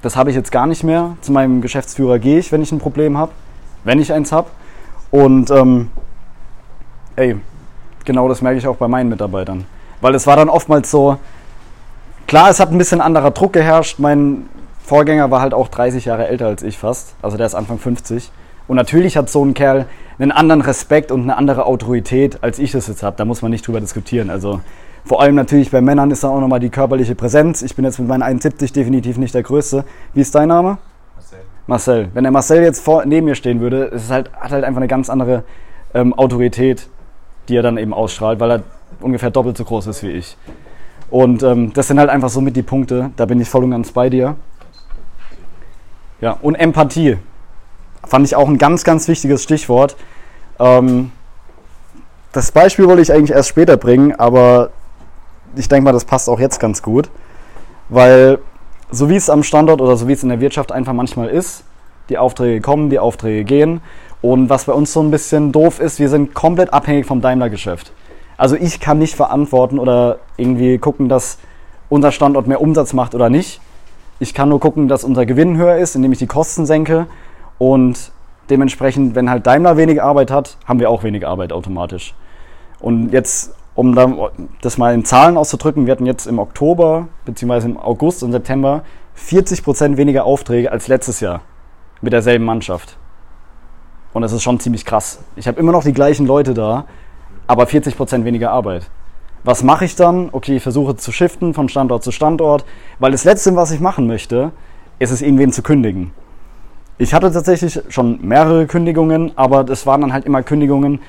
das 0.02 0.16
habe 0.16 0.30
ich 0.30 0.36
jetzt 0.36 0.52
gar 0.52 0.66
nicht 0.66 0.84
mehr. 0.84 1.16
Zu 1.20 1.32
meinem 1.32 1.62
Geschäftsführer 1.62 2.18
gehe 2.18 2.38
ich, 2.38 2.52
wenn 2.52 2.62
ich 2.62 2.72
ein 2.72 2.78
Problem 2.78 3.16
habe, 3.16 3.32
wenn 3.84 4.00
ich 4.00 4.12
eins 4.12 4.32
habe. 4.32 4.50
Und 5.10 5.50
ähm, 5.50 5.90
ey, 7.16 7.36
genau 8.04 8.28
das 8.28 8.42
merke 8.42 8.58
ich 8.58 8.66
auch 8.66 8.76
bei 8.76 8.88
meinen 8.88 9.08
Mitarbeitern. 9.08 9.64
Weil 10.00 10.14
es 10.14 10.26
war 10.26 10.36
dann 10.36 10.48
oftmals 10.48 10.90
so, 10.90 11.16
klar, 12.26 12.50
es 12.50 12.58
hat 12.58 12.70
ein 12.72 12.78
bisschen 12.78 13.00
anderer 13.00 13.30
Druck 13.30 13.52
geherrscht. 13.52 14.00
Mein 14.00 14.48
Vorgänger 14.84 15.30
war 15.30 15.40
halt 15.40 15.54
auch 15.54 15.68
30 15.68 16.04
Jahre 16.04 16.26
älter 16.26 16.48
als 16.48 16.62
ich 16.62 16.76
fast. 16.76 17.14
Also 17.22 17.36
der 17.36 17.46
ist 17.46 17.54
Anfang 17.54 17.78
50. 17.78 18.30
Und 18.66 18.76
natürlich 18.76 19.16
hat 19.16 19.30
so 19.30 19.44
ein 19.44 19.54
Kerl 19.54 19.86
einen 20.18 20.32
anderen 20.32 20.62
Respekt 20.62 21.12
und 21.12 21.22
eine 21.22 21.36
andere 21.36 21.66
Autorität, 21.66 22.42
als 22.42 22.58
ich 22.58 22.72
das 22.72 22.88
jetzt 22.88 23.02
habe. 23.02 23.16
Da 23.16 23.24
muss 23.24 23.42
man 23.42 23.50
nicht 23.50 23.66
drüber 23.66 23.80
diskutieren. 23.80 24.30
Also 24.30 24.60
vor 25.04 25.20
allem 25.20 25.34
natürlich 25.34 25.70
bei 25.70 25.80
Männern 25.80 26.10
ist 26.10 26.22
da 26.22 26.28
auch 26.28 26.40
nochmal 26.40 26.60
die 26.60 26.70
körperliche 26.70 27.14
Präsenz. 27.14 27.62
Ich 27.62 27.74
bin 27.74 27.84
jetzt 27.84 27.98
mit 27.98 28.08
meinen 28.08 28.22
71 28.22 28.72
definitiv 28.72 29.18
nicht 29.18 29.34
der 29.34 29.42
Größte. 29.42 29.84
Wie 30.14 30.20
ist 30.20 30.34
dein 30.34 30.48
Name? 30.48 30.78
Marcel. 31.16 31.38
Marcel. 31.66 32.08
Wenn 32.14 32.22
der 32.22 32.32
Marcel 32.32 32.62
jetzt 32.62 32.84
vor, 32.84 33.04
neben 33.04 33.26
mir 33.26 33.34
stehen 33.34 33.60
würde, 33.60 33.86
es 33.86 34.04
ist 34.04 34.10
halt, 34.10 34.32
hat 34.32 34.52
halt 34.52 34.64
einfach 34.64 34.80
eine 34.80 34.88
ganz 34.88 35.10
andere 35.10 35.42
ähm, 35.92 36.14
Autorität, 36.14 36.88
die 37.48 37.56
er 37.56 37.62
dann 37.62 37.78
eben 37.78 37.92
ausstrahlt, 37.92 38.38
weil 38.38 38.50
er 38.50 38.62
ungefähr 39.00 39.30
doppelt 39.30 39.56
so 39.56 39.64
groß 39.64 39.88
ist 39.88 40.02
wie 40.02 40.10
ich. 40.10 40.36
Und 41.10 41.42
ähm, 41.42 41.72
das 41.74 41.88
sind 41.88 41.98
halt 41.98 42.08
einfach 42.08 42.30
so 42.30 42.40
mit 42.40 42.56
die 42.56 42.62
Punkte, 42.62 43.10
da 43.16 43.26
bin 43.26 43.40
ich 43.40 43.48
voll 43.48 43.64
und 43.64 43.72
ganz 43.72 43.90
bei 43.90 44.08
dir. 44.08 44.36
Ja, 46.20 46.38
und 46.40 46.54
Empathie 46.54 47.18
fand 48.06 48.24
ich 48.24 48.36
auch 48.36 48.48
ein 48.48 48.56
ganz, 48.56 48.84
ganz 48.84 49.08
wichtiges 49.08 49.42
Stichwort. 49.42 49.96
Ähm, 50.58 51.10
das 52.32 52.52
Beispiel 52.52 52.86
wollte 52.86 53.02
ich 53.02 53.12
eigentlich 53.12 53.32
erst 53.32 53.48
später 53.48 53.76
bringen, 53.76 54.14
aber 54.14 54.70
ich 55.56 55.68
denke 55.68 55.84
mal, 55.84 55.92
das 55.92 56.04
passt 56.04 56.28
auch 56.28 56.40
jetzt 56.40 56.58
ganz 56.58 56.82
gut, 56.82 57.10
weil 57.88 58.38
so 58.90 59.08
wie 59.08 59.16
es 59.16 59.30
am 59.30 59.42
Standort 59.42 59.80
oder 59.80 59.96
so 59.96 60.08
wie 60.08 60.12
es 60.12 60.22
in 60.22 60.28
der 60.28 60.40
Wirtschaft 60.40 60.72
einfach 60.72 60.92
manchmal 60.92 61.28
ist, 61.28 61.64
die 62.08 62.18
Aufträge 62.18 62.60
kommen, 62.60 62.90
die 62.90 62.98
Aufträge 62.98 63.44
gehen 63.44 63.80
und 64.20 64.50
was 64.50 64.64
bei 64.64 64.72
uns 64.72 64.92
so 64.92 65.02
ein 65.02 65.10
bisschen 65.10 65.52
doof 65.52 65.80
ist, 65.80 65.98
wir 65.98 66.08
sind 66.08 66.34
komplett 66.34 66.72
abhängig 66.72 67.06
vom 67.06 67.20
Daimler-Geschäft. 67.20 67.92
Also 68.36 68.56
ich 68.56 68.80
kann 68.80 68.98
nicht 68.98 69.14
verantworten 69.14 69.78
oder 69.78 70.18
irgendwie 70.36 70.78
gucken, 70.78 71.08
dass 71.08 71.38
unser 71.88 72.12
Standort 72.12 72.46
mehr 72.46 72.60
Umsatz 72.60 72.92
macht 72.92 73.14
oder 73.14 73.28
nicht. 73.30 73.60
Ich 74.18 74.34
kann 74.34 74.48
nur 74.48 74.60
gucken, 74.60 74.88
dass 74.88 75.04
unser 75.04 75.26
Gewinn 75.26 75.56
höher 75.56 75.76
ist, 75.76 75.94
indem 75.94 76.12
ich 76.12 76.18
die 76.18 76.26
Kosten 76.26 76.66
senke 76.66 77.06
und 77.58 78.12
dementsprechend, 78.50 79.14
wenn 79.14 79.30
halt 79.30 79.46
Daimler 79.46 79.76
wenig 79.76 80.02
Arbeit 80.02 80.30
hat, 80.30 80.56
haben 80.66 80.80
wir 80.80 80.90
auch 80.90 81.02
wenig 81.02 81.26
Arbeit 81.26 81.52
automatisch. 81.52 82.14
Und 82.80 83.12
jetzt, 83.12 83.54
um 83.74 83.94
das 84.60 84.78
mal 84.78 84.94
in 84.94 85.04
Zahlen 85.04 85.36
auszudrücken, 85.36 85.86
wir 85.86 85.92
hatten 85.92 86.06
jetzt 86.06 86.26
im 86.26 86.38
Oktober 86.38 87.08
bzw. 87.24 87.66
im 87.66 87.76
August 87.78 88.22
und 88.22 88.32
September 88.32 88.82
40 89.14 89.64
Prozent 89.64 89.96
weniger 89.96 90.24
Aufträge 90.24 90.70
als 90.70 90.88
letztes 90.88 91.20
Jahr 91.20 91.40
mit 92.00 92.12
derselben 92.12 92.44
Mannschaft. 92.44 92.98
Und 94.12 94.22
das 94.22 94.32
ist 94.32 94.42
schon 94.42 94.60
ziemlich 94.60 94.84
krass. 94.84 95.20
Ich 95.36 95.48
habe 95.48 95.58
immer 95.58 95.72
noch 95.72 95.84
die 95.84 95.92
gleichen 95.92 96.26
Leute 96.26 96.52
da, 96.52 96.84
aber 97.46 97.66
40 97.66 97.96
Prozent 97.96 98.24
weniger 98.24 98.50
Arbeit. 98.50 98.90
Was 99.44 99.62
mache 99.62 99.84
ich 99.84 99.96
dann? 99.96 100.28
Okay, 100.32 100.56
ich 100.56 100.62
versuche 100.62 100.96
zu 100.96 101.10
shiften 101.10 101.54
von 101.54 101.68
Standort 101.68 102.04
zu 102.04 102.12
Standort, 102.12 102.64
weil 102.98 103.12
das 103.12 103.24
Letzte, 103.24 103.56
was 103.56 103.70
ich 103.70 103.80
machen 103.80 104.06
möchte, 104.06 104.52
ist 104.98 105.10
es, 105.10 105.22
irgendwen 105.22 105.50
zu 105.50 105.62
kündigen. 105.62 106.12
Ich 106.98 107.14
hatte 107.14 107.32
tatsächlich 107.32 107.80
schon 107.88 108.20
mehrere 108.22 108.66
Kündigungen, 108.66 109.32
aber 109.36 109.64
das 109.64 109.86
waren 109.86 110.02
dann 110.02 110.12
halt 110.12 110.26
immer 110.26 110.42
Kündigungen, 110.42 111.00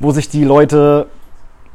wo 0.00 0.10
sich 0.10 0.28
die 0.28 0.44
Leute 0.44 1.06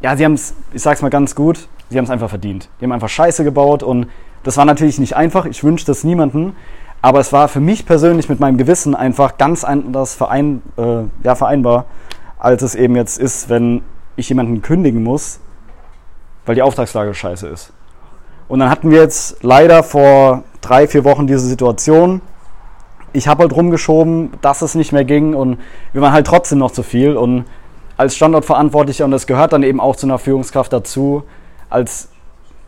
ja, 0.03 0.17
sie 0.17 0.25
haben 0.25 0.33
es, 0.33 0.53
ich 0.73 0.81
sag's 0.81 1.01
mal 1.01 1.09
ganz 1.09 1.33
gut, 1.33 1.67
sie 1.89 1.97
haben 1.97 2.03
es 2.03 2.11
einfach 2.11 2.29
verdient. 2.29 2.69
Die 2.79 2.85
haben 2.85 2.91
einfach 2.91 3.09
Scheiße 3.09 3.43
gebaut 3.43 3.81
und 3.81 4.07
das 4.43 4.57
war 4.57 4.65
natürlich 4.65 4.99
nicht 4.99 5.15
einfach. 5.15 5.45
Ich 5.45 5.63
wünsche 5.63 5.85
das 5.85 6.03
niemandem. 6.03 6.55
Aber 7.01 7.19
es 7.19 7.33
war 7.33 7.47
für 7.47 7.59
mich 7.59 7.85
persönlich 7.85 8.29
mit 8.29 8.39
meinem 8.39 8.57
Gewissen 8.57 8.95
einfach 8.95 9.37
ganz 9.37 9.63
anders 9.63 10.13
verein, 10.13 10.61
äh, 10.77 11.03
ja, 11.23 11.35
vereinbar, 11.35 11.85
als 12.37 12.61
es 12.61 12.75
eben 12.75 12.95
jetzt 12.95 13.19
ist, 13.19 13.49
wenn 13.49 13.81
ich 14.15 14.29
jemanden 14.29 14.61
kündigen 14.61 15.03
muss, 15.03 15.39
weil 16.45 16.55
die 16.55 16.61
Auftragslage 16.61 17.13
scheiße 17.13 17.47
ist. 17.47 17.73
Und 18.47 18.59
dann 18.59 18.69
hatten 18.69 18.91
wir 18.91 18.99
jetzt 18.99 19.43
leider 19.43 19.83
vor 19.83 20.43
drei, 20.61 20.87
vier 20.87 21.03
Wochen 21.03 21.27
diese 21.27 21.45
Situation. 21.45 22.21
Ich 23.13 23.27
habe 23.27 23.43
halt 23.43 23.55
rumgeschoben, 23.55 24.31
dass 24.41 24.61
es 24.61 24.75
nicht 24.75 24.91
mehr 24.91 25.05
ging 25.05 25.33
und 25.33 25.59
wir 25.93 26.01
waren 26.01 26.13
halt 26.13 26.27
trotzdem 26.27 26.59
noch 26.59 26.71
zu 26.71 26.83
viel. 26.83 27.15
Und 27.15 27.45
als 27.97 28.15
Standortverantwortlicher, 28.15 29.05
und 29.05 29.11
das 29.11 29.27
gehört 29.27 29.53
dann 29.53 29.63
eben 29.63 29.79
auch 29.79 29.95
zu 29.95 30.07
einer 30.07 30.17
Führungskraft 30.17 30.73
dazu, 30.73 31.23
als, 31.69 32.09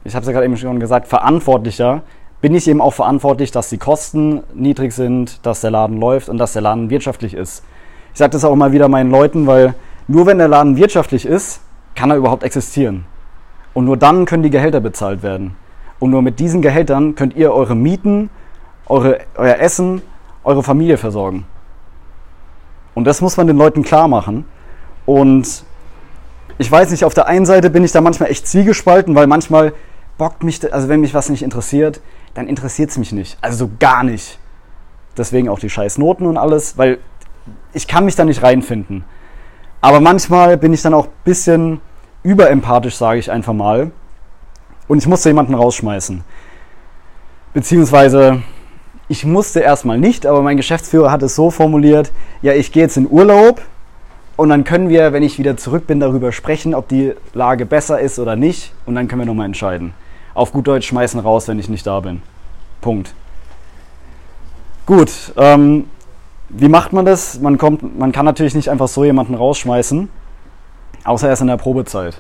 ich 0.04 0.14
habe 0.16 0.22
es 0.22 0.28
ja 0.28 0.34
gerade 0.34 0.46
eben 0.46 0.58
schon 0.58 0.80
gesagt, 0.80 1.08
Verantwortlicher, 1.08 2.04
bin 2.42 2.54
ich 2.54 2.68
eben 2.68 2.82
auch 2.82 2.94
verantwortlich, 2.94 3.52
dass 3.52 3.70
die 3.70 3.78
Kosten 3.78 4.44
niedrig 4.54 4.94
sind, 4.94 5.46
dass 5.46 5.62
der 5.62 5.72
Laden 5.72 6.00
läuft 6.00 6.30
und 6.30 6.38
dass 6.38 6.54
der 6.54 6.62
Laden 6.62 6.90
wirtschaftlich 6.90 7.34
ist. 7.34 7.64
Ich 8.14 8.20
sage 8.20 8.32
das 8.32 8.46
auch 8.46 8.54
immer 8.54 8.72
wieder 8.72 8.88
meinen 8.88 9.10
Leuten, 9.10 9.48
weil 9.48 9.74
nur 10.08 10.28
wenn 10.28 10.38
der 10.38 10.48
Laden 10.48 10.78
wirtschaftlich 10.78 11.26
ist, 11.26 11.62
kann 11.96 12.12
er 12.12 12.18
überhaupt 12.18 12.44
existieren. 12.44 13.06
Und 13.74 13.86
nur 13.86 13.98
dann 13.98 14.26
können 14.26 14.44
die 14.44 14.52
Gehälter 14.52 14.80
bezahlt 14.80 15.24
werden. 15.24 15.56
Und 16.00 16.12
nur 16.12 16.22
mit 16.22 16.40
diesen 16.40 16.62
Gehältern 16.62 17.16
könnt 17.16 17.36
ihr 17.36 17.52
eure 17.52 17.76
Mieten, 17.76 18.30
eure, 18.88 19.20
euer 19.36 19.56
Essen, 19.56 20.02
eure 20.44 20.62
Familie 20.62 20.98
versorgen. 20.98 21.46
Und 22.94 23.06
das 23.06 23.22
muss 23.22 23.38
man 23.38 23.48
den 23.48 23.58
Leuten 23.58 23.82
klar 23.84 24.08
machen. 24.08 24.46
Und 25.06 25.64
ich 26.58 26.72
weiß 26.72 26.92
nicht, 26.92 27.04
auf 27.04 27.14
der 27.14 27.28
einen 27.28 27.46
Seite 27.46 27.70
bin 27.70 27.84
ich 27.84 27.92
da 27.92 28.02
manchmal 28.02 28.32
echt 28.32 28.48
zwiegespalten, 28.48 29.16
weil 29.16 29.28
manchmal 29.28 29.74
bockt 30.18 30.44
mich, 30.44 30.74
also 30.74 30.88
wenn 30.88 31.02
mich 31.02 31.14
was 31.14 31.30
nicht 31.30 31.44
interessiert, 31.44 32.02
dann 32.34 32.48
interessiert 32.48 32.90
es 32.90 32.98
mich 32.98 33.12
nicht. 33.12 33.38
Also 33.42 33.66
so 33.66 33.72
gar 33.80 34.04
nicht. 34.04 34.40
Deswegen 35.18 35.50
auch 35.50 35.60
die 35.60 35.70
scheiß 35.70 35.98
Noten 35.98 36.26
und 36.26 36.38
alles, 36.38 36.78
weil 36.78 37.00
ich 37.74 37.88
kann 37.88 38.06
mich 38.06 38.16
da 38.16 38.26
nicht 38.26 38.44
reinfinden. 38.44 39.04
Aber 39.82 40.00
manchmal 40.00 40.58
bin 40.58 40.74
ich 40.74 40.82
dann 40.82 40.94
auch 40.94 41.08
ein 41.08 41.14
bisschen 41.24 41.82
überempathisch, 42.24 42.96
sage 42.96 43.20
ich 43.20 43.32
einfach 43.32 43.54
mal. 43.54 43.92
Und 44.88 44.98
ich 44.98 45.08
musste 45.08 45.30
jemanden 45.30 45.54
rausschmeißen. 45.54 46.24
Beziehungsweise, 47.54 48.42
ich 49.08 49.26
musste 49.26 49.60
erstmal 49.60 49.98
nicht, 49.98 50.26
aber 50.26 50.42
mein 50.42 50.58
Geschäftsführer 50.58 51.12
hat 51.12 51.24
es 51.24 51.36
so 51.36 51.52
formuliert, 51.52 52.12
ja, 52.42 52.54
ich 52.54 52.72
gehe 52.72 52.84
jetzt 52.84 52.98
in 52.98 53.10
Urlaub, 53.10 53.62
und 54.38 54.50
dann 54.50 54.64
können 54.66 54.90
wir, 54.90 55.14
wenn 55.14 55.24
ich 55.24 55.40
wieder 55.40 55.56
zurück 55.56 55.88
bin, 55.88 56.00
darüber 56.00 56.32
sprechen, 56.32 56.76
ob 56.76 56.88
die 56.90 57.14
Lage 57.34 57.66
besser 57.66 58.00
ist 58.00 58.20
oder 58.20 58.36
nicht. 58.36 58.74
Und 58.86 58.96
dann 58.96 59.08
können 59.08 59.22
wir 59.22 59.26
nochmal 59.26 59.46
entscheiden. 59.46 59.94
Auf 60.34 60.52
gut 60.52 60.68
Deutsch 60.68 60.88
schmeißen 60.88 61.20
raus, 61.22 61.48
wenn 61.48 61.58
ich 61.58 61.70
nicht 61.70 61.88
da 61.88 62.02
bin. 62.02 62.22
Punkt. 62.82 63.14
Gut, 64.86 65.34
ähm, 65.38 65.86
wie 66.50 66.68
macht 66.68 66.92
man 66.92 67.06
das? 67.06 67.40
Man, 67.40 67.58
kommt, 67.58 67.98
man 67.98 68.12
kann 68.12 68.26
natürlich 68.26 68.56
nicht 68.56 68.70
einfach 68.70 68.90
so 68.90 69.06
jemanden 69.06 69.36
rausschmeißen, 69.36 70.10
außer 71.06 71.30
erst 71.30 71.42
in 71.42 71.48
der 71.48 71.58
Probezeit. 71.58 72.20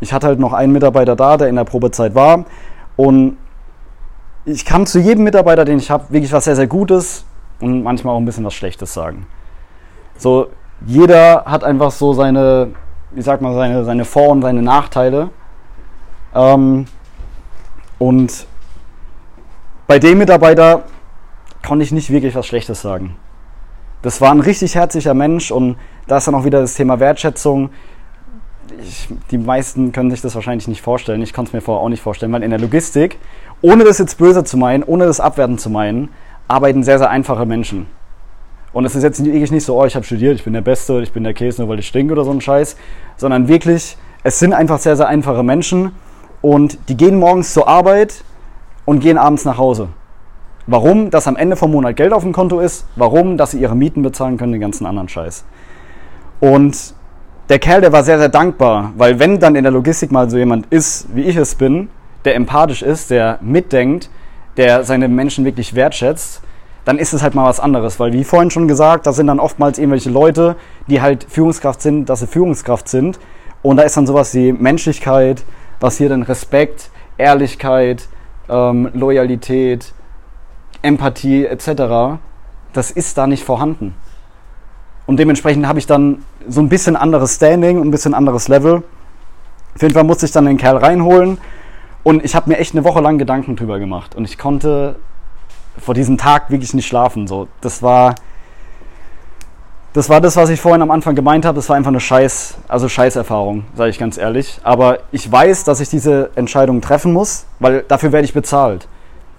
Ich 0.00 0.12
hatte 0.12 0.26
halt 0.26 0.40
noch 0.40 0.52
einen 0.52 0.72
Mitarbeiter 0.72 1.14
da, 1.14 1.36
der 1.36 1.48
in 1.48 1.56
der 1.56 1.64
Probezeit 1.64 2.14
war. 2.16 2.44
Und 2.96 3.36
ich 4.44 4.64
kann 4.64 4.84
zu 4.84 4.98
jedem 4.98 5.22
Mitarbeiter, 5.22 5.64
den 5.64 5.78
ich 5.78 5.90
habe, 5.92 6.12
wirklich 6.12 6.32
was 6.32 6.44
sehr, 6.44 6.56
sehr 6.56 6.66
Gutes 6.66 7.24
und 7.60 7.84
manchmal 7.84 8.14
auch 8.14 8.18
ein 8.18 8.24
bisschen 8.24 8.44
was 8.44 8.54
Schlechtes 8.54 8.92
sagen. 8.92 9.26
So, 10.18 10.48
jeder 10.86 11.44
hat 11.44 11.64
einfach 11.64 11.90
so 11.90 12.12
seine, 12.12 12.68
wie 13.12 13.22
sagt 13.22 13.42
man, 13.42 13.54
seine, 13.54 13.84
seine 13.84 14.04
Vor- 14.04 14.30
und 14.30 14.42
seine 14.42 14.62
Nachteile. 14.62 15.30
Ähm, 16.34 16.86
und 17.98 18.46
bei 19.86 19.98
dem 19.98 20.18
Mitarbeiter 20.18 20.82
konnte 21.66 21.84
ich 21.84 21.92
nicht 21.92 22.10
wirklich 22.10 22.34
was 22.34 22.46
Schlechtes 22.46 22.82
sagen. 22.82 23.16
Das 24.02 24.20
war 24.20 24.32
ein 24.32 24.40
richtig 24.40 24.74
herzlicher 24.74 25.14
Mensch 25.14 25.52
und 25.52 25.76
da 26.08 26.16
ist 26.16 26.26
dann 26.26 26.34
auch 26.34 26.44
wieder 26.44 26.60
das 26.60 26.74
Thema 26.74 26.98
Wertschätzung. 26.98 27.70
Ich, 28.82 29.08
die 29.30 29.38
meisten 29.38 29.92
können 29.92 30.10
sich 30.10 30.22
das 30.22 30.34
wahrscheinlich 30.34 30.66
nicht 30.66 30.82
vorstellen. 30.82 31.22
Ich 31.22 31.32
konnte 31.32 31.50
es 31.50 31.52
mir 31.52 31.60
vorher 31.60 31.84
auch 31.84 31.88
nicht 31.88 32.02
vorstellen, 32.02 32.32
weil 32.32 32.42
in 32.42 32.50
der 32.50 32.58
Logistik, 32.58 33.18
ohne 33.60 33.84
das 33.84 33.98
jetzt 33.98 34.18
böse 34.18 34.42
zu 34.42 34.56
meinen, 34.56 34.82
ohne 34.82 35.04
das 35.06 35.20
abwerten 35.20 35.58
zu 35.58 35.70
meinen, 35.70 36.08
arbeiten 36.48 36.82
sehr, 36.82 36.98
sehr 36.98 37.10
einfache 37.10 37.46
Menschen. 37.46 37.86
Und 38.72 38.84
es 38.84 38.94
ist 38.94 39.02
jetzt 39.02 39.24
wirklich 39.24 39.50
nicht 39.50 39.64
so, 39.64 39.80
oh, 39.80 39.84
ich 39.84 39.94
habe 39.94 40.04
studiert, 40.04 40.36
ich 40.36 40.44
bin 40.44 40.54
der 40.54 40.62
Beste, 40.62 41.00
ich 41.02 41.12
bin 41.12 41.24
der 41.24 41.34
Käse, 41.34 41.62
nur 41.62 41.68
weil 41.68 41.78
ich 41.78 41.86
stinke 41.86 42.12
oder 42.12 42.24
so 42.24 42.30
ein 42.30 42.40
Scheiß, 42.40 42.76
sondern 43.16 43.48
wirklich, 43.48 43.96
es 44.22 44.38
sind 44.38 44.52
einfach 44.52 44.78
sehr, 44.78 44.96
sehr 44.96 45.08
einfache 45.08 45.42
Menschen 45.42 45.92
und 46.40 46.78
die 46.88 46.96
gehen 46.96 47.16
morgens 47.16 47.52
zur 47.52 47.68
Arbeit 47.68 48.24
und 48.84 49.00
gehen 49.00 49.18
abends 49.18 49.44
nach 49.44 49.58
Hause. 49.58 49.88
Warum? 50.66 51.10
Dass 51.10 51.26
am 51.26 51.36
Ende 51.36 51.56
vom 51.56 51.72
Monat 51.72 51.96
Geld 51.96 52.12
auf 52.12 52.22
dem 52.22 52.32
Konto 52.32 52.60
ist. 52.60 52.86
Warum? 52.96 53.36
Dass 53.36 53.50
sie 53.50 53.60
ihre 53.60 53.74
Mieten 53.74 54.02
bezahlen 54.02 54.36
können, 54.36 54.52
den 54.52 54.60
ganzen 54.60 54.86
anderen 54.86 55.08
Scheiß. 55.08 55.44
Und 56.40 56.94
der 57.48 57.58
Kerl, 57.58 57.80
der 57.80 57.92
war 57.92 58.04
sehr, 58.04 58.18
sehr 58.18 58.28
dankbar, 58.28 58.92
weil 58.96 59.18
wenn 59.18 59.38
dann 59.38 59.56
in 59.56 59.64
der 59.64 59.72
Logistik 59.72 60.12
mal 60.12 60.30
so 60.30 60.38
jemand 60.38 60.66
ist, 60.70 61.08
wie 61.14 61.22
ich 61.22 61.36
es 61.36 61.56
bin, 61.56 61.88
der 62.24 62.36
empathisch 62.36 62.82
ist, 62.82 63.10
der 63.10 63.38
mitdenkt, 63.42 64.08
der 64.56 64.84
seine 64.84 65.08
Menschen 65.08 65.44
wirklich 65.44 65.74
wertschätzt, 65.74 66.42
dann 66.84 66.98
ist 66.98 67.12
es 67.12 67.22
halt 67.22 67.34
mal 67.34 67.44
was 67.44 67.60
anderes. 67.60 68.00
Weil 68.00 68.12
wie 68.12 68.24
vorhin 68.24 68.50
schon 68.50 68.68
gesagt, 68.68 69.06
da 69.06 69.12
sind 69.12 69.26
dann 69.28 69.40
oftmals 69.40 69.78
irgendwelche 69.78 70.10
Leute, 70.10 70.56
die 70.88 71.00
halt 71.00 71.26
Führungskraft 71.28 71.80
sind, 71.80 72.08
dass 72.08 72.20
sie 72.20 72.26
Führungskraft 72.26 72.88
sind. 72.88 73.18
Und 73.62 73.76
da 73.76 73.82
ist 73.82 73.96
dann 73.96 74.06
sowas 74.06 74.34
wie 74.34 74.52
Menschlichkeit, 74.52 75.44
was 75.80 75.98
hier 75.98 76.08
dann 76.08 76.22
Respekt, 76.22 76.90
Ehrlichkeit, 77.18 78.08
ähm, 78.48 78.90
Loyalität, 78.92 79.92
Empathie 80.82 81.46
etc. 81.46 82.18
Das 82.72 82.90
ist 82.90 83.16
da 83.16 83.26
nicht 83.26 83.44
vorhanden. 83.44 83.94
Und 85.06 85.18
dementsprechend 85.18 85.66
habe 85.66 85.78
ich 85.78 85.86
dann 85.86 86.24
so 86.48 86.60
ein 86.60 86.68
bisschen 86.68 86.96
anderes 86.96 87.36
Standing, 87.36 87.80
ein 87.80 87.90
bisschen 87.90 88.14
anderes 88.14 88.48
Level. 88.48 88.82
Auf 89.74 89.82
jeden 89.82 89.94
Fall 89.94 90.04
musste 90.04 90.26
ich 90.26 90.32
dann 90.32 90.46
den 90.46 90.58
Kerl 90.58 90.76
reinholen 90.76 91.38
und 92.02 92.24
ich 92.24 92.34
habe 92.34 92.50
mir 92.50 92.58
echt 92.58 92.74
eine 92.74 92.84
Woche 92.84 93.00
lang 93.00 93.18
Gedanken 93.18 93.56
drüber 93.56 93.78
gemacht. 93.78 94.14
Und 94.14 94.24
ich 94.24 94.38
konnte 94.38 94.96
vor 95.78 95.94
diesem 95.94 96.18
Tag 96.18 96.50
wirklich 96.50 96.74
nicht 96.74 96.86
schlafen. 96.86 97.26
So, 97.26 97.48
das 97.60 97.82
war, 97.82 98.14
das 99.92 100.08
war 100.08 100.20
das, 100.20 100.36
was 100.36 100.50
ich 100.50 100.60
vorhin 100.60 100.82
am 100.82 100.90
Anfang 100.90 101.14
gemeint 101.14 101.44
habe. 101.44 101.56
Das 101.56 101.68
war 101.68 101.76
einfach 101.76 101.90
eine 101.90 102.00
Scheiß, 102.00 102.56
also 102.68 102.88
Scheißerfahrung, 102.88 103.64
sage 103.74 103.90
ich 103.90 103.98
ganz 103.98 104.18
ehrlich. 104.18 104.60
Aber 104.62 105.00
ich 105.12 105.30
weiß, 105.30 105.64
dass 105.64 105.80
ich 105.80 105.88
diese 105.88 106.30
Entscheidung 106.34 106.80
treffen 106.80 107.12
muss, 107.12 107.46
weil 107.58 107.82
dafür 107.82 108.12
werde 108.12 108.24
ich 108.24 108.34
bezahlt. 108.34 108.88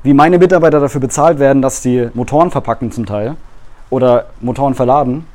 Wie 0.03 0.13
meine 0.13 0.37
Mitarbeiter 0.37 0.79
dafür 0.79 1.01
bezahlt 1.01 1.39
werden, 1.39 1.61
dass 1.61 1.81
die 1.81 2.09
Motoren 2.13 2.51
verpacken 2.51 2.91
zum 2.91 3.05
Teil 3.05 3.37
oder 3.89 4.27
Motoren 4.41 4.75
verladen, 4.75 5.25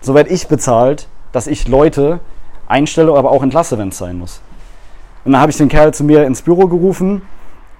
so 0.00 0.14
werde 0.14 0.30
ich 0.30 0.48
bezahlt, 0.48 1.08
dass 1.32 1.46
ich 1.46 1.68
Leute 1.68 2.20
einstelle, 2.68 3.14
aber 3.14 3.30
auch 3.30 3.42
entlasse, 3.42 3.78
wenn 3.78 3.88
es 3.88 3.98
sein 3.98 4.18
muss. 4.18 4.40
Und 5.24 5.32
dann 5.32 5.40
habe 5.40 5.50
ich 5.50 5.58
den 5.58 5.68
Kerl 5.68 5.92
zu 5.94 6.04
mir 6.04 6.24
ins 6.24 6.42
Büro 6.42 6.66
gerufen 6.66 7.22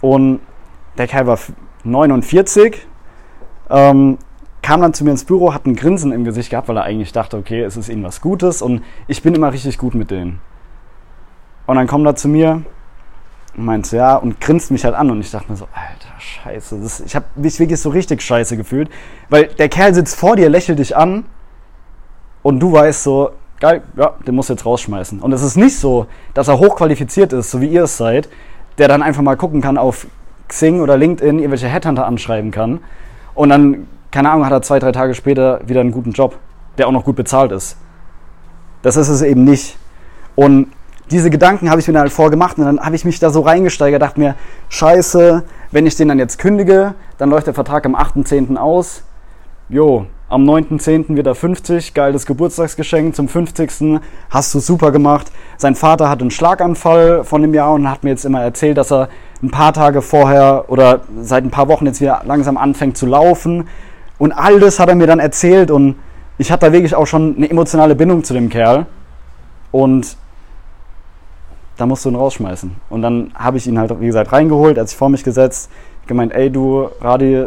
und 0.00 0.40
der 0.98 1.08
Kerl 1.08 1.26
war 1.26 1.38
49, 1.84 2.86
ähm, 3.70 4.18
kam 4.62 4.80
dann 4.80 4.94
zu 4.94 5.04
mir 5.04 5.10
ins 5.10 5.24
Büro, 5.24 5.52
hat 5.52 5.66
ein 5.66 5.74
Grinsen 5.74 6.12
im 6.12 6.24
Gesicht 6.24 6.50
gehabt, 6.50 6.68
weil 6.68 6.76
er 6.76 6.84
eigentlich 6.84 7.12
dachte, 7.12 7.36
okay, 7.36 7.62
es 7.62 7.76
ist 7.76 7.88
ihnen 7.88 8.04
was 8.04 8.20
Gutes 8.20 8.62
und 8.62 8.82
ich 9.08 9.22
bin 9.22 9.34
immer 9.34 9.52
richtig 9.52 9.78
gut 9.78 9.94
mit 9.94 10.10
denen. 10.10 10.40
Und 11.66 11.76
dann 11.76 11.86
kommt 11.86 12.06
er 12.06 12.14
zu 12.14 12.28
mir 12.28 12.62
und 13.56 13.64
meint 13.64 13.90
ja, 13.92 14.16
und 14.16 14.40
grinst 14.40 14.70
mich 14.70 14.84
halt 14.84 14.94
an 14.94 15.10
und 15.10 15.20
ich 15.20 15.30
dachte 15.30 15.50
mir 15.50 15.56
so, 15.56 15.66
alter 15.72 16.18
Scheiße, 16.18 16.80
das, 16.80 17.00
ich 17.00 17.16
habe 17.16 17.26
mich 17.34 17.58
wirklich 17.58 17.80
so 17.80 17.90
richtig 17.90 18.22
scheiße 18.22 18.56
gefühlt, 18.56 18.88
weil 19.28 19.46
der 19.46 19.68
Kerl 19.68 19.94
sitzt 19.94 20.16
vor 20.16 20.36
dir, 20.36 20.48
lächelt 20.48 20.78
dich 20.78 20.96
an 20.96 21.24
und 22.42 22.60
du 22.60 22.72
weißt 22.72 23.02
so, 23.02 23.32
geil, 23.60 23.82
ja, 23.96 24.14
den 24.26 24.34
musst 24.34 24.48
du 24.48 24.54
jetzt 24.54 24.64
rausschmeißen. 24.64 25.20
Und 25.20 25.32
es 25.32 25.42
ist 25.42 25.56
nicht 25.56 25.78
so, 25.78 26.06
dass 26.34 26.48
er 26.48 26.58
hochqualifiziert 26.58 27.32
ist, 27.32 27.50
so 27.50 27.60
wie 27.60 27.68
ihr 27.68 27.84
es 27.84 27.96
seid, 27.96 28.28
der 28.78 28.88
dann 28.88 29.02
einfach 29.02 29.22
mal 29.22 29.36
gucken 29.36 29.60
kann 29.60 29.78
auf 29.78 30.06
Xing 30.48 30.80
oder 30.80 30.96
LinkedIn, 30.96 31.38
irgendwelche 31.38 31.68
Headhunter 31.68 32.06
anschreiben 32.06 32.50
kann 32.50 32.80
und 33.34 33.48
dann, 33.48 33.86
keine 34.10 34.30
Ahnung, 34.30 34.44
hat 34.44 34.52
er 34.52 34.62
zwei, 34.62 34.78
drei 34.78 34.92
Tage 34.92 35.14
später 35.14 35.60
wieder 35.66 35.80
einen 35.80 35.92
guten 35.92 36.12
Job, 36.12 36.38
der 36.78 36.88
auch 36.88 36.92
noch 36.92 37.04
gut 37.04 37.16
bezahlt 37.16 37.52
ist. 37.52 37.76
Das 38.82 38.96
ist 38.96 39.08
es 39.08 39.22
eben 39.22 39.44
nicht. 39.44 39.76
Und 40.34 40.68
diese 41.10 41.30
Gedanken 41.30 41.70
habe 41.70 41.80
ich 41.80 41.86
mir 41.86 41.94
dann 41.94 42.02
halt 42.02 42.12
vorgemacht 42.12 42.58
und 42.58 42.64
dann 42.64 42.80
habe 42.80 42.96
ich 42.96 43.04
mich 43.04 43.18
da 43.18 43.30
so 43.30 43.40
reingesteigert, 43.40 44.00
dachte 44.00 44.18
mir, 44.18 44.34
scheiße, 44.68 45.44
wenn 45.70 45.86
ich 45.86 45.96
den 45.96 46.08
dann 46.08 46.18
jetzt 46.18 46.38
kündige, 46.38 46.94
dann 47.18 47.30
läuft 47.30 47.46
der 47.46 47.54
Vertrag 47.54 47.84
am 47.86 47.94
8.10. 47.94 48.56
aus. 48.56 49.02
Jo, 49.68 50.06
am 50.28 50.48
9.10. 50.48 51.14
wird 51.14 51.26
er 51.26 51.34
50, 51.34 51.92
geiles 51.92 52.24
Geburtstagsgeschenk. 52.24 53.14
Zum 53.14 53.28
50. 53.28 54.00
hast 54.30 54.54
du 54.54 54.60
super 54.60 54.90
gemacht. 54.90 55.30
Sein 55.58 55.74
Vater 55.74 56.08
hat 56.08 56.20
einen 56.20 56.30
Schlaganfall 56.30 57.24
von 57.24 57.42
dem 57.42 57.52
Jahr 57.52 57.74
und 57.74 57.90
hat 57.90 58.02
mir 58.02 58.10
jetzt 58.10 58.24
immer 58.24 58.40
erzählt, 58.40 58.78
dass 58.78 58.90
er 58.90 59.08
ein 59.42 59.50
paar 59.50 59.72
Tage 59.72 60.02
vorher 60.02 60.66
oder 60.68 61.00
seit 61.20 61.44
ein 61.44 61.50
paar 61.50 61.68
Wochen 61.68 61.86
jetzt 61.86 62.00
wieder 62.00 62.22
langsam 62.24 62.56
anfängt 62.56 62.96
zu 62.96 63.06
laufen. 63.06 63.68
Und 64.18 64.32
all 64.32 64.60
das 64.60 64.78
hat 64.78 64.88
er 64.88 64.94
mir 64.94 65.06
dann 65.06 65.18
erzählt 65.18 65.70
und 65.70 65.96
ich 66.38 66.52
hatte 66.52 66.66
da 66.66 66.72
wirklich 66.72 66.94
auch 66.94 67.06
schon 67.06 67.36
eine 67.36 67.50
emotionale 67.50 67.94
Bindung 67.94 68.24
zu 68.24 68.34
dem 68.34 68.48
Kerl. 68.48 68.86
Und 69.72 70.16
da 71.76 71.86
musst 71.86 72.04
du 72.04 72.10
ihn 72.10 72.14
rausschmeißen. 72.14 72.76
Und 72.90 73.02
dann 73.02 73.32
habe 73.34 73.56
ich 73.56 73.66
ihn 73.66 73.78
halt, 73.78 73.98
wie 74.00 74.06
gesagt, 74.06 74.32
reingeholt, 74.32 74.76
er 74.76 74.82
hat 74.82 74.88
sich 74.88 74.98
vor 74.98 75.08
mich 75.08 75.24
gesetzt, 75.24 75.70
gemeint, 76.06 76.32
ey 76.32 76.50
du, 76.50 76.88
Radi, 77.00 77.46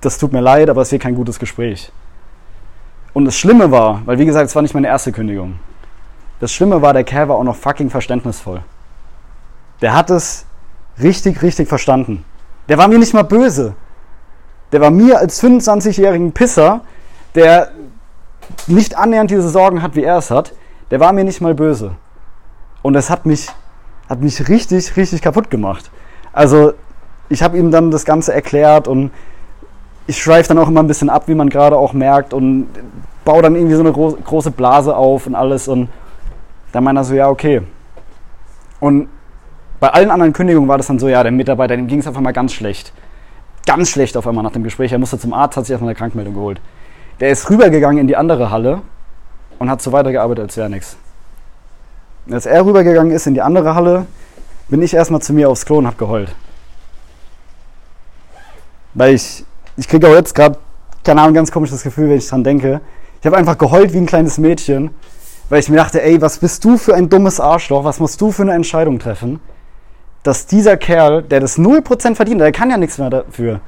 das 0.00 0.18
tut 0.18 0.32
mir 0.32 0.40
leid, 0.40 0.70
aber 0.70 0.82
es 0.82 0.90
wird 0.90 1.02
kein 1.02 1.14
gutes 1.14 1.38
Gespräch. 1.38 1.92
Und 3.12 3.24
das 3.24 3.36
Schlimme 3.36 3.70
war, 3.70 4.02
weil 4.06 4.18
wie 4.18 4.26
gesagt, 4.26 4.46
es 4.46 4.54
war 4.54 4.62
nicht 4.62 4.74
meine 4.74 4.86
erste 4.86 5.12
Kündigung. 5.12 5.56
Das 6.40 6.52
Schlimme 6.52 6.80
war, 6.80 6.92
der 6.92 7.04
Kerl 7.04 7.28
war 7.28 7.36
auch 7.36 7.44
noch 7.44 7.56
fucking 7.56 7.90
verständnisvoll. 7.90 8.62
Der 9.80 9.94
hat 9.94 10.10
es 10.10 10.46
richtig, 11.02 11.42
richtig 11.42 11.68
verstanden. 11.68 12.24
Der 12.68 12.78
war 12.78 12.88
mir 12.88 12.98
nicht 12.98 13.14
mal 13.14 13.24
böse. 13.24 13.74
Der 14.72 14.80
war 14.80 14.90
mir 14.90 15.18
als 15.18 15.42
25-jährigen 15.42 16.32
Pisser, 16.32 16.82
der 17.34 17.70
nicht 18.66 18.96
annähernd 18.96 19.30
diese 19.30 19.48
Sorgen 19.48 19.82
hat, 19.82 19.96
wie 19.96 20.04
er 20.04 20.18
es 20.18 20.30
hat, 20.30 20.52
der 20.90 21.00
war 21.00 21.12
mir 21.12 21.24
nicht 21.24 21.40
mal 21.40 21.54
böse. 21.54 21.92
Und 22.82 22.94
das 22.94 23.10
hat 23.10 23.26
mich, 23.26 23.48
hat 24.08 24.20
mich 24.20 24.48
richtig, 24.48 24.96
richtig 24.96 25.22
kaputt 25.22 25.50
gemacht. 25.50 25.90
Also 26.32 26.74
ich 27.28 27.42
habe 27.42 27.58
ihm 27.58 27.70
dann 27.70 27.90
das 27.90 28.04
Ganze 28.04 28.32
erklärt 28.32 28.88
und 28.88 29.10
ich 30.06 30.20
schweife 30.20 30.48
dann 30.48 30.58
auch 30.58 30.68
immer 30.68 30.80
ein 30.80 30.88
bisschen 30.88 31.10
ab, 31.10 31.28
wie 31.28 31.34
man 31.34 31.48
gerade 31.48 31.76
auch 31.76 31.92
merkt 31.92 32.34
und 32.34 32.68
baue 33.24 33.42
dann 33.42 33.54
irgendwie 33.54 33.74
so 33.74 33.80
eine 33.80 33.92
gro 33.92 34.16
große 34.24 34.50
Blase 34.50 34.96
auf 34.96 35.26
und 35.26 35.34
alles 35.34 35.68
und 35.68 35.88
dann 36.72 36.84
meint 36.84 36.98
er 36.98 37.04
so, 37.04 37.14
ja, 37.14 37.28
okay. 37.28 37.62
Und 38.80 39.08
bei 39.80 39.88
allen 39.88 40.10
anderen 40.10 40.34
Kündigungen 40.34 40.68
war 40.68 40.76
das 40.76 40.86
dann 40.86 40.98
so, 40.98 41.08
ja, 41.08 41.22
der 41.22 41.32
Mitarbeiter, 41.32 41.74
dem 41.74 41.86
ging 41.86 42.00
es 42.00 42.06
einfach 42.06 42.20
mal 42.20 42.32
ganz 42.32 42.52
schlecht. 42.52 42.92
Ganz 43.66 43.88
schlecht 43.88 44.16
auf 44.16 44.26
einmal 44.26 44.44
nach 44.44 44.52
dem 44.52 44.62
Gespräch. 44.62 44.92
Er 44.92 44.98
musste 44.98 45.18
zum 45.18 45.32
Arzt, 45.32 45.56
hat 45.56 45.64
sich 45.64 45.72
erstmal 45.72 45.90
eine 45.90 45.96
Krankmeldung 45.98 46.34
geholt. 46.34 46.60
Der 47.18 47.30
ist 47.30 47.48
rübergegangen 47.50 47.98
in 47.98 48.06
die 48.06 48.16
andere 48.16 48.50
Halle 48.50 48.82
und 49.58 49.70
hat 49.70 49.80
so 49.80 49.92
weitergearbeitet, 49.92 50.44
als 50.44 50.56
wäre 50.56 50.68
nichts. 50.70 50.96
Als 52.30 52.46
er 52.46 52.64
rübergegangen 52.64 53.12
ist 53.12 53.26
in 53.26 53.34
die 53.34 53.42
andere 53.42 53.74
Halle, 53.74 54.06
bin 54.68 54.82
ich 54.82 54.94
erstmal 54.94 55.22
zu 55.22 55.32
mir 55.32 55.48
aufs 55.48 55.64
Klo 55.64 55.78
und 55.78 55.86
hab 55.86 55.98
geheult. 55.98 56.34
Weil 58.94 59.14
ich, 59.14 59.44
ich 59.76 59.88
kriege 59.88 60.06
auch 60.08 60.14
jetzt 60.14 60.34
gerade, 60.34 60.58
keine 61.04 61.22
Ahnung, 61.22 61.34
ganz 61.34 61.50
komisches 61.50 61.82
Gefühl, 61.82 62.10
wenn 62.10 62.18
ich 62.18 62.28
dran 62.28 62.44
denke. 62.44 62.80
Ich 63.20 63.26
habe 63.26 63.36
einfach 63.36 63.56
geheult 63.56 63.92
wie 63.92 63.98
ein 63.98 64.06
kleines 64.06 64.38
Mädchen, 64.38 64.90
weil 65.48 65.60
ich 65.60 65.68
mir 65.68 65.76
dachte, 65.76 66.02
ey, 66.02 66.20
was 66.20 66.38
bist 66.38 66.64
du 66.64 66.76
für 66.76 66.94
ein 66.94 67.08
dummes 67.08 67.40
Arschloch, 67.40 67.84
was 67.84 67.98
musst 67.98 68.20
du 68.20 68.30
für 68.30 68.42
eine 68.42 68.52
Entscheidung 68.52 68.98
treffen, 68.98 69.40
dass 70.22 70.46
dieser 70.46 70.76
Kerl, 70.76 71.22
der 71.22 71.40
das 71.40 71.58
0% 71.58 72.14
verdient, 72.14 72.40
der 72.40 72.52
kann 72.52 72.70
ja 72.70 72.76
nichts 72.76 72.98
mehr 72.98 73.10
dafür. 73.10 73.60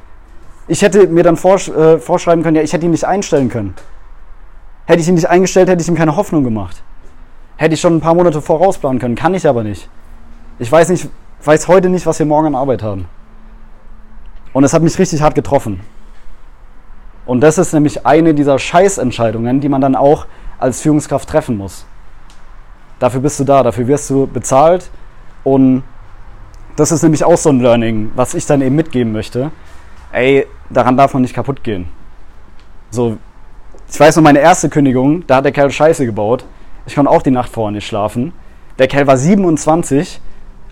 Ich 0.68 0.82
hätte 0.82 1.06
mir 1.08 1.24
dann 1.24 1.36
vorsch 1.36 1.68
äh, 1.68 1.98
vorschreiben 1.98 2.42
können, 2.42 2.56
ja, 2.56 2.62
ich 2.62 2.72
hätte 2.72 2.84
ihn 2.84 2.90
nicht 2.90 3.04
einstellen 3.04 3.48
können. 3.48 3.74
Hätte 4.86 5.00
ich 5.00 5.08
ihn 5.08 5.14
nicht 5.14 5.28
eingestellt, 5.28 5.68
hätte 5.68 5.82
ich 5.82 5.88
ihm 5.88 5.94
keine 5.94 6.16
Hoffnung 6.16 6.44
gemacht. 6.44 6.82
Hätte 7.56 7.74
ich 7.74 7.80
schon 7.80 7.96
ein 7.96 8.00
paar 8.00 8.14
Monate 8.14 8.42
vorausplanen 8.42 9.00
können, 9.00 9.14
kann 9.14 9.34
ich 9.34 9.46
aber 9.46 9.62
nicht. 9.62 9.88
Ich 10.58 10.70
weiß 10.70 10.88
nicht, 10.90 11.08
weiß 11.44 11.68
heute 11.68 11.88
nicht, 11.88 12.06
was 12.06 12.18
wir 12.18 12.26
morgen 12.26 12.48
an 12.48 12.54
Arbeit 12.54 12.82
haben. 12.82 13.06
Und 14.52 14.64
es 14.64 14.74
hat 14.74 14.82
mich 14.82 14.98
richtig 14.98 15.22
hart 15.22 15.34
getroffen. 15.34 15.80
Und 17.24 17.40
das 17.40 17.58
ist 17.58 17.72
nämlich 17.72 18.04
eine 18.04 18.34
dieser 18.34 18.58
Scheißentscheidungen, 18.58 19.60
die 19.60 19.68
man 19.68 19.80
dann 19.80 19.96
auch 19.96 20.26
als 20.58 20.80
Führungskraft 20.80 21.28
treffen 21.28 21.56
muss. 21.56 21.86
Dafür 22.98 23.20
bist 23.20 23.40
du 23.40 23.44
da, 23.44 23.62
dafür 23.62 23.86
wirst 23.86 24.10
du 24.10 24.26
bezahlt. 24.26 24.90
Und 25.44 25.82
das 26.76 26.92
ist 26.92 27.02
nämlich 27.02 27.24
auch 27.24 27.36
so 27.36 27.50
ein 27.50 27.60
Learning, 27.60 28.10
was 28.14 28.34
ich 28.34 28.46
dann 28.46 28.62
eben 28.62 28.76
mitgeben 28.76 29.12
möchte. 29.12 29.50
Ey, 30.12 30.46
daran 30.70 30.96
darf 30.96 31.12
man 31.14 31.22
nicht 31.22 31.34
kaputt 31.34 31.62
gehen. 31.62 31.88
So, 32.90 33.18
ich 33.90 33.98
weiß 33.98 34.16
noch, 34.16 34.22
meine 34.22 34.40
erste 34.40 34.68
Kündigung, 34.68 35.26
da 35.26 35.36
hat 35.36 35.44
der 35.44 35.52
Kerl 35.52 35.70
Scheiße 35.70 36.06
gebaut. 36.06 36.44
Ich 36.86 36.94
konnte 36.94 37.10
auch 37.10 37.22
die 37.22 37.30
Nacht 37.30 37.50
vorher 37.50 37.72
nicht 37.72 37.86
schlafen. 37.86 38.32
Der 38.78 38.88
Kerl 38.88 39.06
war 39.06 39.16
27, 39.16 40.20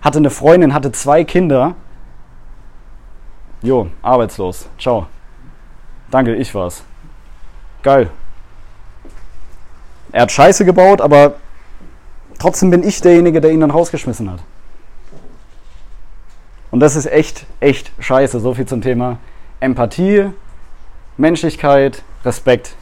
hatte 0.01 0.17
eine 0.17 0.29
Freundin, 0.29 0.73
hatte 0.73 0.91
zwei 0.91 1.23
Kinder. 1.23 1.75
Jo, 3.61 3.87
arbeitslos. 4.01 4.67
Ciao. 4.79 5.05
Danke, 6.09 6.35
ich 6.35 6.53
war's. 6.53 6.83
Geil. 7.83 8.09
Er 10.11 10.23
hat 10.23 10.31
Scheiße 10.31 10.65
gebaut, 10.65 10.99
aber 10.99 11.35
trotzdem 12.39 12.69
bin 12.69 12.83
ich 12.83 13.01
derjenige, 13.01 13.39
der 13.39 13.51
ihn 13.51 13.61
dann 13.61 13.71
rausgeschmissen 13.71 14.29
hat. 14.31 14.39
Und 16.71 16.79
das 16.79 16.95
ist 16.95 17.05
echt, 17.05 17.45
echt 17.59 17.91
scheiße. 17.99 18.39
So 18.39 18.53
viel 18.53 18.65
zum 18.65 18.81
Thema 18.81 19.19
Empathie, 19.59 20.31
Menschlichkeit, 21.17 22.01
Respekt. 22.23 22.75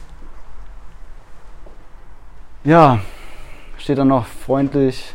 Ja, 2.62 3.00
steht 3.76 3.98
dann 3.98 4.08
noch 4.08 4.26
freundlich. 4.26 5.14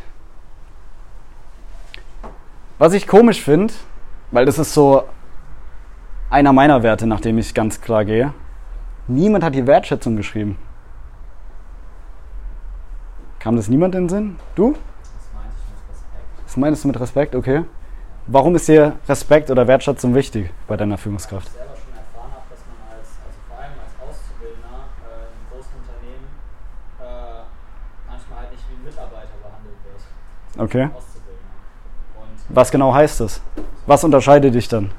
Was 2.78 2.92
ich 2.92 3.06
komisch 3.06 3.42
finde, 3.42 3.72
weil 4.30 4.44
das 4.44 4.58
ist 4.58 4.74
so 4.74 5.04
einer 6.28 6.52
meiner 6.52 6.82
Werte, 6.82 7.06
nach 7.06 7.20
dem 7.20 7.38
ich 7.38 7.54
ganz 7.54 7.80
klar 7.80 8.04
gehe. 8.04 8.34
Niemand 9.08 9.44
hat 9.44 9.54
die 9.54 9.66
Wertschätzung 9.66 10.16
geschrieben. 10.16 10.58
Kam 13.38 13.56
das 13.56 13.68
niemand 13.68 13.94
in 13.94 14.02
den 14.02 14.08
Sinn? 14.08 14.36
Du? 14.56 14.72
Das 14.72 15.30
meinte 15.32 15.54
ich 15.56 15.70
mit 15.70 15.88
Respekt. 15.88 16.44
Was 16.44 16.56
meinst 16.56 16.84
du 16.84 16.88
mit 16.88 17.00
Respekt? 17.00 17.34
Okay. 17.34 17.64
Warum 18.28 18.56
ist 18.56 18.66
dir 18.68 18.96
Respekt 19.08 19.50
oder 19.50 19.66
Wertschätzung 19.68 20.14
wichtig 20.14 20.50
bei 20.66 20.76
deiner 20.76 20.98
Führungskraft? 20.98 21.46
Ich 21.46 21.52
selber 21.54 21.74
schon 21.76 21.94
erfahren 21.94 22.32
habe, 22.32 22.44
dass 22.50 22.60
man 22.66 22.76
als, 22.98 23.08
vor 23.46 23.56
allem 23.58 23.78
als 23.78 23.94
Auszubildender 24.02 24.90
äh, 25.06 25.30
in 25.30 25.42
großen 25.50 25.74
Unternehmen 25.78 26.26
manchmal 28.10 28.38
halt 28.40 28.50
nicht 28.52 28.64
wie 28.68 28.74
ein 28.74 28.84
Mitarbeiter 28.84 29.36
behandelt 29.42 29.78
wird. 29.84 30.00
sondern 30.54 30.66
Okay. 30.66 30.88
Was 32.48 32.70
genau 32.70 32.94
heißt 32.94 33.20
das? 33.20 33.40
Was 33.86 34.02
unterscheidet 34.04 34.54
dich 34.54 34.68
dann? 34.68 34.90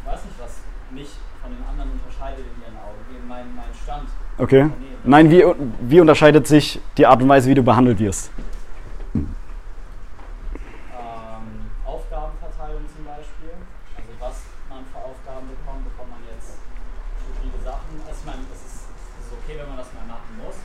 ich 0.00 0.06
weiß 0.10 0.24
nicht, 0.24 0.38
was 0.40 0.50
mich 0.90 1.10
von 1.42 1.50
den 1.52 1.64
anderen 1.64 1.90
unterscheidet 1.92 2.44
in 2.44 2.62
ihren 2.62 2.76
Augen, 2.78 2.98
wie 3.10 3.18
mein, 3.28 3.54
mein 3.54 3.74
Stand. 3.74 4.08
Okay. 4.38 4.70
Nein, 5.04 5.30
wie, 5.30 5.44
wie 5.80 6.00
unterscheidet 6.00 6.46
sich 6.46 6.80
die 6.98 7.06
Art 7.06 7.22
und 7.22 7.28
Weise, 7.28 7.48
wie 7.48 7.54
du 7.54 7.62
behandelt 7.62 7.98
wirst? 8.00 8.30
Ähm, 9.14 9.26
Aufgabenverteilung 11.84 12.84
zum 12.84 13.04
Beispiel. 13.04 13.52
Also 13.96 14.12
was 14.20 14.36
man 14.68 14.84
für 14.92 15.00
Aufgaben 15.00 15.48
bekommt, 15.48 15.84
bekommt 15.88 16.10
man 16.12 16.22
jetzt 16.28 16.60
für 17.20 17.32
viele 17.40 17.58
Sachen. 17.64 17.96
Also 18.06 18.16
ich 18.20 18.26
meine, 18.28 18.44
es 18.52 18.60
ist, 18.60 18.92
es 18.92 19.24
ist 19.28 19.32
okay, 19.40 19.56
wenn 19.56 19.68
man 19.72 19.80
das 19.80 19.88
mal 19.96 20.04
machen 20.04 20.36
muss. 20.40 20.56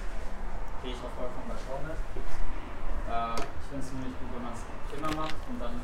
Gehe 0.83 0.91
ich 0.93 0.99
auch 0.99 1.15
vollkommen 1.15 1.47
d'accord 1.51 1.83
mit. 1.87 1.95
Äh, 1.95 3.39
ich 3.39 3.65
finde 3.71 3.83
es 3.83 3.89
nur 3.95 4.03
nicht 4.03 4.19
gut, 4.19 4.29
wenn 4.35 4.45
man 4.45 4.53
es 4.55 4.63
immer 4.93 5.11
macht 5.15 5.39
und 5.47 5.57
dann 5.63 5.75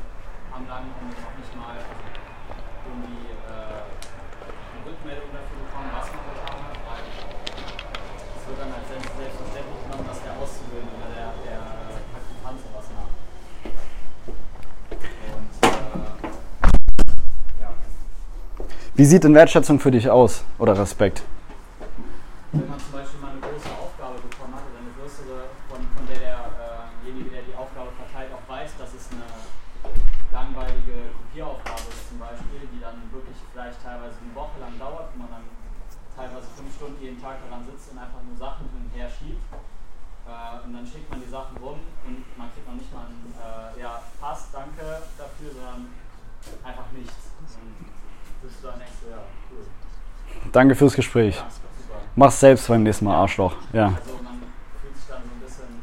am 0.52 0.64
langen 0.68 0.92
Ende 1.00 1.16
noch 1.16 1.34
nicht 1.40 1.52
mal 1.56 1.76
also 1.76 1.88
irgendwie 2.84 3.32
äh, 3.32 3.80
eine 3.80 4.80
Rückmeldung 4.84 5.32
dafür 5.32 5.56
bekommen, 5.56 5.88
was 5.96 6.08
man 6.12 6.20
getan 6.20 6.60
hat. 6.68 6.78
Weil 6.84 7.04
es 7.08 7.32
es 8.42 8.48
wird 8.48 8.58
dann 8.58 8.72
als 8.74 8.88
selbstverständlich 8.90 9.80
genommen, 9.86 10.06
dass 10.08 10.20
der 10.22 10.34
Auszubildende 10.34 10.94
oder 10.98 11.14
der, 11.14 11.30
der 11.46 11.62
Praktikant 12.10 12.58
sowas 12.58 12.90
macht. 12.90 13.14
Und 15.30 15.52
äh, 15.62 16.26
ja. 17.62 17.70
Wie 18.94 19.06
sieht 19.06 19.24
denn 19.24 19.34
Wertschätzung 19.34 19.80
für 19.80 19.90
dich 19.90 20.10
aus 20.10 20.44
oder 20.58 20.76
Respekt? 20.76 21.22
wenn 22.52 22.68
man 22.68 22.76
zum 22.76 22.92
Beispiel 22.92 23.16
mal 23.24 23.32
eine 23.32 23.40
große 23.40 23.72
Aufgabe 23.72 24.20
bekommen 24.20 24.52
hat 24.52 24.68
oder 24.68 24.84
eine 24.84 24.92
größere, 24.92 25.48
von, 25.72 25.80
von 25.96 26.04
der 26.12 26.20
derjenige, 26.20 27.32
der 27.32 27.48
die 27.48 27.56
Aufgabe 27.56 27.88
verteilt, 27.96 28.28
auch 28.36 28.44
weiß, 28.44 28.76
dass 28.76 28.92
es 28.92 29.08
eine 29.16 29.24
langweilige 30.28 31.16
Kopieraufgabe 31.16 31.88
ist 31.88 32.12
zum 32.12 32.20
Beispiel, 32.20 32.68
die 32.68 32.84
dann 32.84 33.00
wirklich 33.08 33.40
vielleicht 33.48 33.80
teilweise 33.80 34.20
eine 34.20 34.36
Woche 34.36 34.60
lang 34.60 34.76
dauert, 34.76 35.08
wo 35.16 35.24
man 35.24 35.40
dann 35.40 35.46
teilweise 36.12 36.52
fünf 36.52 36.76
Stunden 36.76 37.00
jeden 37.00 37.16
Tag 37.16 37.40
daran 37.48 37.64
sitzt 37.64 37.96
und 37.96 37.96
einfach 37.96 38.20
nur 38.20 38.36
Sachen 38.36 38.68
hin 38.76 38.84
und 38.84 38.92
her 38.92 39.08
schiebt. 39.08 39.40
Äh, 40.28 40.68
und 40.68 40.76
dann 40.76 40.84
schickt 40.84 41.08
man 41.08 41.24
die 41.24 41.32
Sachen 41.32 41.56
rum 41.56 41.80
und 42.04 42.20
man 42.36 42.52
kriegt 42.52 42.68
noch 42.68 42.76
nicht 42.76 42.92
mal 42.92 43.08
ein 43.08 43.24
äh, 43.40 43.80
ja, 43.80 44.04
passt, 44.20 44.52
danke 44.52 45.00
dafür, 45.16 45.48
sondern 45.56 45.88
einfach 46.60 46.92
nichts. 46.92 47.32
Und 47.40 48.01
dann 48.62 48.74
cool. 49.50 50.50
Danke 50.52 50.74
fürs 50.74 50.94
Gespräch. 50.94 51.36
Ja. 51.36 51.46
Mach's 52.16 52.40
selbst 52.40 52.68
beim 52.68 52.82
nächsten 52.82 53.06
Mal, 53.06 53.14
Arschloch. 53.14 53.54
Ja. 53.72 53.86
Also 53.86 54.18
man 54.22 54.40
fühlt 54.80 54.96
sich 54.96 55.06
dann 55.08 55.22
so 55.22 55.30
ein 55.32 55.40
bisschen 55.40 55.82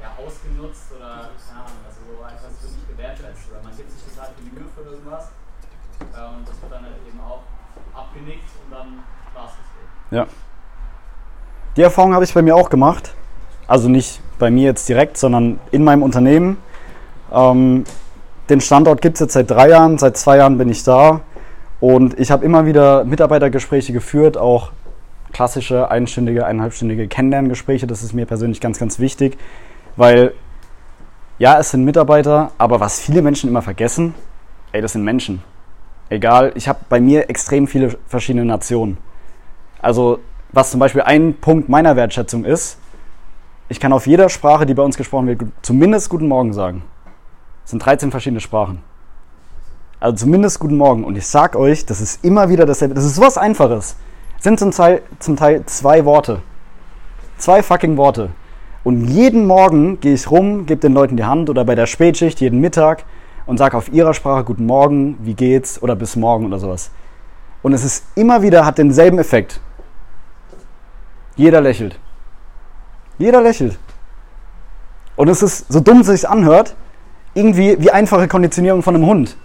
ja, 0.00 0.08
ausgenutzt 0.22 0.92
oder 0.96 1.30
keine 1.48 1.60
Ahnung, 1.64 1.80
also 1.86 2.00
so 2.06 2.24
einfach 2.24 2.48
es 2.50 2.62
wird 2.62 2.72
nicht 2.72 2.88
gewertschätzt 2.88 3.50
oder 3.50 3.62
man 3.62 3.76
gibt 3.76 3.90
sich 3.90 4.02
total 4.04 4.30
viel 4.36 4.52
Mühe 4.52 4.68
für 4.74 4.82
irgendwas 4.82 5.24
äh, 6.00 6.36
und 6.36 6.48
das 6.48 6.60
wird 6.60 6.72
dann 6.72 6.84
halt 6.84 7.00
eben 7.08 7.20
auch 7.20 7.42
abgenickt 7.98 8.50
und 8.64 8.70
dann 8.70 8.88
war 9.34 9.46
es 9.46 9.52
das 9.56 9.68
eben. 9.80 10.16
Ja. 10.16 10.26
Die 11.76 11.82
Erfahrung 11.82 12.12
habe 12.12 12.24
ich 12.24 12.34
bei 12.34 12.42
mir 12.42 12.54
auch 12.54 12.68
gemacht. 12.68 13.14
Also 13.66 13.88
nicht 13.88 14.20
bei 14.38 14.50
mir 14.50 14.64
jetzt 14.64 14.88
direkt, 14.88 15.16
sondern 15.16 15.58
in 15.70 15.84
meinem 15.84 16.02
Unternehmen. 16.02 16.58
Ähm, 17.32 17.84
den 18.50 18.60
Standort 18.60 19.00
gibt 19.00 19.14
es 19.14 19.20
jetzt 19.20 19.32
seit 19.32 19.50
drei 19.50 19.70
Jahren, 19.70 19.96
seit 19.96 20.18
zwei 20.18 20.36
Jahren 20.36 20.58
bin 20.58 20.68
ich 20.68 20.84
da. 20.84 21.20
Und 21.82 22.16
ich 22.20 22.30
habe 22.30 22.44
immer 22.44 22.64
wieder 22.64 23.02
Mitarbeitergespräche 23.02 23.92
geführt, 23.92 24.38
auch 24.38 24.70
klassische 25.32 25.90
einstündige, 25.90 26.46
eineinhalbstündige 26.46 27.08
Kennenlerngespräche. 27.08 27.88
Das 27.88 28.04
ist 28.04 28.12
mir 28.12 28.24
persönlich 28.24 28.60
ganz, 28.60 28.78
ganz 28.78 29.00
wichtig, 29.00 29.36
weil 29.96 30.32
ja, 31.40 31.58
es 31.58 31.72
sind 31.72 31.84
Mitarbeiter, 31.84 32.52
aber 32.56 32.78
was 32.78 33.00
viele 33.00 33.20
Menschen 33.20 33.50
immer 33.50 33.62
vergessen, 33.62 34.14
ey, 34.70 34.80
das 34.80 34.92
sind 34.92 35.02
Menschen. 35.02 35.42
Egal, 36.08 36.52
ich 36.54 36.68
habe 36.68 36.78
bei 36.88 37.00
mir 37.00 37.28
extrem 37.28 37.66
viele 37.66 37.96
verschiedene 38.06 38.44
Nationen. 38.44 38.96
Also, 39.80 40.20
was 40.52 40.70
zum 40.70 40.78
Beispiel 40.78 41.02
ein 41.02 41.34
Punkt 41.34 41.68
meiner 41.68 41.96
Wertschätzung 41.96 42.44
ist, 42.44 42.78
ich 43.68 43.80
kann 43.80 43.92
auf 43.92 44.06
jeder 44.06 44.28
Sprache, 44.28 44.66
die 44.66 44.74
bei 44.74 44.84
uns 44.84 44.96
gesprochen 44.96 45.26
wird, 45.26 45.42
zumindest 45.62 46.10
Guten 46.10 46.28
Morgen 46.28 46.52
sagen. 46.52 46.84
Es 47.64 47.72
sind 47.72 47.84
13 47.84 48.12
verschiedene 48.12 48.38
Sprachen. 48.38 48.84
Also 50.02 50.16
zumindest 50.16 50.58
Guten 50.58 50.78
Morgen. 50.78 51.04
Und 51.04 51.16
ich 51.16 51.28
sag 51.28 51.54
euch, 51.54 51.86
das 51.86 52.00
ist 52.00 52.24
immer 52.24 52.48
wieder 52.48 52.66
dasselbe. 52.66 52.92
Das 52.92 53.04
ist 53.04 53.14
sowas 53.14 53.38
Einfaches. 53.38 53.94
Es 54.36 54.42
sind 54.42 54.58
zum 54.58 54.72
Teil, 54.72 55.02
zum 55.20 55.36
Teil 55.36 55.64
zwei 55.66 56.04
Worte. 56.04 56.42
Zwei 57.38 57.62
fucking 57.62 57.96
Worte. 57.96 58.30
Und 58.82 59.06
jeden 59.06 59.46
Morgen 59.46 60.00
gehe 60.00 60.14
ich 60.14 60.28
rum, 60.28 60.66
gebe 60.66 60.80
den 60.80 60.92
Leuten 60.92 61.16
die 61.16 61.22
Hand 61.22 61.48
oder 61.50 61.64
bei 61.64 61.76
der 61.76 61.86
Spätschicht 61.86 62.40
jeden 62.40 62.58
Mittag 62.58 63.04
und 63.46 63.58
sage 63.58 63.76
auf 63.76 63.92
ihrer 63.92 64.12
Sprache 64.12 64.42
Guten 64.42 64.66
Morgen, 64.66 65.18
wie 65.20 65.34
geht's 65.34 65.80
oder 65.80 65.94
bis 65.94 66.16
morgen 66.16 66.46
oder 66.46 66.58
sowas. 66.58 66.90
Und 67.62 67.72
es 67.72 67.84
ist 67.84 68.04
immer 68.16 68.42
wieder, 68.42 68.66
hat 68.66 68.78
denselben 68.78 69.20
Effekt. 69.20 69.60
Jeder 71.36 71.60
lächelt. 71.60 72.00
Jeder 73.18 73.40
lächelt. 73.40 73.78
Und 75.14 75.28
es 75.28 75.44
ist, 75.44 75.72
so 75.72 75.78
dumm 75.78 76.00
es 76.00 76.08
sich 76.08 76.28
anhört, 76.28 76.74
irgendwie 77.34 77.76
wie 77.78 77.92
einfache 77.92 78.26
Konditionierung 78.26 78.82
von 78.82 78.96
einem 78.96 79.06
Hund. 79.06 79.36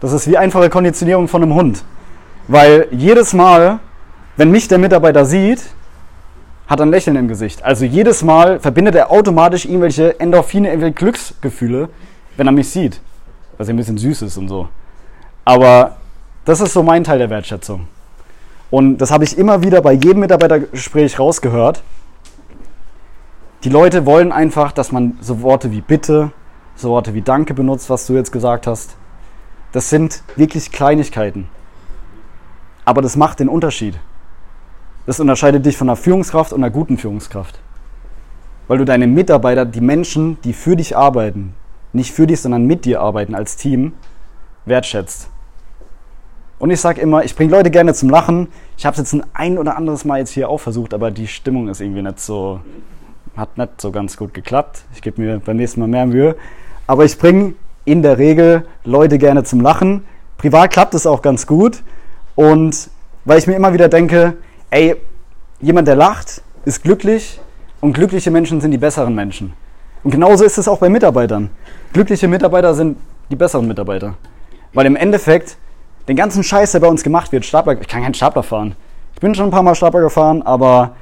Das 0.00 0.12
ist 0.12 0.28
wie 0.28 0.36
einfache 0.36 0.70
Konditionierung 0.70 1.28
von 1.28 1.42
einem 1.42 1.54
Hund. 1.54 1.84
Weil 2.46 2.86
jedes 2.90 3.32
Mal, 3.32 3.80
wenn 4.36 4.50
mich 4.50 4.68
der 4.68 4.78
Mitarbeiter 4.78 5.24
sieht, 5.24 5.62
hat 6.68 6.80
er 6.80 6.86
ein 6.86 6.90
Lächeln 6.90 7.16
im 7.16 7.28
Gesicht. 7.28 7.64
Also 7.64 7.84
jedes 7.84 8.22
Mal 8.22 8.60
verbindet 8.60 8.94
er 8.94 9.10
automatisch 9.10 9.64
irgendwelche 9.64 10.20
Endorphine, 10.20 10.68
irgendwelche 10.68 10.94
Glücksgefühle, 10.94 11.88
wenn 12.36 12.46
er 12.46 12.52
mich 12.52 12.68
sieht. 12.70 13.00
Was 13.56 13.68
ja 13.68 13.74
ein 13.74 13.76
bisschen 13.76 13.98
süß 13.98 14.22
ist 14.22 14.36
und 14.36 14.48
so. 14.48 14.68
Aber 15.44 15.96
das 16.44 16.60
ist 16.60 16.72
so 16.72 16.82
mein 16.82 17.04
Teil 17.04 17.18
der 17.18 17.30
Wertschätzung. 17.30 17.88
Und 18.70 18.98
das 18.98 19.10
habe 19.10 19.24
ich 19.24 19.36
immer 19.36 19.62
wieder 19.62 19.80
bei 19.80 19.92
jedem 19.92 20.20
Mitarbeitergespräch 20.20 21.18
rausgehört. 21.18 21.82
Die 23.64 23.70
Leute 23.70 24.06
wollen 24.06 24.30
einfach, 24.30 24.72
dass 24.72 24.92
man 24.92 25.18
so 25.20 25.42
Worte 25.42 25.72
wie 25.72 25.80
Bitte, 25.80 26.30
so 26.76 26.90
Worte 26.90 27.14
wie 27.14 27.22
Danke 27.22 27.54
benutzt, 27.54 27.90
was 27.90 28.06
du 28.06 28.14
jetzt 28.14 28.30
gesagt 28.30 28.66
hast. 28.66 28.94
Das 29.72 29.90
sind 29.90 30.22
wirklich 30.36 30.72
Kleinigkeiten. 30.72 31.48
Aber 32.84 33.02
das 33.02 33.16
macht 33.16 33.40
den 33.40 33.48
Unterschied. 33.48 33.98
Das 35.04 35.20
unterscheidet 35.20 35.66
dich 35.66 35.76
von 35.76 35.88
einer 35.88 35.96
Führungskraft 35.96 36.52
und 36.52 36.62
einer 36.62 36.70
guten 36.70 36.96
Führungskraft. 36.96 37.60
Weil 38.66 38.78
du 38.78 38.84
deine 38.84 39.06
Mitarbeiter, 39.06 39.64
die 39.64 39.80
Menschen, 39.80 40.40
die 40.42 40.52
für 40.52 40.76
dich 40.76 40.96
arbeiten, 40.96 41.54
nicht 41.92 42.12
für 42.12 42.26
dich, 42.26 42.40
sondern 42.40 42.66
mit 42.66 42.84
dir 42.84 43.00
arbeiten 43.00 43.34
als 43.34 43.56
Team, 43.56 43.92
wertschätzt. 44.64 45.28
Und 46.58 46.70
ich 46.70 46.80
sage 46.80 47.00
immer, 47.00 47.24
ich 47.24 47.36
bringe 47.36 47.52
Leute 47.52 47.70
gerne 47.70 47.94
zum 47.94 48.10
Lachen. 48.10 48.48
Ich 48.76 48.84
habe 48.84 48.94
es 48.94 48.98
jetzt 48.98 49.12
ein 49.12 49.24
ein 49.32 49.58
oder 49.58 49.76
anderes 49.76 50.04
Mal 50.04 50.18
jetzt 50.18 50.30
hier 50.30 50.48
auch 50.48 50.58
versucht, 50.58 50.92
aber 50.92 51.10
die 51.10 51.28
Stimmung 51.28 51.68
ist 51.68 51.80
irgendwie 51.80 52.02
nicht 52.02 52.20
so, 52.20 52.60
hat 53.36 53.56
nicht 53.56 53.80
so 53.80 53.92
ganz 53.92 54.16
gut 54.16 54.34
geklappt. 54.34 54.82
Ich 54.92 55.02
gebe 55.02 55.20
mir 55.20 55.40
beim 55.40 55.56
nächsten 55.56 55.80
Mal 55.80 55.88
mehr 55.88 56.06
Mühe. 56.06 56.36
Aber 56.86 57.04
ich 57.04 57.16
bringe 57.18 57.54
in 57.90 58.02
der 58.02 58.18
Regel 58.18 58.66
Leute 58.84 59.18
gerne 59.18 59.44
zum 59.44 59.60
Lachen. 59.60 60.04
Privat 60.36 60.70
klappt 60.70 60.94
es 60.94 61.06
auch 61.06 61.22
ganz 61.22 61.46
gut. 61.46 61.82
Und 62.34 62.90
weil 63.24 63.38
ich 63.38 63.46
mir 63.46 63.56
immer 63.56 63.72
wieder 63.72 63.88
denke, 63.88 64.36
ey, 64.70 64.96
jemand, 65.60 65.88
der 65.88 65.96
lacht, 65.96 66.42
ist 66.64 66.82
glücklich 66.82 67.40
und 67.80 67.92
glückliche 67.94 68.30
Menschen 68.30 68.60
sind 68.60 68.70
die 68.70 68.78
besseren 68.78 69.14
Menschen. 69.14 69.52
Und 70.04 70.10
genauso 70.10 70.44
ist 70.44 70.58
es 70.58 70.68
auch 70.68 70.78
bei 70.78 70.88
Mitarbeitern. 70.88 71.50
Glückliche 71.92 72.28
Mitarbeiter 72.28 72.74
sind 72.74 72.98
die 73.30 73.36
besseren 73.36 73.66
Mitarbeiter. 73.66 74.14
Weil 74.72 74.86
im 74.86 74.96
Endeffekt 74.96 75.56
den 76.08 76.16
ganzen 76.16 76.42
Scheiß, 76.42 76.72
der 76.72 76.80
bei 76.80 76.88
uns 76.88 77.02
gemacht 77.02 77.32
wird, 77.32 77.44
Stapler, 77.44 77.80
ich 77.80 77.88
kann 77.88 78.02
keinen 78.02 78.14
Stapler 78.14 78.42
fahren. 78.42 78.76
Ich 79.14 79.20
bin 79.20 79.34
schon 79.34 79.46
ein 79.46 79.50
paar 79.50 79.62
Mal 79.62 79.74
Stapler 79.74 80.00
gefahren, 80.00 80.42
aber 80.42 80.92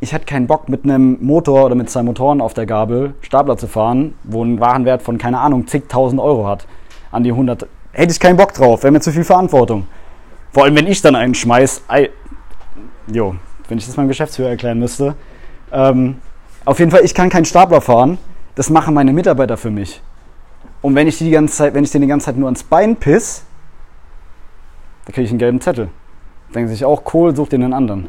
ich 0.00 0.12
hätte 0.12 0.26
keinen 0.26 0.46
Bock 0.46 0.68
mit 0.68 0.84
einem 0.84 1.18
Motor 1.20 1.66
oder 1.66 1.74
mit 1.74 1.90
zwei 1.90 2.02
Motoren 2.02 2.40
auf 2.40 2.54
der 2.54 2.66
Gabel 2.66 3.14
Stapler 3.20 3.56
zu 3.56 3.66
fahren, 3.66 4.14
wo 4.22 4.44
ein 4.44 4.60
Warenwert 4.60 5.02
von, 5.02 5.18
keine 5.18 5.40
Ahnung, 5.40 5.66
zigtausend 5.66 6.20
Euro 6.20 6.46
hat. 6.46 6.66
An 7.10 7.24
die 7.24 7.30
100. 7.30 7.66
Hätte 7.92 8.12
ich 8.12 8.20
keinen 8.20 8.36
Bock 8.36 8.52
drauf, 8.54 8.82
wäre 8.82 8.92
mir 8.92 9.00
zu 9.00 9.10
viel 9.10 9.24
Verantwortung. 9.24 9.86
Vor 10.52 10.64
allem, 10.64 10.76
wenn 10.76 10.86
ich 10.86 11.02
dann 11.02 11.16
einen 11.16 11.34
schmeiß. 11.34 11.82
Ei, 11.88 12.10
jo, 13.12 13.34
wenn 13.68 13.78
ich 13.78 13.86
das 13.86 13.96
meinem 13.96 14.08
Geschäftsführer 14.08 14.50
erklären 14.50 14.78
müsste. 14.78 15.14
Ähm, 15.72 16.18
auf 16.64 16.78
jeden 16.78 16.90
Fall, 16.90 17.04
ich 17.04 17.14
kann 17.14 17.28
keinen 17.28 17.44
Stapler 17.44 17.80
fahren. 17.80 18.18
Das 18.54 18.70
machen 18.70 18.94
meine 18.94 19.12
Mitarbeiter 19.12 19.56
für 19.56 19.70
mich. 19.70 20.00
Und 20.80 20.94
wenn 20.94 21.08
ich 21.08 21.18
die, 21.18 21.30
ganze 21.30 21.54
Zeit, 21.54 21.74
wenn 21.74 21.82
ich 21.82 21.90
denen 21.90 22.02
die 22.02 22.08
ganze 22.08 22.26
Zeit 22.26 22.36
nur 22.36 22.46
ans 22.46 22.62
Bein 22.62 22.96
piss, 22.96 23.44
dann 25.04 25.14
kriege 25.14 25.24
ich 25.24 25.30
einen 25.30 25.38
gelben 25.38 25.60
Zettel. 25.60 25.88
Denken 26.54 26.68
sich 26.68 26.84
auch, 26.84 27.04
Kohl, 27.04 27.34
such 27.34 27.48
den 27.48 27.64
einen 27.64 27.72
anderen. 27.72 28.08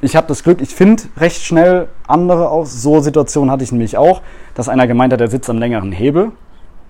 Ich 0.00 0.14
habe 0.14 0.28
das 0.28 0.44
Glück, 0.44 0.60
ich 0.60 0.74
finde 0.74 1.02
recht 1.16 1.42
schnell 1.42 1.88
andere 2.06 2.50
aus. 2.50 2.82
So 2.82 3.00
Situationen 3.00 3.50
hatte 3.50 3.64
ich 3.64 3.72
nämlich 3.72 3.96
auch, 3.96 4.22
dass 4.54 4.68
einer 4.68 4.86
gemeint 4.86 5.12
hat, 5.12 5.20
der 5.20 5.28
sitzt 5.28 5.50
am 5.50 5.58
längeren 5.58 5.90
Hebel, 5.90 6.30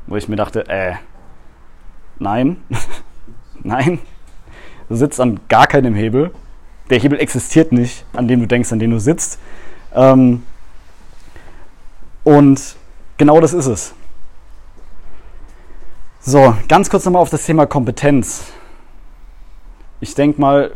wo 0.06 0.16
ich 0.16 0.28
mir 0.28 0.36
dachte, 0.36 0.68
äh, 0.68 0.94
nein, 2.18 2.59
nein, 3.62 3.98
du 4.90 4.96
sitzt 4.96 5.20
an 5.20 5.40
gar 5.48 5.66
keinem 5.66 5.94
Hebel. 5.94 6.32
Der 6.90 6.98
Hebel 6.98 7.18
existiert 7.18 7.72
nicht, 7.72 8.04
an 8.12 8.28
dem 8.28 8.40
du 8.40 8.46
denkst, 8.46 8.72
an 8.72 8.78
dem 8.78 8.90
du 8.90 9.00
sitzt. 9.00 9.38
Ähm, 9.94 10.42
und 12.24 12.76
genau 13.16 13.40
das 13.40 13.54
ist 13.54 13.66
es. 13.66 13.94
So, 16.20 16.54
ganz 16.68 16.90
kurz 16.90 17.06
nochmal 17.06 17.22
auf 17.22 17.30
das 17.30 17.46
Thema 17.46 17.66
Kompetenz. 17.66 18.52
Ich 20.00 20.14
denke 20.14 20.38
mal, 20.38 20.72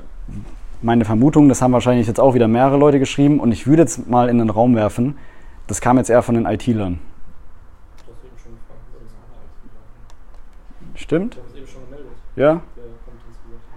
meine 0.83 1.05
Vermutung, 1.05 1.49
das 1.49 1.63
haben 1.63 1.73
wahrscheinlich 1.73 2.07
jetzt 2.07 2.21
auch 2.21 2.35
wieder 2.35 2.49
mehrere 2.49 2.77
Leute 2.77 2.99
geschrieben 2.99 3.41
und 3.41 3.53
ich 3.53 3.67
würde 3.67 3.83
jetzt 3.83 4.09
mal 4.09 4.29
in 4.29 4.39
den 4.39 4.51
Raum 4.51 4.75
werfen, 4.75 5.17
das 5.67 5.81
kam 5.81 5.97
jetzt 5.97 6.11
eher 6.11 6.23
von 6.23 6.35
den 6.35 6.47
IT-Lern. 6.47 6.99
Stimmt? 10.95 11.37
Du 11.37 11.41
hast 11.43 11.57
eben 11.57 11.67
schon 11.67 11.83
gemeldet. 11.85 12.13
Ja? 12.37 12.61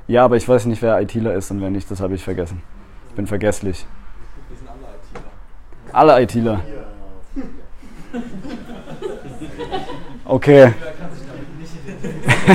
Ja, 0.07 0.25
aber 0.25 0.37
ich 0.37 0.47
weiß 0.47 0.65
nicht, 0.65 0.81
wer 0.81 1.01
ITler 1.01 1.33
ist 1.33 1.49
und 1.51 1.61
wer 1.61 1.69
nicht, 1.69 1.89
das 1.89 1.99
habe 1.99 2.13
ich 2.15 2.23
vergessen. 2.23 2.61
Ich 3.09 3.15
bin 3.15 3.27
vergesslich. 3.27 3.85
Wir 4.49 4.57
sind 4.57 4.69
alle 4.69 6.21
ITler. 6.21 6.21
Alle 6.21 6.21
ITler. 6.23 6.61
Okay. 10.25 10.73
Wer 10.85 10.91
kann 10.93 11.15
sich 11.15 11.25
damit 11.27 11.59
nicht 11.59 11.71
identifizieren? 11.83 12.45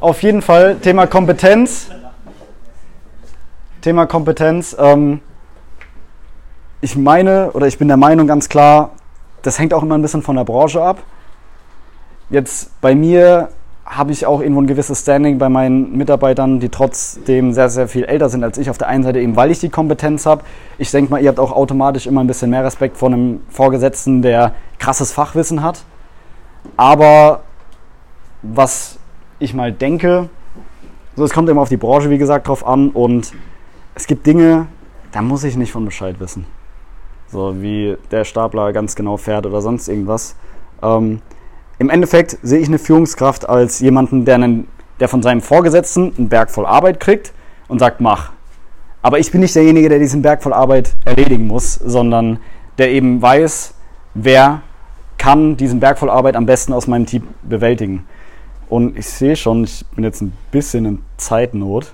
Auf 0.00 0.22
jeden 0.22 0.42
Fall 0.42 0.76
Thema 0.76 1.06
Kompetenz. 1.06 1.88
Thema 3.80 4.06
Kompetenz. 4.06 4.76
Ähm, 4.78 5.20
ich 6.80 6.96
meine 6.96 7.52
oder 7.52 7.66
ich 7.66 7.78
bin 7.78 7.88
der 7.88 7.96
Meinung 7.96 8.26
ganz 8.26 8.48
klar, 8.48 8.90
das 9.42 9.58
hängt 9.58 9.72
auch 9.72 9.82
immer 9.82 9.96
ein 9.96 10.02
bisschen 10.02 10.22
von 10.22 10.36
der 10.36 10.44
Branche 10.44 10.82
ab. 10.82 11.02
Jetzt 12.30 12.80
bei 12.80 12.94
mir 12.94 13.48
habe 13.84 14.10
ich 14.10 14.26
auch 14.26 14.40
irgendwo 14.40 14.60
ein 14.60 14.66
gewisses 14.66 15.02
Standing 15.02 15.38
bei 15.38 15.48
meinen 15.48 15.96
Mitarbeitern, 15.96 16.58
die 16.58 16.68
trotzdem 16.68 17.52
sehr, 17.52 17.68
sehr 17.68 17.86
viel 17.86 18.04
älter 18.04 18.28
sind 18.28 18.42
als 18.42 18.58
ich. 18.58 18.68
Auf 18.68 18.78
der 18.78 18.88
einen 18.88 19.04
Seite 19.04 19.20
eben, 19.20 19.36
weil 19.36 19.52
ich 19.52 19.60
die 19.60 19.68
Kompetenz 19.68 20.26
habe. 20.26 20.42
Ich 20.76 20.90
denke 20.90 21.12
mal, 21.12 21.22
ihr 21.22 21.28
habt 21.28 21.38
auch 21.38 21.52
automatisch 21.52 22.08
immer 22.08 22.22
ein 22.22 22.26
bisschen 22.26 22.50
mehr 22.50 22.64
Respekt 22.64 22.96
vor 22.96 23.08
einem 23.08 23.40
Vorgesetzten, 23.48 24.22
der 24.22 24.54
krasses 24.78 25.12
Fachwissen 25.12 25.62
hat. 25.62 25.84
Aber 26.76 27.42
was 28.42 28.95
ich 29.38 29.54
mal 29.54 29.72
denke, 29.72 30.28
so 31.14 31.24
es 31.24 31.32
kommt 31.32 31.48
immer 31.48 31.62
auf 31.62 31.68
die 31.68 31.76
Branche, 31.76 32.10
wie 32.10 32.18
gesagt, 32.18 32.48
drauf 32.48 32.66
an 32.66 32.90
und 32.90 33.32
es 33.94 34.06
gibt 34.06 34.26
Dinge, 34.26 34.66
da 35.12 35.22
muss 35.22 35.44
ich 35.44 35.56
nicht 35.56 35.72
von 35.72 35.84
Bescheid 35.84 36.20
wissen. 36.20 36.46
So 37.28 37.60
wie 37.60 37.96
der 38.10 38.24
Stapler 38.24 38.72
ganz 38.72 38.94
genau 38.94 39.16
fährt 39.16 39.46
oder 39.46 39.60
sonst 39.60 39.88
irgendwas. 39.88 40.36
Ähm, 40.82 41.20
im 41.78 41.90
Endeffekt 41.90 42.38
sehe 42.42 42.60
ich 42.60 42.68
eine 42.68 42.78
Führungskraft 42.78 43.48
als 43.48 43.80
jemanden, 43.80 44.24
der, 44.24 44.36
einen, 44.36 44.68
der 45.00 45.08
von 45.08 45.22
seinem 45.22 45.40
Vorgesetzten 45.40 46.14
einen 46.16 46.28
Berg 46.28 46.50
voll 46.50 46.66
Arbeit 46.66 47.00
kriegt 47.00 47.32
und 47.68 47.78
sagt, 47.78 48.00
mach. 48.00 48.32
Aber 49.02 49.18
ich 49.18 49.30
bin 49.30 49.40
nicht 49.40 49.54
derjenige, 49.54 49.88
der 49.88 49.98
diesen 49.98 50.22
Berg 50.22 50.42
voll 50.42 50.52
Arbeit 50.52 50.96
erledigen 51.04 51.46
muss, 51.46 51.74
sondern 51.74 52.38
der 52.78 52.90
eben 52.90 53.20
weiß, 53.20 53.74
wer 54.14 54.62
kann 55.18 55.56
diesen 55.56 55.80
Berg 55.80 55.98
voll 55.98 56.10
Arbeit 56.10 56.36
am 56.36 56.46
besten 56.46 56.72
aus 56.72 56.86
meinem 56.86 57.06
Team 57.06 57.28
bewältigen. 57.42 58.04
Und 58.68 58.96
ich 58.96 59.08
sehe 59.08 59.36
schon, 59.36 59.64
ich 59.64 59.84
bin 59.94 60.04
jetzt 60.04 60.22
ein 60.22 60.32
bisschen 60.50 60.84
in 60.84 61.02
Zeitnot. 61.16 61.92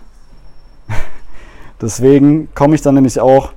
Deswegen 1.80 2.48
komme 2.54 2.74
ich 2.74 2.82
dann 2.82 2.94
nämlich 2.94 3.20
auch 3.20 3.52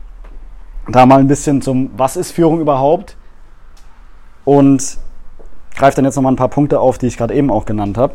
da 0.88 1.06
mal 1.06 1.20
ein 1.20 1.28
bisschen 1.28 1.62
zum, 1.62 1.92
was 1.98 2.18
ist 2.18 2.32
Führung 2.32 2.60
überhaupt? 2.60 3.16
Und 4.44 4.98
greife 5.76 5.96
dann 5.96 6.06
jetzt 6.06 6.16
nochmal 6.16 6.34
ein 6.34 6.38
paar 6.38 6.50
Punkte 6.50 6.80
auf, 6.80 6.98
die 6.98 7.08
ich 7.08 7.18
gerade 7.18 7.34
eben 7.34 7.50
auch 7.50 7.66
genannt 7.66 7.98
habe. 7.98 8.14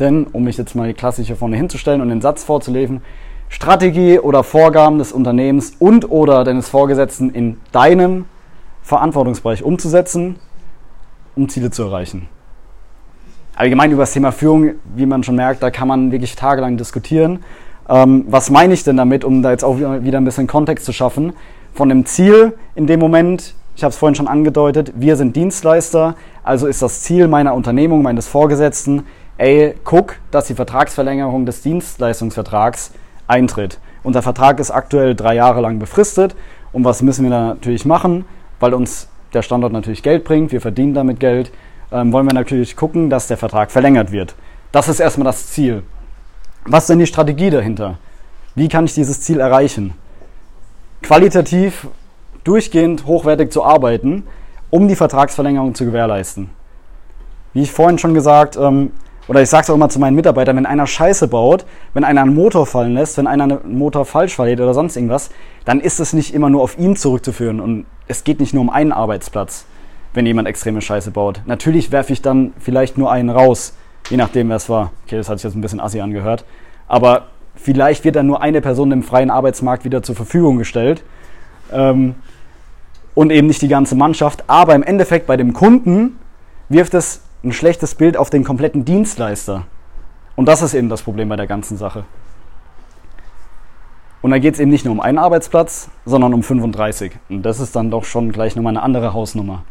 Denn, 0.00 0.26
um 0.26 0.44
mich 0.44 0.56
jetzt 0.56 0.74
mal 0.74 0.88
die 0.88 0.94
klassische 0.94 1.36
vorne 1.36 1.56
hinzustellen 1.56 2.00
und 2.00 2.08
den 2.08 2.20
Satz 2.20 2.44
vorzulesen, 2.44 3.02
Strategie 3.48 4.18
oder 4.18 4.42
Vorgaben 4.42 4.98
des 4.98 5.12
Unternehmens 5.12 5.74
und 5.78 6.10
oder 6.10 6.42
deines 6.42 6.70
Vorgesetzten 6.70 7.30
in 7.30 7.60
deinem 7.70 8.24
Verantwortungsbereich 8.82 9.62
umzusetzen, 9.62 10.36
um 11.36 11.48
Ziele 11.50 11.70
zu 11.70 11.82
erreichen. 11.82 12.28
Allgemein 13.54 13.90
über 13.90 14.02
das 14.02 14.12
Thema 14.12 14.32
Führung, 14.32 14.72
wie 14.94 15.06
man 15.06 15.22
schon 15.22 15.36
merkt, 15.36 15.62
da 15.62 15.70
kann 15.70 15.88
man 15.88 16.10
wirklich 16.10 16.36
tagelang 16.36 16.76
diskutieren. 16.76 17.44
Ähm, 17.88 18.24
was 18.28 18.50
meine 18.50 18.74
ich 18.74 18.84
denn 18.84 18.96
damit, 18.96 19.24
um 19.24 19.42
da 19.42 19.50
jetzt 19.50 19.64
auch 19.64 19.78
wieder 19.78 20.18
ein 20.18 20.24
bisschen 20.24 20.46
Kontext 20.46 20.84
zu 20.84 20.92
schaffen? 20.92 21.32
Von 21.74 21.88
dem 21.88 22.06
Ziel 22.06 22.54
in 22.74 22.86
dem 22.86 23.00
Moment, 23.00 23.54
ich 23.76 23.82
habe 23.82 23.90
es 23.90 23.96
vorhin 23.96 24.14
schon 24.14 24.28
angedeutet, 24.28 24.92
wir 24.96 25.16
sind 25.16 25.36
Dienstleister, 25.36 26.16
also 26.42 26.66
ist 26.66 26.82
das 26.82 27.02
Ziel 27.02 27.28
meiner 27.28 27.54
Unternehmung, 27.54 28.02
meines 28.02 28.28
Vorgesetzten, 28.28 29.04
ey, 29.38 29.74
guck, 29.84 30.16
dass 30.30 30.46
die 30.46 30.54
Vertragsverlängerung 30.54 31.46
des 31.46 31.62
Dienstleistungsvertrags 31.62 32.92
eintritt. 33.26 33.78
Unser 34.02 34.22
Vertrag 34.22 34.60
ist 34.60 34.70
aktuell 34.70 35.14
drei 35.14 35.34
Jahre 35.34 35.60
lang 35.60 35.78
befristet. 35.78 36.34
Und 36.72 36.84
was 36.84 37.02
müssen 37.02 37.24
wir 37.24 37.30
da 37.30 37.46
natürlich 37.48 37.84
machen? 37.84 38.24
Weil 38.60 38.74
uns 38.74 39.08
der 39.32 39.42
Standort 39.42 39.72
natürlich 39.72 40.02
Geld 40.02 40.24
bringt, 40.24 40.52
wir 40.52 40.60
verdienen 40.60 40.94
damit 40.94 41.20
Geld, 41.20 41.52
ähm, 41.92 42.12
wollen 42.12 42.26
wir 42.26 42.34
natürlich 42.34 42.76
gucken, 42.76 43.10
dass 43.10 43.26
der 43.26 43.36
Vertrag 43.36 43.70
verlängert 43.70 44.12
wird. 44.12 44.34
Das 44.72 44.88
ist 44.88 45.00
erstmal 45.00 45.26
das 45.26 45.48
Ziel. 45.48 45.82
Was 46.64 46.84
ist 46.84 46.90
denn 46.90 46.98
die 46.98 47.06
Strategie 47.06 47.50
dahinter? 47.50 47.98
Wie 48.54 48.68
kann 48.68 48.84
ich 48.84 48.94
dieses 48.94 49.20
Ziel 49.20 49.40
erreichen? 49.40 49.94
Qualitativ 51.02 51.88
durchgehend 52.44 53.06
hochwertig 53.06 53.50
zu 53.50 53.64
arbeiten, 53.64 54.24
um 54.70 54.88
die 54.88 54.96
Vertragsverlängerung 54.96 55.74
zu 55.74 55.84
gewährleisten. 55.84 56.50
Wie 57.52 57.62
ich 57.62 57.72
vorhin 57.72 57.98
schon 57.98 58.14
gesagt, 58.14 58.56
ähm, 58.56 58.92
oder 59.28 59.42
ich 59.42 59.48
sage 59.48 59.62
es 59.62 59.70
auch 59.70 59.74
immer 59.74 59.88
zu 59.88 59.98
meinen 59.98 60.16
Mitarbeitern, 60.16 60.56
wenn 60.56 60.66
einer 60.66 60.86
Scheiße 60.86 61.28
baut, 61.28 61.64
wenn 61.94 62.04
einer 62.04 62.22
einen 62.22 62.34
Motor 62.34 62.66
fallen 62.66 62.94
lässt, 62.94 63.18
wenn 63.18 63.26
einer 63.26 63.44
einen 63.44 63.78
Motor 63.78 64.04
falsch 64.04 64.34
verliert 64.34 64.60
oder 64.60 64.74
sonst 64.74 64.96
irgendwas, 64.96 65.30
dann 65.64 65.80
ist 65.80 66.00
es 66.00 66.12
nicht 66.12 66.34
immer 66.34 66.50
nur 66.50 66.62
auf 66.62 66.78
ihn 66.78 66.96
zurückzuführen 66.96 67.60
und 67.60 67.86
es 68.08 68.24
geht 68.24 68.40
nicht 68.40 68.52
nur 68.52 68.62
um 68.62 68.70
einen 68.70 68.92
Arbeitsplatz, 68.92 69.64
wenn 70.14 70.26
jemand 70.26 70.48
extreme 70.48 70.80
Scheiße 70.80 71.10
baut. 71.10 71.42
Natürlich 71.46 71.92
werfe 71.92 72.12
ich 72.12 72.22
dann 72.22 72.52
vielleicht 72.58 72.98
nur 72.98 73.10
einen 73.10 73.30
raus, 73.30 73.74
je 74.10 74.16
nachdem, 74.16 74.48
wer 74.48 74.56
es 74.56 74.68
war. 74.68 74.92
Okay, 75.06 75.16
das 75.16 75.28
hat 75.28 75.38
sich 75.38 75.44
jetzt 75.44 75.54
ein 75.54 75.60
bisschen 75.60 75.80
assi 75.80 76.00
angehört. 76.00 76.44
Aber 76.88 77.28
vielleicht 77.54 78.04
wird 78.04 78.16
dann 78.16 78.26
nur 78.26 78.42
eine 78.42 78.60
Person 78.60 78.92
im 78.92 79.02
freien 79.02 79.30
Arbeitsmarkt 79.30 79.84
wieder 79.84 80.02
zur 80.02 80.14
Verfügung 80.14 80.58
gestellt 80.58 81.02
ähm, 81.72 82.14
und 83.14 83.30
eben 83.30 83.46
nicht 83.46 83.62
die 83.62 83.68
ganze 83.68 83.94
Mannschaft. 83.94 84.44
Aber 84.48 84.74
im 84.74 84.82
Endeffekt 84.82 85.26
bei 85.26 85.36
dem 85.36 85.52
Kunden 85.52 86.18
wirft 86.68 86.94
es 86.94 87.22
ein 87.44 87.52
schlechtes 87.52 87.94
Bild 87.94 88.16
auf 88.16 88.30
den 88.30 88.44
kompletten 88.44 88.84
Dienstleister. 88.84 89.64
Und 90.36 90.46
das 90.46 90.62
ist 90.62 90.74
eben 90.74 90.88
das 90.88 91.02
Problem 91.02 91.28
bei 91.28 91.36
der 91.36 91.46
ganzen 91.46 91.76
Sache. 91.76 92.04
Und 94.22 94.30
da 94.30 94.38
geht 94.38 94.54
es 94.54 94.60
eben 94.60 94.70
nicht 94.70 94.84
nur 94.84 94.92
um 94.92 95.00
einen 95.00 95.18
Arbeitsplatz, 95.18 95.90
sondern 96.04 96.32
um 96.32 96.42
35. 96.42 97.12
Und 97.28 97.42
das 97.42 97.58
ist 97.58 97.74
dann 97.74 97.90
doch 97.90 98.04
schon 98.04 98.30
gleich 98.30 98.54
nochmal 98.54 98.72
eine 98.72 98.82
andere 98.82 99.12
Hausnummer. 99.12 99.64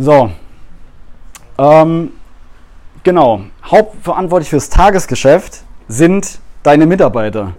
So. 0.00 0.30
Ähm, 1.58 2.12
genau. 3.02 3.42
Hauptverantwortlich 3.62 4.48
fürs 4.48 4.70
Tagesgeschäft 4.70 5.62
sind 5.88 6.38
deine 6.62 6.86
Mitarbeiter. 6.86 7.52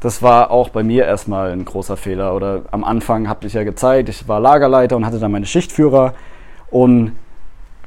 Das 0.00 0.20
war 0.20 0.50
auch 0.50 0.70
bei 0.70 0.82
mir 0.82 1.04
erstmal 1.04 1.52
ein 1.52 1.64
großer 1.64 1.96
Fehler. 1.96 2.34
Oder 2.34 2.62
am 2.72 2.82
Anfang 2.82 3.28
habe 3.28 3.46
ich 3.46 3.52
ja 3.52 3.62
gezeigt, 3.62 4.08
ich 4.08 4.26
war 4.26 4.40
Lagerleiter 4.40 4.96
und 4.96 5.06
hatte 5.06 5.20
dann 5.20 5.30
meine 5.30 5.46
Schichtführer. 5.46 6.14
Und 6.72 7.12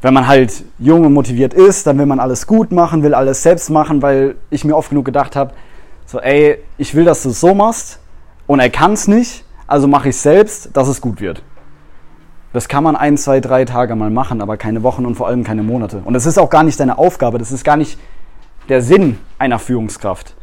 wenn 0.01 0.13
man 0.13 0.25
halt 0.25 0.63
jung 0.79 1.05
und 1.05 1.13
motiviert 1.13 1.53
ist, 1.53 1.88
dann 1.88 1.97
will 1.97 2.05
man 2.05 2.21
alles 2.21 2.47
gut 2.47 2.71
machen, 2.71 3.03
will 3.03 3.13
alles 3.13 3.43
selbst 3.43 3.69
machen, 3.69 4.01
weil 4.01 4.35
ich 4.49 4.63
mir 4.63 4.77
oft 4.77 4.91
genug 4.91 5.03
gedacht 5.03 5.35
habe, 5.35 5.53
so 6.05 6.21
ey, 6.21 6.59
ich 6.77 6.95
will, 6.95 7.03
dass 7.03 7.21
du 7.23 7.29
es 7.29 7.41
so 7.41 7.53
machst 7.53 7.99
und 8.45 8.61
er 8.61 8.69
kann 8.69 8.93
es 8.93 9.09
nicht, 9.09 9.43
also 9.67 9.89
mache 9.89 10.07
ich 10.07 10.15
es 10.15 10.23
selbst, 10.23 10.69
dass 10.71 10.88
es 10.88 11.01
gut 11.01 11.19
wird. 11.19 11.43
Das 12.57 12.67
kann 12.67 12.83
man 12.83 12.95
ein, 12.95 13.17
zwei, 13.17 13.39
drei 13.39 13.65
Tage 13.65 13.95
mal 13.95 14.09
machen, 14.09 14.41
aber 14.41 14.57
keine 14.57 14.81
Wochen 14.81 15.05
und 15.05 15.13
vor 15.13 15.27
allem 15.27 15.43
keine 15.43 15.61
Monate. 15.61 16.01
Und 16.03 16.15
das 16.15 16.25
ist 16.25 16.39
auch 16.39 16.49
gar 16.49 16.63
nicht 16.63 16.79
deine 16.79 16.97
Aufgabe, 16.97 17.37
das 17.37 17.51
ist 17.51 17.63
gar 17.63 17.77
nicht 17.77 17.99
der 18.67 18.81
Sinn 18.81 19.19
einer 19.37 19.59
Führungskraft. 19.59 20.33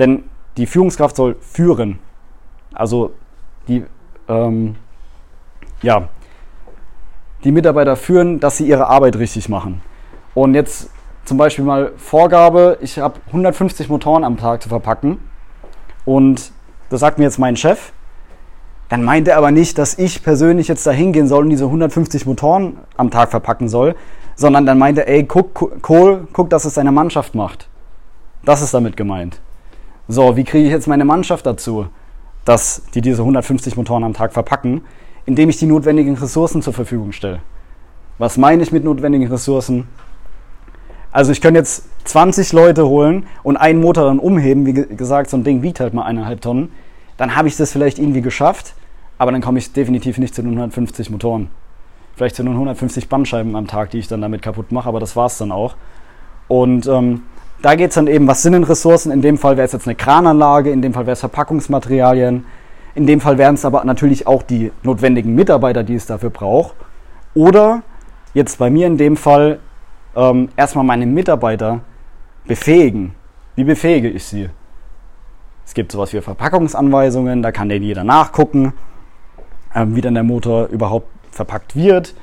Denn 0.00 0.24
die 0.56 0.66
Führungskraft 0.66 1.14
soll 1.14 1.36
führen. 1.40 2.00
Also 2.74 3.12
die, 3.68 3.84
ähm, 4.26 4.74
ja, 5.82 6.08
die 7.44 7.52
Mitarbeiter 7.52 7.94
führen, 7.94 8.40
dass 8.40 8.56
sie 8.56 8.66
ihre 8.66 8.88
Arbeit 8.88 9.20
richtig 9.20 9.48
machen. 9.48 9.80
Und 10.34 10.54
jetzt 10.54 10.90
zum 11.26 11.38
Beispiel 11.38 11.64
mal 11.64 11.92
Vorgabe, 11.96 12.76
ich 12.80 12.98
habe 12.98 13.20
150 13.28 13.88
Motoren 13.88 14.24
am 14.24 14.36
Tag 14.36 14.64
zu 14.64 14.68
verpacken 14.68 15.18
und 16.04 16.50
das 16.90 16.98
sagt 16.98 17.18
mir 17.18 17.24
jetzt 17.24 17.38
mein 17.38 17.54
Chef. 17.54 17.92
Dann 18.88 19.04
meint 19.04 19.28
er 19.28 19.36
aber 19.36 19.50
nicht, 19.50 19.78
dass 19.78 19.98
ich 19.98 20.22
persönlich 20.22 20.68
jetzt 20.68 20.86
da 20.86 20.90
hingehen 20.90 21.28
soll 21.28 21.44
und 21.44 21.50
diese 21.50 21.64
150 21.64 22.26
Motoren 22.26 22.78
am 22.96 23.10
Tag 23.10 23.30
verpacken 23.30 23.68
soll, 23.68 23.94
sondern 24.34 24.64
dann 24.64 24.78
meint 24.78 24.98
er, 24.98 25.08
ey, 25.08 25.24
guck, 25.24 25.82
Kohl, 25.82 26.26
guck, 26.32 26.48
dass 26.50 26.64
es 26.64 26.74
deine 26.74 26.92
Mannschaft 26.92 27.34
macht. 27.34 27.68
Das 28.44 28.62
ist 28.62 28.72
damit 28.72 28.96
gemeint. 28.96 29.40
So, 30.06 30.36
wie 30.36 30.44
kriege 30.44 30.66
ich 30.66 30.72
jetzt 30.72 30.86
meine 30.86 31.04
Mannschaft 31.04 31.44
dazu, 31.44 31.86
dass 32.44 32.82
die 32.94 33.02
diese 33.02 33.22
150 33.22 33.76
Motoren 33.76 34.04
am 34.04 34.14
Tag 34.14 34.32
verpacken? 34.32 34.82
indem 35.28 35.50
ich 35.50 35.58
die 35.58 35.66
notwendigen 35.66 36.14
Ressourcen 36.16 36.62
zur 36.62 36.72
Verfügung 36.72 37.12
stelle. 37.12 37.40
Was 38.16 38.38
meine 38.38 38.62
ich 38.62 38.72
mit 38.72 38.82
notwendigen 38.82 39.28
Ressourcen? 39.28 39.86
Also 41.12 41.32
ich 41.32 41.42
könnte 41.42 41.60
jetzt 41.60 41.84
20 42.04 42.54
Leute 42.54 42.88
holen 42.88 43.26
und 43.42 43.58
einen 43.58 43.78
Motor 43.78 44.06
dann 44.06 44.20
umheben, 44.20 44.64
wie 44.64 44.72
gesagt, 44.72 45.28
so 45.28 45.36
ein 45.36 45.44
Ding 45.44 45.62
wiegt 45.62 45.80
halt 45.80 45.92
mal 45.92 46.04
eineinhalb 46.04 46.40
Tonnen. 46.40 46.72
Dann 47.18 47.36
habe 47.36 47.48
ich 47.48 47.56
das 47.56 47.72
vielleicht 47.72 47.98
irgendwie 47.98 48.22
geschafft, 48.22 48.74
aber 49.18 49.32
dann 49.32 49.42
komme 49.42 49.58
ich 49.58 49.72
definitiv 49.72 50.16
nicht 50.16 50.34
zu 50.34 50.40
den 50.40 50.52
150 50.52 51.10
Motoren. 51.10 51.50
Vielleicht 52.16 52.36
zu 52.36 52.42
den 52.42 52.52
150 52.52 53.08
Bandscheiben 53.08 53.54
am 53.54 53.66
Tag, 53.66 53.90
die 53.90 53.98
ich 53.98 54.08
dann 54.08 54.22
damit 54.22 54.40
kaputt 54.40 54.72
mache, 54.72 54.88
aber 54.88 55.00
das 55.00 55.14
war 55.14 55.26
es 55.26 55.36
dann 55.36 55.52
auch. 55.52 55.76
Und 56.46 56.86
ähm, 56.86 57.22
da 57.60 57.74
geht 57.74 57.90
es 57.90 57.96
dann 57.96 58.06
eben, 58.06 58.26
was 58.26 58.42
sind 58.42 58.52
denn 58.52 58.64
Ressourcen? 58.64 59.12
In 59.12 59.20
dem 59.20 59.36
Fall 59.36 59.56
wäre 59.56 59.66
es 59.66 59.72
jetzt 59.72 59.86
eine 59.86 59.96
Krananlage, 59.96 60.70
in 60.70 60.80
dem 60.80 60.94
Fall 60.94 61.06
wäre 61.06 61.12
es 61.12 61.20
Verpackungsmaterialien, 61.20 62.46
in 62.94 63.06
dem 63.06 63.20
Fall 63.20 63.36
wären 63.36 63.56
es 63.56 63.64
aber 63.64 63.84
natürlich 63.84 64.26
auch 64.26 64.42
die 64.42 64.72
notwendigen 64.82 65.34
Mitarbeiter, 65.34 65.82
die 65.82 65.94
es 65.94 66.06
dafür 66.06 66.30
braucht. 66.30 66.74
Oder 67.34 67.82
jetzt 68.34 68.58
bei 68.58 68.70
mir 68.70 68.86
in 68.86 68.96
dem 68.96 69.16
Fall 69.16 69.58
ähm, 70.16 70.48
erstmal 70.56 70.84
meine 70.84 71.06
Mitarbeiter 71.06 71.80
befähigen. 72.46 73.14
Wie 73.56 73.64
befähige 73.64 74.08
ich 74.08 74.24
sie? 74.24 74.48
Es 75.68 75.74
gibt 75.74 75.92
sowas 75.92 76.14
wie 76.14 76.20
Verpackungsanweisungen, 76.22 77.42
da 77.42 77.52
kann 77.52 77.68
denn 77.68 77.82
jeder 77.82 78.02
nachgucken, 78.02 78.72
ähm, 79.74 79.94
wie 79.94 80.00
dann 80.00 80.14
der 80.14 80.22
Motor 80.22 80.68
überhaupt 80.68 81.08
verpackt 81.30 81.76
wird. 81.76 82.14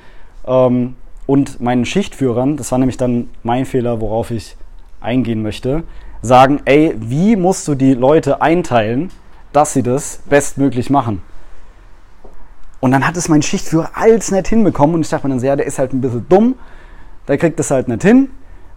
Ähm, 0.48 0.96
und 1.28 1.62
meinen 1.62 1.86
Schichtführern, 1.86 2.58
das 2.58 2.72
war 2.72 2.80
nämlich 2.80 2.98
dann 2.98 3.30
mein 3.44 3.68
Fehler, 3.68 4.02
worauf 4.02 4.32
ich 4.32 4.58
eingehen 5.00 5.44
möchte, 5.44 5.84
sagen, 6.24 6.60
ey, 6.66 6.96
wie 6.98 7.36
musst 7.36 7.68
du 7.68 7.76
die 7.76 7.94
Leute 7.94 8.42
einteilen, 8.42 9.12
dass 9.54 9.74
sie 9.74 9.84
das 9.84 10.24
bestmöglich 10.28 10.90
machen? 10.90 11.22
Und 12.80 12.90
dann 12.94 13.08
hat 13.08 13.16
es 13.16 13.30
mein 13.30 13.44
Schichtführer 13.44 13.92
als 13.94 14.32
nett 14.32 14.48
hinbekommen 14.48 14.96
und 14.96 15.02
ich 15.02 15.10
dachte 15.10 15.28
mir 15.28 15.34
dann 15.34 15.40
sehr, 15.40 15.56
der 15.56 15.68
ist 15.68 15.78
halt 15.78 15.94
ein 15.94 16.02
bisschen 16.02 16.26
dumm, 16.30 16.56
der 17.28 17.38
kriegt 17.38 17.60
das 17.60 17.70
halt 17.70 17.90
nicht 17.90 18.02
hin. 18.02 18.30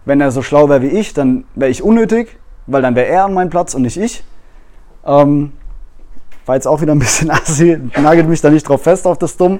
Wenn 0.05 0.21
er 0.21 0.29
so 0.29 0.43
schlau 0.43 0.69
wäre 0.69 0.83
wie 0.83 0.89
ich, 0.89 1.15
dann 1.15 1.45
wäre 1.55 1.71
ich 1.71 1.81
unnötig, 1.81 2.37
weil 2.67 2.83
dann 2.83 2.93
wäre 2.93 3.07
er 3.07 3.25
an 3.25 3.33
meinem 3.33 3.49
Platz 3.49 3.73
und 3.73 3.81
nicht 3.81 3.97
ich. 3.97 4.23
Ähm, 5.09 5.53
war 6.45 6.55
jetzt 6.55 6.67
auch 6.67 6.81
wieder 6.81 6.93
ein 6.93 6.99
bisschen 6.99 7.31
assi, 7.31 7.79
nagelt 7.99 8.27
mich 8.27 8.41
da 8.41 8.49
nicht 8.49 8.67
drauf 8.67 8.83
fest 8.83 9.07
auf 9.07 9.17
das 9.17 9.37
Dumm. 9.37 9.59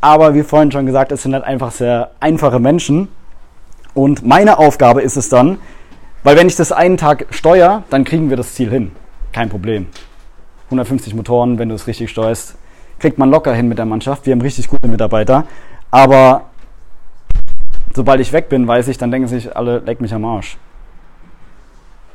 Aber 0.00 0.34
wie 0.34 0.42
vorhin 0.42 0.72
schon 0.72 0.86
gesagt, 0.86 1.12
es 1.12 1.22
sind 1.22 1.34
halt 1.34 1.44
einfach 1.44 1.70
sehr 1.70 2.10
einfache 2.20 2.60
Menschen. 2.60 3.08
Und 3.94 4.24
meine 4.26 4.58
Aufgabe 4.58 5.02
ist 5.02 5.16
es 5.16 5.28
dann, 5.28 5.58
weil 6.22 6.36
wenn 6.36 6.48
ich 6.48 6.56
das 6.56 6.72
einen 6.72 6.96
Tag 6.96 7.26
steuere, 7.30 7.84
dann 7.88 8.04
kriegen 8.04 8.30
wir 8.30 8.36
das 8.36 8.54
Ziel 8.54 8.70
hin. 8.70 8.92
Kein 9.32 9.48
Problem. 9.48 9.86
150 10.66 11.14
Motoren, 11.14 11.58
wenn 11.58 11.68
du 11.68 11.74
es 11.74 11.86
richtig 11.86 12.10
steuerst, 12.10 12.56
kriegt 12.98 13.18
man 13.18 13.30
locker 13.30 13.54
hin 13.54 13.68
mit 13.68 13.78
der 13.78 13.86
Mannschaft. 13.86 14.26
Wir 14.26 14.32
haben 14.32 14.40
richtig 14.40 14.68
gute 14.68 14.88
Mitarbeiter. 14.88 15.44
Aber 15.90 16.46
sobald 17.94 18.20
ich 18.20 18.32
weg 18.32 18.48
bin, 18.48 18.66
weiß 18.66 18.88
ich, 18.88 18.98
dann 18.98 19.10
denken 19.10 19.28
sich 19.28 19.56
alle, 19.56 19.78
leck 19.78 20.00
mich 20.00 20.12
am 20.12 20.24
Arsch. 20.24 20.58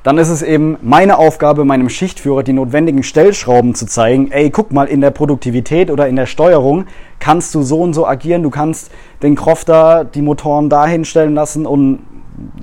Dann 0.04 0.18
ist 0.18 0.30
es 0.30 0.42
eben 0.42 0.78
meine 0.82 1.20
Aufgabe, 1.20 1.64
meinem 1.64 1.88
Schichtführer 1.88 2.42
die 2.42 2.54
notwendigen 2.54 3.04
Stellschrauben 3.04 3.76
zu 3.76 3.86
zeigen. 3.86 4.32
Ey, 4.32 4.50
guck 4.50 4.72
mal, 4.72 4.86
in 4.86 5.00
der 5.00 5.12
Produktivität 5.12 5.92
oder 5.92 6.08
in 6.08 6.16
der 6.16 6.26
Steuerung 6.26 6.86
kannst 7.20 7.54
du 7.54 7.62
so 7.62 7.82
und 7.82 7.94
so 7.94 8.08
agieren. 8.08 8.42
Du 8.42 8.50
kannst 8.50 8.92
den 9.22 9.36
Crofter, 9.36 10.04
die 10.04 10.24
Motoren 10.24 10.70
dahin 10.70 11.06
stellen 11.06 11.36
lassen 11.36 11.68
und 11.68 12.00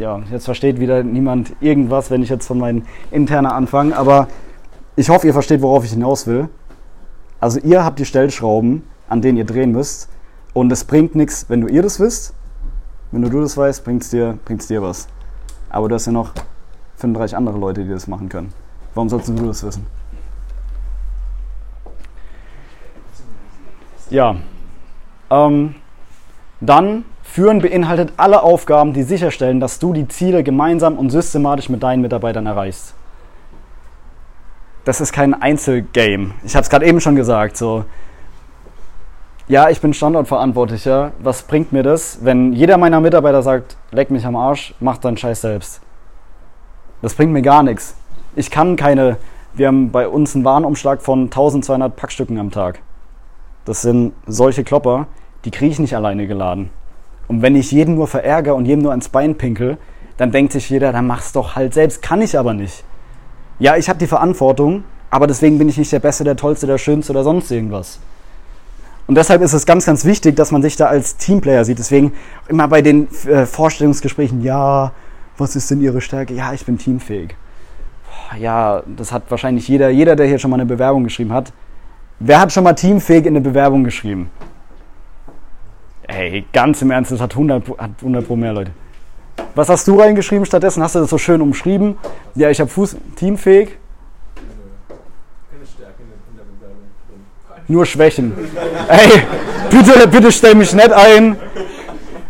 ja, 0.01 0.20
jetzt 0.32 0.47
versteht 0.47 0.80
wieder 0.80 1.05
niemand 1.05 1.53
irgendwas, 1.61 2.11
wenn 2.11 2.22
ich 2.22 2.28
jetzt 2.28 2.47
von 2.47 2.59
meinen 2.59 2.86
internen 3.12 3.47
anfange. 3.47 3.97
Aber 3.97 4.26
ich 4.97 5.09
hoffe, 5.09 5.28
ihr 5.28 5.32
versteht, 5.32 5.62
worauf 5.62 5.84
ich 5.84 5.93
hinaus 5.93 6.26
will. 6.26 6.49
Also 7.39 7.61
ihr 7.61 7.84
habt 7.84 8.01
die 8.01 8.05
Stellschrauben, 8.05 8.82
an 9.09 9.22
denen 9.22 9.39
ihr 9.39 9.45
drehen 9.45 9.70
müsst. 9.70 10.09
Und 10.55 10.72
es 10.72 10.82
bringt 10.82 11.14
nichts, 11.14 11.47
wenn 11.49 11.61
du 11.61 11.68
ihr 11.68 11.82
das 11.82 12.01
wisst. 12.01 12.34
Wenn 13.12 13.22
du, 13.22 13.41
das 13.41 13.57
weißt, 13.57 13.84
bringt 13.84 14.03
es 14.03 14.11
dir, 14.11 14.39
dir 14.68 14.82
was. 14.82 15.07
Aber 15.70 15.89
du 15.89 15.95
hast 15.95 16.07
ja 16.07 16.12
noch 16.12 16.32
35 16.99 17.36
andere 17.36 17.59
Leute, 17.59 17.84
die 17.84 17.90
das 17.90 18.07
machen 18.07 18.28
können. 18.28 18.53
Warum 18.94 19.09
sollst 19.09 19.28
du 19.28 19.32
das 19.34 19.64
wissen? 19.64 19.86
Ja. 24.11 24.36
Ähm, 25.30 25.74
dann 26.61 27.05
führen 27.22 27.61
beinhaltet 27.61 28.14
alle 28.16 28.42
Aufgaben, 28.42 28.92
die 28.92 29.03
sicherstellen, 29.03 29.61
dass 29.61 29.78
du 29.78 29.92
die 29.92 30.09
Ziele 30.09 30.42
gemeinsam 30.42 30.99
und 30.99 31.11
systematisch 31.11 31.68
mit 31.68 31.82
deinen 31.82 32.01
Mitarbeitern 32.01 32.46
erreichst. 32.46 32.94
Das 34.84 35.01
ist 35.01 35.12
kein 35.12 35.34
Einzelgame. 35.34 36.32
Ich 36.44 36.57
habe 36.57 36.62
es 36.62 36.70
gerade 36.70 36.86
eben 36.86 37.01
schon 37.01 37.14
gesagt. 37.14 37.59
So, 37.59 37.84
ja, 39.46 39.68
ich 39.68 39.80
bin 39.80 39.92
Standortverantwortlicher. 39.92 41.12
Was 41.20 41.42
bringt 41.42 41.72
mir 41.72 41.82
das, 41.82 42.18
wenn 42.22 42.55
jeder 42.55 42.78
meiner 42.78 43.01
Mitarbeiter 43.01 43.42
sagt, 43.42 43.76
leck 43.92 44.11
mich 44.11 44.24
am 44.24 44.34
Arsch, 44.34 44.74
mach 44.80 44.96
deinen 44.96 45.16
Scheiß 45.16 45.42
selbst? 45.42 45.82
Das 47.03 47.14
bringt 47.14 47.32
mir 47.32 47.42
gar 47.42 47.62
nichts. 47.62 47.94
Ich 48.34 48.51
kann 48.51 48.76
keine, 48.76 49.16
wir 49.55 49.68
haben 49.68 49.90
bei 49.90 50.09
uns 50.09 50.34
einen 50.34 50.44
Warenumschlag 50.44 51.03
von 51.03 51.24
1200 51.24 51.94
Packstücken 51.94 52.38
am 52.38 52.51
Tag. 52.51 52.80
Das 53.64 53.82
sind 53.82 54.12
solche 54.26 54.64
Klopper, 54.64 55.07
die 55.44 55.51
kriege 55.51 55.70
ich 55.70 55.78
nicht 55.78 55.94
alleine 55.94 56.26
geladen. 56.26 56.70
Und 57.28 57.42
wenn 57.42 57.55
ich 57.55 57.70
jeden 57.70 57.94
nur 57.94 58.09
verärgere 58.09 58.55
und 58.55 58.64
jedem 58.64 58.82
nur 58.82 58.92
ans 58.92 59.11
Bein 59.11 59.36
pinkel, 59.36 59.76
dann 60.16 60.32
denkt 60.32 60.53
sich 60.53 60.68
jeder, 60.70 60.92
dann 60.92 61.07
mach's 61.07 61.32
doch 61.32 61.55
halt 61.55 61.74
selbst. 61.74 62.03
Kann 62.03 62.22
ich 62.22 62.38
aber 62.38 62.55
nicht. 62.55 62.84
Ja, 63.59 63.76
ich 63.76 63.88
habe 63.88 63.99
die 63.99 64.07
Verantwortung, 64.07 64.84
aber 65.11 65.26
deswegen 65.26 65.59
bin 65.59 65.68
ich 65.68 65.78
nicht 65.78 65.92
der 65.92 66.01
Beste, 66.01 66.24
der 66.24 66.36
Tollste, 66.36 66.66
der 66.66 66.78
Schönste 66.78 67.12
oder 67.12 67.24
sonst 67.24 67.51
irgendwas. 67.51 68.01
Und 69.07 69.14
deshalb 69.14 69.42
ist 69.42 69.53
es 69.53 69.64
ganz, 69.64 69.86
ganz 69.86 70.05
wichtig, 70.05 70.36
dass 70.36 70.51
man 70.51 70.62
sich 70.62 70.76
da 70.76 70.86
als 70.86 71.16
Teamplayer 71.16 71.64
sieht. 71.64 71.78
Deswegen 71.78 72.12
immer 72.49 72.68
bei 72.68 72.82
den 72.82 73.09
äh, 73.26 73.46
Vorstellungsgesprächen, 73.46 74.42
ja, 74.42 74.92
was 75.39 75.57
ist 75.57 75.70
denn 75.70 75.80
Ihre 75.80 76.01
Stärke? 76.01 76.34
Ja, 76.34 76.53
ich 76.53 76.64
bin 76.64 76.78
teamfähig. 76.78 77.34
Ja, 78.39 78.82
das 78.86 79.12
hat 79.12 79.24
wahrscheinlich 79.28 79.68
jeder, 79.68 79.89
jeder, 79.89 80.16
der 80.16 80.26
hier 80.26 80.39
schon 80.39 80.51
mal 80.51 80.57
eine 80.57 80.66
Bewerbung 80.66 81.05
geschrieben 81.05 81.32
hat. 81.32 81.53
Wer 82.20 82.41
hat 82.41 82.53
schon 82.53 82.64
mal 82.64 82.74
teamfähig 82.74 83.26
in 83.26 83.36
eine 83.36 83.41
Bewerbung 83.41 83.84
geschrieben? 83.84 84.30
Ey, 86.07 86.45
ganz 86.53 86.82
im 86.82 86.91
Ernst, 86.91 87.12
das 87.12 87.20
hat 87.20 87.32
100, 87.32 87.68
hat 87.78 87.91
100 88.01 88.26
pro 88.26 88.34
mehr 88.36 88.53
Leute. 88.53 88.72
Was 89.55 89.68
hast 89.68 89.86
du 89.86 89.99
reingeschrieben 89.99 90.47
stattdessen? 90.47 90.82
Hast 90.82 90.95
du 90.95 91.01
das 91.01 91.11
so 91.11 91.18
schön 91.18 91.41
umschrieben? 91.41 91.97
Ja, 92.34 92.51
ich 92.51 92.61
habe 92.61 92.70
Fuß 92.70 92.97
teamfähig. 93.16 93.76
Keine 95.51 95.66
Stärke 95.66 96.03
in 96.03 96.36
der 96.36 96.45
Bewerbung 96.45 96.82
drin. 97.09 97.64
Nur 97.68 97.86
Schwächen. 97.86 98.32
Ey, 98.89 99.22
bitte, 99.70 100.09
bitte 100.09 100.32
stell 100.32 100.55
mich 100.55 100.72
nicht 100.72 100.93
ein. 100.93 101.36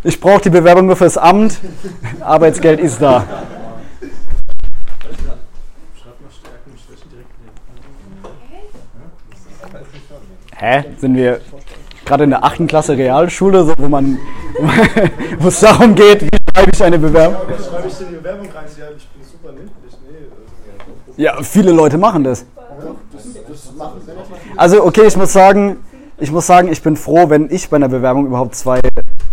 Ich 0.05 0.21
brauche 0.21 0.43
die 0.43 0.51
Bewerbung 0.51 0.87
nur 0.87 0.97
fürs 0.97 1.17
Amt. 1.17 1.59
Arbeitsgeld 2.21 2.81
ist 2.81 3.03
da. 3.03 3.25
Hä? 10.57 10.85
Sind 10.99 11.15
wir 11.15 11.41
gerade 12.05 12.25
in 12.25 12.31
der 12.31 12.45
8. 12.45 12.67
Klasse 12.67 12.97
Realschule, 12.97 13.65
so, 13.65 13.75
wo 13.79 13.89
man 13.89 14.19
wo 15.39 15.49
es 15.49 15.61
darum 15.61 15.95
geht, 15.95 16.23
wie 16.23 16.29
schreibe 16.53 16.71
ich 16.73 16.83
eine 16.83 16.99
Bewerbung? 16.99 17.37
Was 17.49 17.67
schreibe 17.67 17.89
ich 17.89 17.95
denn 17.95 18.09
die 18.09 18.15
Bewerbung 18.17 18.47
rein? 18.47 18.65
Ja, 18.79 18.87
ich 18.97 19.09
bin 19.09 19.23
super 19.23 19.53
niedlich. 19.53 19.99
Nee, 20.09 21.23
äh, 21.23 21.23
Ja, 21.23 21.43
viele 21.43 21.71
Leute 21.71 21.99
machen 21.99 22.25
das. 22.25 22.45
Also 24.57 24.85
okay, 24.85 25.07
ich 25.07 25.17
muss 25.17 25.33
sagen, 25.33 25.77
ich 26.19 26.33
muss 26.33 26.47
sagen, 26.47 26.73
ich 26.73 26.83
bin 26.83 26.97
froh, 26.97 27.31
wenn 27.31 27.49
ich 27.51 27.69
bei 27.69 27.77
einer 27.77 27.89
Bewerbung 27.89 28.27
überhaupt 28.27 28.57
zwei 28.57 28.81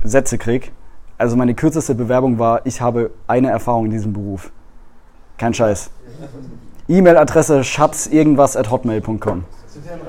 Sätze 0.06 0.38
kriege. 0.38 0.70
Also 1.18 1.36
meine 1.36 1.54
kürzeste 1.54 1.96
Bewerbung 1.96 2.40
war, 2.40 2.66
ich 2.66 2.82
habe 2.82 3.12
eine 3.28 3.50
Erfahrung 3.50 3.86
in 3.86 3.92
diesem 3.92 4.14
Beruf. 4.14 4.52
Kein 5.38 5.54
Scheiß. 5.54 5.90
E-Mail-Adresse 6.88 7.64
schatz 7.64 8.08
irgendwas 8.08 8.56
at 8.56 8.70
hotmail.com. 8.70 9.18
Dass 9.18 9.74
sie 9.74 9.80
sind. 9.82 10.02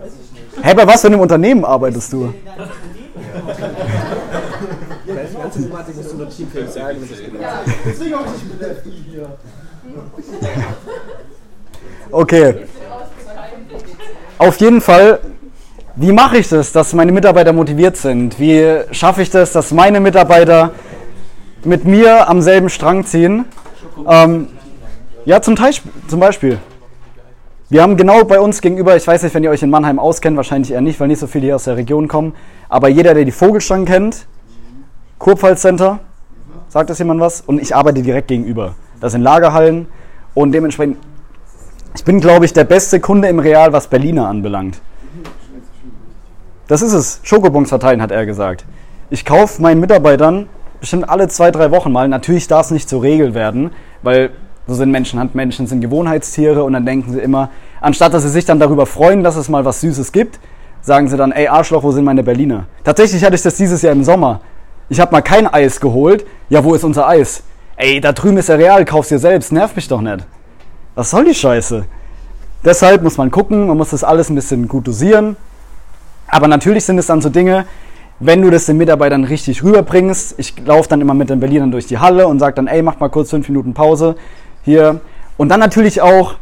Weiß 0.00 0.12
ich 0.12 0.32
nicht. 0.32 0.64
Hey, 0.64 0.74
bei 0.76 0.86
was 0.86 1.00
für 1.00 1.06
einem 1.08 1.20
Unternehmen 1.20 1.64
arbeitest 1.64 2.12
du? 2.12 2.34
Die 5.06 5.36
ganze 5.36 5.62
Thematik 5.62 5.96
musst 5.96 6.12
du 6.12 6.16
nur 6.16 6.28
teamfähig 6.28 6.70
sagen. 6.70 6.98
Das 7.00 7.10
ist 7.18 7.24
genau. 7.24 7.44
Deswegen 7.84 8.14
habe 8.14 8.26
ich 8.26 8.32
nicht 8.44 8.60
mit 8.60 8.78
FI 8.78 9.04
hier. 9.10 9.38
Okay. 12.10 12.66
Auf 14.42 14.56
jeden 14.56 14.80
Fall, 14.80 15.20
wie 15.94 16.10
mache 16.10 16.38
ich 16.38 16.48
das, 16.48 16.72
dass 16.72 16.94
meine 16.94 17.12
Mitarbeiter 17.12 17.52
motiviert 17.52 17.96
sind? 17.96 18.40
Wie 18.40 18.80
schaffe 18.90 19.22
ich 19.22 19.30
das, 19.30 19.52
dass 19.52 19.70
meine 19.70 20.00
Mitarbeiter 20.00 20.72
mit 21.62 21.84
mir 21.84 22.28
am 22.28 22.42
selben 22.42 22.68
Strang 22.68 23.04
ziehen? 23.04 23.44
Ähm, 24.04 24.48
ja, 25.26 25.40
zum, 25.40 25.54
Teich, 25.54 25.80
zum 26.08 26.18
Beispiel. 26.18 26.58
Wir 27.68 27.82
haben 27.82 27.96
genau 27.96 28.24
bei 28.24 28.40
uns 28.40 28.60
gegenüber, 28.60 28.96
ich 28.96 29.06
weiß 29.06 29.22
nicht, 29.22 29.32
wenn 29.32 29.44
ihr 29.44 29.50
euch 29.50 29.62
in 29.62 29.70
Mannheim 29.70 30.00
auskennt, 30.00 30.36
wahrscheinlich 30.36 30.72
eher 30.72 30.80
nicht, 30.80 30.98
weil 30.98 31.06
nicht 31.06 31.20
so 31.20 31.28
viele 31.28 31.44
hier 31.44 31.54
aus 31.54 31.62
der 31.62 31.76
Region 31.76 32.08
kommen, 32.08 32.34
aber 32.68 32.88
jeder, 32.88 33.14
der 33.14 33.24
die 33.24 33.30
Vogelstangen 33.30 33.86
kennt, 33.86 34.26
Kurpfalz 35.20 35.60
Center, 35.60 36.00
sagt 36.68 36.90
das 36.90 36.98
jemand 36.98 37.20
was? 37.20 37.42
Und 37.42 37.62
ich 37.62 37.76
arbeite 37.76 38.02
direkt 38.02 38.26
gegenüber. 38.26 38.74
Das 39.00 39.12
sind 39.12 39.22
Lagerhallen 39.22 39.86
und 40.34 40.50
dementsprechend, 40.50 40.96
ich 41.94 42.04
bin, 42.04 42.20
glaube 42.20 42.44
ich, 42.44 42.52
der 42.52 42.64
beste 42.64 43.00
Kunde 43.00 43.28
im 43.28 43.38
Real, 43.38 43.72
was 43.72 43.86
Berliner 43.86 44.28
anbelangt. 44.28 44.80
Das 46.66 46.82
ist 46.82 46.92
es. 46.92 47.20
Schokobons 47.22 47.68
verteilen, 47.68 48.00
hat 48.00 48.10
er 48.10 48.24
gesagt. 48.24 48.64
Ich 49.10 49.24
kaufe 49.24 49.60
meinen 49.60 49.80
Mitarbeitern 49.80 50.48
bestimmt 50.80 51.08
alle 51.08 51.28
zwei, 51.28 51.50
drei 51.50 51.70
Wochen 51.70 51.92
mal. 51.92 52.08
Natürlich 52.08 52.48
darf 52.48 52.66
es 52.66 52.70
nicht 52.70 52.88
zur 52.88 53.02
Regel 53.02 53.34
werden, 53.34 53.70
weil 54.02 54.30
so 54.66 54.74
sind 54.74 54.90
Menschen, 54.90 55.18
Handmenschen 55.18 55.66
sind 55.66 55.80
Gewohnheitstiere 55.80 56.64
und 56.64 56.72
dann 56.72 56.86
denken 56.86 57.12
sie 57.12 57.20
immer, 57.20 57.50
anstatt 57.80 58.14
dass 58.14 58.22
sie 58.22 58.28
sich 58.28 58.44
dann 58.44 58.58
darüber 58.58 58.86
freuen, 58.86 59.22
dass 59.22 59.36
es 59.36 59.48
mal 59.48 59.64
was 59.64 59.80
Süßes 59.80 60.12
gibt, 60.12 60.38
sagen 60.80 61.08
sie 61.08 61.16
dann, 61.16 61.32
ey 61.32 61.48
Arschloch, 61.48 61.82
wo 61.82 61.90
sind 61.90 62.04
meine 62.04 62.22
Berliner? 62.22 62.66
Tatsächlich 62.84 63.24
hatte 63.24 63.34
ich 63.34 63.42
das 63.42 63.56
dieses 63.56 63.82
Jahr 63.82 63.92
im 63.92 64.04
Sommer. 64.04 64.40
Ich 64.88 65.00
habe 65.00 65.12
mal 65.12 65.20
kein 65.20 65.46
Eis 65.46 65.80
geholt. 65.80 66.26
Ja, 66.48 66.64
wo 66.64 66.74
ist 66.74 66.84
unser 66.84 67.06
Eis? 67.06 67.42
Ey, 67.76 68.00
da 68.00 68.12
drüben 68.12 68.36
ist 68.36 68.48
der 68.48 68.58
Real, 68.58 68.84
kauf's 68.84 69.08
dir 69.08 69.18
selbst, 69.18 69.52
nerv 69.52 69.74
mich 69.76 69.88
doch 69.88 70.00
nicht. 70.00 70.26
Was 70.94 71.10
soll 71.10 71.24
die 71.24 71.34
Scheiße? 71.34 71.86
Deshalb 72.64 73.02
muss 73.02 73.16
man 73.16 73.30
gucken, 73.30 73.66
man 73.66 73.76
muss 73.76 73.90
das 73.90 74.04
alles 74.04 74.28
ein 74.28 74.34
bisschen 74.34 74.68
gut 74.68 74.86
dosieren. 74.86 75.36
Aber 76.28 76.48
natürlich 76.48 76.84
sind 76.84 76.98
es 76.98 77.06
dann 77.06 77.22
so 77.22 77.30
Dinge, 77.30 77.66
wenn 78.20 78.42
du 78.42 78.50
das 78.50 78.66
den 78.66 78.76
Mitarbeitern 78.76 79.24
richtig 79.24 79.64
rüberbringst. 79.64 80.34
Ich 80.38 80.54
laufe 80.64 80.88
dann 80.88 81.00
immer 81.00 81.14
mit 81.14 81.30
den 81.30 81.40
Berlinern 81.40 81.70
durch 81.70 81.86
die 81.86 81.98
Halle 81.98 82.28
und 82.28 82.38
sage 82.38 82.54
dann, 82.54 82.66
ey, 82.66 82.82
mach 82.82 83.00
mal 83.00 83.08
kurz 83.08 83.30
fünf 83.30 83.48
Minuten 83.48 83.74
Pause 83.74 84.16
hier. 84.62 85.00
Und 85.38 85.48
dann 85.48 85.60
natürlich 85.60 86.02
auch, 86.02 86.34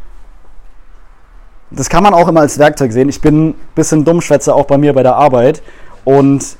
das 1.71 1.89
kann 1.89 2.03
man 2.03 2.13
auch 2.13 2.29
immer 2.29 2.41
als 2.41 2.59
Werkzeug 2.59 2.93
sehen. 2.93 3.09
Ich 3.09 3.21
bin 3.21 3.51
ein 3.51 3.55
bisschen 3.75 4.05
Dummschwätzer 4.05 4.55
auch 4.55 4.67
bei 4.67 4.79
mir 4.79 4.93
bei 4.93 5.05
der 5.05 5.15
Arbeit. 5.15 5.63
Und 6.05 6.57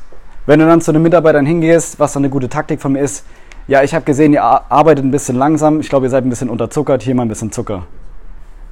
wenn 0.47 0.61
du 0.61 0.67
dann 0.67 0.81
zu 0.81 0.93
den 0.93 1.03
Mitarbeitern 1.03 1.45
hingehst, 1.45 1.99
was 1.99 2.13
dann 2.13 2.23
eine 2.23 2.31
gute 2.31 2.49
Taktik 2.49 2.81
von 2.81 2.93
mir 2.93 3.01
ist, 3.01 3.25
ja, 3.71 3.85
ich 3.85 3.95
habe 3.95 4.05
gesehen, 4.05 4.33
ihr 4.33 4.43
ar- 4.43 4.65
arbeitet 4.69 5.05
ein 5.05 5.13
bisschen 5.13 5.37
langsam. 5.37 5.79
Ich 5.79 5.89
glaube, 5.89 6.07
ihr 6.07 6.11
seid 6.11 6.25
ein 6.25 6.29
bisschen 6.29 6.51
unterzuckert. 6.51 7.05
Hier 7.05 7.15
mal 7.15 7.23
ein 7.23 7.29
bisschen 7.29 7.53
Zucker. 7.53 7.87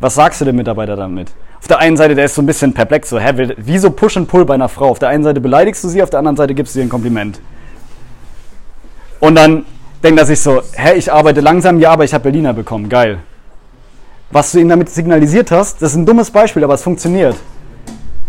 Was 0.00 0.16
sagst 0.16 0.40
du 0.40 0.44
dem 0.44 0.56
Mitarbeiter 0.56 0.96
damit? 0.96 1.30
Auf 1.60 1.68
der 1.68 1.78
einen 1.78 1.96
Seite, 1.96 2.16
der 2.16 2.24
ist 2.24 2.34
so 2.34 2.42
ein 2.42 2.46
bisschen 2.46 2.74
perplex, 2.74 3.08
so, 3.08 3.18
hä, 3.20 3.36
will- 3.36 3.54
wie 3.58 3.78
so 3.78 3.90
Push 3.90 4.16
and 4.16 4.26
Pull 4.28 4.44
bei 4.44 4.54
einer 4.54 4.68
Frau. 4.68 4.88
Auf 4.88 4.98
der 4.98 5.08
einen 5.10 5.22
Seite 5.22 5.40
beleidigst 5.40 5.84
du 5.84 5.88
sie, 5.88 6.02
auf 6.02 6.10
der 6.10 6.18
anderen 6.18 6.36
Seite 6.36 6.52
gibst 6.54 6.74
du 6.74 6.80
ihr 6.80 6.84
ein 6.86 6.88
Kompliment. 6.88 7.40
Und 9.20 9.36
dann 9.36 9.64
denkt 10.02 10.18
er 10.18 10.26
sich 10.26 10.40
so, 10.40 10.62
hä, 10.72 10.94
ich 10.96 11.12
arbeite 11.12 11.40
langsam, 11.42 11.78
ja, 11.78 11.90
aber 11.92 12.02
ich 12.04 12.12
habe 12.12 12.24
Berliner 12.24 12.52
bekommen, 12.52 12.88
geil. 12.88 13.18
Was 14.32 14.50
du 14.52 14.58
ihm 14.58 14.68
damit 14.68 14.90
signalisiert 14.90 15.52
hast, 15.52 15.80
das 15.80 15.92
ist 15.92 15.96
ein 15.96 16.06
dummes 16.06 16.30
Beispiel, 16.32 16.64
aber 16.64 16.74
es 16.74 16.82
funktioniert. 16.82 17.36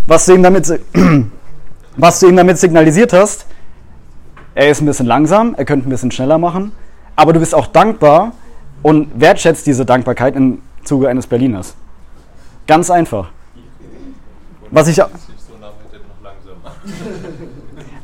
Was 0.08 0.26
du 0.28 0.34
ihm 0.34 0.44
damit, 0.44 0.80
was 1.98 2.20
du 2.20 2.28
ihm 2.28 2.36
damit 2.36 2.58
signalisiert 2.60 3.12
hast, 3.14 3.46
er 4.60 4.70
ist 4.70 4.82
ein 4.82 4.86
bisschen 4.86 5.06
langsam, 5.06 5.56
er 5.58 5.64
könnte 5.64 5.88
ein 5.88 5.90
bisschen 5.90 6.12
schneller 6.12 6.38
machen, 6.38 6.74
aber 7.16 7.32
du 7.32 7.40
bist 7.40 7.56
auch 7.56 7.68
dankbar 7.68 8.34
und 8.82 9.08
wertschätzt 9.18 9.66
diese 9.66 9.86
Dankbarkeit 9.86 10.36
im 10.36 10.62
Zuge 10.84 11.08
eines 11.08 11.28
Berliners. 11.28 11.76
Ganz 12.68 12.92
einfach. 12.92 13.30
Was 14.70 14.90
ich, 14.90 14.98
so 14.98 15.06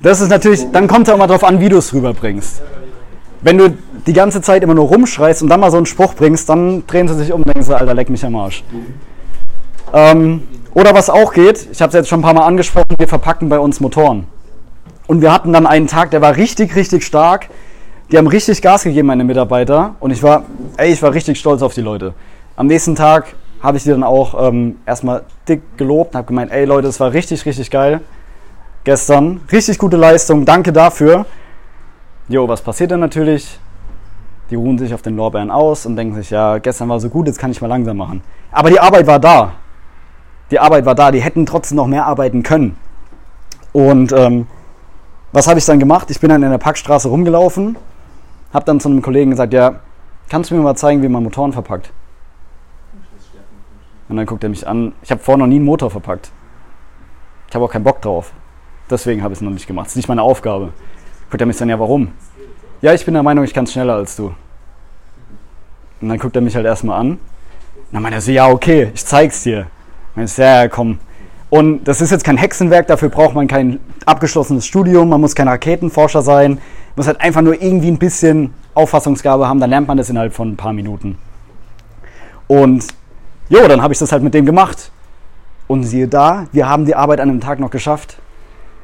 das 0.02 0.22
ist 0.22 0.30
natürlich, 0.30 0.72
dann 0.72 0.88
kommt 0.88 1.10
es 1.10 1.14
auch 1.14 1.18
mal 1.18 1.28
drauf 1.28 1.44
an, 1.44 1.60
wie 1.60 1.68
du 1.68 1.78
es 1.78 1.94
rüberbringst. 1.94 2.62
Wenn 3.42 3.58
du 3.58 3.78
die 4.08 4.14
ganze 4.14 4.42
Zeit 4.42 4.64
immer 4.64 4.76
nur 4.76 4.88
rumschreist 4.88 5.42
und 5.44 5.50
dann 5.50 5.60
mal 5.60 5.72
so 5.72 5.78
einen 5.78 5.86
Spruch 5.86 6.14
bringst, 6.14 6.48
dann 6.48 6.88
drehen 6.88 7.10
sie 7.10 7.16
sich 7.16 7.34
um 7.34 7.42
und 7.42 7.48
denken 7.48 7.64
sie, 7.64 7.76
Alter, 7.78 7.94
leck 7.94 8.10
mich 8.10 8.24
am 8.24 8.38
Arsch. 8.38 8.64
Ähm, 9.92 10.44
oder 10.74 10.94
was 10.94 11.10
auch 11.10 11.34
geht, 11.34 11.68
ich 11.70 11.82
habe 11.82 11.90
es 11.90 11.96
jetzt 11.96 12.08
schon 12.08 12.20
ein 12.20 12.24
paar 12.24 12.34
Mal 12.34 12.46
angesprochen, 12.46 12.96
wir 12.98 13.10
verpacken 13.10 13.50
bei 13.50 13.60
uns 13.60 13.82
Motoren. 13.82 14.28
Und 15.08 15.22
wir 15.22 15.32
hatten 15.32 15.54
dann 15.54 15.68
einen 15.68 15.88
Tag, 15.88 16.12
der 16.12 16.22
war 16.22 16.36
richtig, 16.36 16.76
richtig 16.76 17.06
stark. 17.06 17.50
Die 18.12 18.18
haben 18.18 18.28
richtig 18.28 18.62
Gas 18.62 18.84
gegeben, 18.84 19.08
meine 19.08 19.24
Mitarbeiter. 19.24 19.96
Und 20.00 20.12
ich 20.12 20.22
war, 20.24 20.44
ey, 20.78 20.92
ich 20.92 21.02
war 21.02 21.14
richtig 21.14 21.40
stolz 21.40 21.62
auf 21.62 21.74
die 21.74 21.82
Leute. 21.82 22.14
Am 22.56 22.68
nächsten 22.68 22.96
Tag 22.96 23.36
habe 23.62 23.78
ich 23.78 23.84
die 23.84 23.90
dann 23.90 24.04
auch 24.04 24.48
ähm, 24.48 24.78
erstmal 24.86 25.24
dick 25.48 25.78
gelobt 25.78 26.14
und 26.14 26.18
habe 26.18 26.28
gemeint, 26.28 26.52
ey 26.52 26.66
Leute, 26.66 26.88
das 26.88 27.00
war 27.00 27.14
richtig, 27.14 27.46
richtig 27.46 27.72
geil. 27.72 28.02
Gestern. 28.84 29.42
Richtig 29.52 29.80
gute 29.80 29.98
Leistung, 29.98 30.46
danke 30.46 30.72
dafür. 30.72 31.26
Jo, 32.28 32.48
was 32.48 32.62
passiert 32.62 32.92
dann 32.92 33.00
natürlich? 33.00 33.60
Die 34.52 34.56
ruhen 34.56 34.78
sich 34.78 34.94
auf 34.94 35.02
den 35.02 35.16
Lorbeeren 35.16 35.50
aus 35.50 35.88
und 35.88 35.96
denken 35.96 36.16
sich, 36.16 36.30
ja, 36.30 36.60
gestern 36.60 36.90
war 36.90 37.00
so 37.00 37.10
gut, 37.10 37.26
jetzt 37.26 37.40
kann 37.40 37.50
ich 37.50 37.62
mal 37.62 37.68
langsam 37.68 37.98
machen. 37.98 38.22
Aber 38.52 38.70
die 38.70 38.80
Arbeit 38.80 39.08
war 39.08 39.20
da. 39.20 39.54
Die 40.52 40.60
Arbeit 40.60 40.86
war 40.86 40.94
da, 40.94 41.12
die 41.12 41.22
hätten 41.22 41.48
trotzdem 41.48 41.78
noch 41.78 41.88
mehr 41.88 42.06
arbeiten 42.06 42.44
können. 42.44 42.78
Und 43.74 44.12
ähm, 44.12 44.46
was 45.36 45.48
habe 45.48 45.60
ich 45.60 45.66
dann 45.66 45.80
gemacht? 45.80 46.10
Ich 46.12 46.22
bin 46.22 46.30
dann 46.30 46.42
in 46.44 46.50
der 46.50 46.58
Packstraße 46.58 47.10
rumgelaufen, 47.10 47.76
habe 48.54 48.64
dann 48.64 48.80
zu 48.80 48.88
einem 48.88 49.02
Kollegen 49.02 49.32
gesagt, 49.32 49.52
ja, 49.52 49.82
kannst 50.30 50.50
du 50.50 50.56
mir 50.56 50.62
mal 50.62 50.76
zeigen, 50.76 51.04
wie 51.04 51.10
man 51.10 51.24
Motoren 51.24 51.52
verpackt? 51.52 51.92
Und 54.08 54.16
dann 54.16 54.26
guckt 54.26 54.46
er 54.46 54.50
mich 54.50 54.66
an, 54.66 54.94
ich 55.02 55.12
habe 55.12 55.22
vorher 55.22 55.40
noch 55.40 55.48
nie 55.48 55.58
einen 55.58 55.66
Motor 55.66 55.92
verpackt. 55.92 56.32
Ich 57.50 57.56
habe 57.56 57.66
auch 57.66 57.70
keinen 57.70 57.84
Bock 57.84 58.02
drauf. 58.02 58.32
Deswegen 58.90 59.24
habe 59.24 59.34
ich 59.34 59.40
es 59.40 59.42
noch 59.42 59.52
nicht 59.52 59.68
gemacht. 59.68 59.88
Das 59.88 59.92
ist 59.92 59.98
nicht 59.98 60.08
meine 60.08 60.22
Aufgabe. 60.22 60.72
Guckt 61.30 61.42
er 61.42 61.48
mich 61.48 61.58
dann, 61.58 61.68
ja, 61.68 61.78
warum? 61.82 62.14
Ja, 62.82 62.94
ich 62.94 63.04
bin 63.04 63.14
der 63.14 63.24
Meinung, 63.24 63.44
ich 63.44 63.54
kann 63.54 63.66
es 63.66 63.74
schneller 63.74 63.96
als 63.96 64.16
du. 64.16 64.34
Und 66.00 66.08
dann 66.08 66.18
guckt 66.18 66.36
er 66.38 66.42
mich 66.42 66.56
halt 66.56 66.66
erstmal 66.66 66.98
an. 66.98 67.10
Und 67.10 67.20
dann 67.92 68.02
meint 68.02 68.16
er 68.16 68.22
so, 68.22 68.32
ja, 68.32 68.48
okay, 68.48 68.92
ich 68.94 69.06
zeig's 69.06 69.44
dir. 69.44 69.68
Und 70.16 70.24
ich 70.24 70.32
so, 70.32 70.44
ja, 70.44 70.62
ja, 70.62 70.68
komm. 70.70 71.00
Und 71.56 71.86
das 71.86 72.02
ist 72.02 72.12
jetzt 72.12 72.26
kein 72.26 72.36
Hexenwerk, 72.36 72.88
dafür 72.88 73.08
braucht 73.08 73.34
man 73.34 73.48
kein 73.48 73.80
abgeschlossenes 74.06 74.66
Studium, 74.66 75.08
man 75.08 75.22
muss 75.22 75.36
kein 75.36 75.48
Raketenforscher 75.48 76.22
sein, 76.22 76.56
man 76.56 76.60
muss 76.98 77.08
halt 77.08 77.22
einfach 77.22 77.42
nur 77.42 77.62
irgendwie 77.62 77.88
ein 77.88 77.98
bisschen 77.98 78.54
Auffassungsgabe 78.74 79.48
haben, 79.48 79.62
dann 79.62 79.70
lernt 79.70 79.88
man 79.88 79.96
das 79.96 80.10
innerhalb 80.10 80.34
von 80.34 80.50
ein 80.50 80.58
paar 80.58 80.74
Minuten. 80.74 81.18
Und 82.48 82.88
jo, 83.48 83.66
dann 83.70 83.82
habe 83.82 83.94
ich 83.94 84.00
das 84.00 84.12
halt 84.12 84.22
mit 84.22 84.34
dem 84.34 84.46
gemacht. 84.46 84.92
Und 85.68 85.86
siehe 85.86 86.10
da, 86.10 86.48
wir 86.52 86.68
haben 86.68 86.84
die 86.84 86.94
Arbeit 86.94 87.22
an 87.22 87.30
einem 87.30 87.40
Tag 87.40 87.62
noch 87.62 87.72
geschafft, 87.72 88.18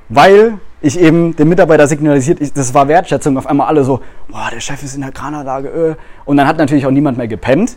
weil 0.08 0.54
ich 0.80 0.98
eben 0.98 1.36
dem 1.36 1.50
Mitarbeiter 1.50 1.88
signalisiert, 1.88 2.40
ich, 2.40 2.54
das 2.54 2.74
war 2.74 2.88
Wertschätzung, 2.88 3.38
auf 3.38 3.48
einmal 3.48 3.68
alle 3.68 3.84
so, 3.84 4.00
boah, 4.30 4.48
der 4.50 4.62
Chef 4.62 4.82
ist 4.82 4.96
in 4.96 5.02
der 5.02 5.12
Krananlage, 5.12 5.68
äh. 5.68 5.96
und 6.24 6.38
dann 6.38 6.48
hat 6.48 6.58
natürlich 6.58 6.86
auch 6.86 6.92
niemand 6.92 7.18
mehr 7.18 7.28
gepennt. 7.28 7.76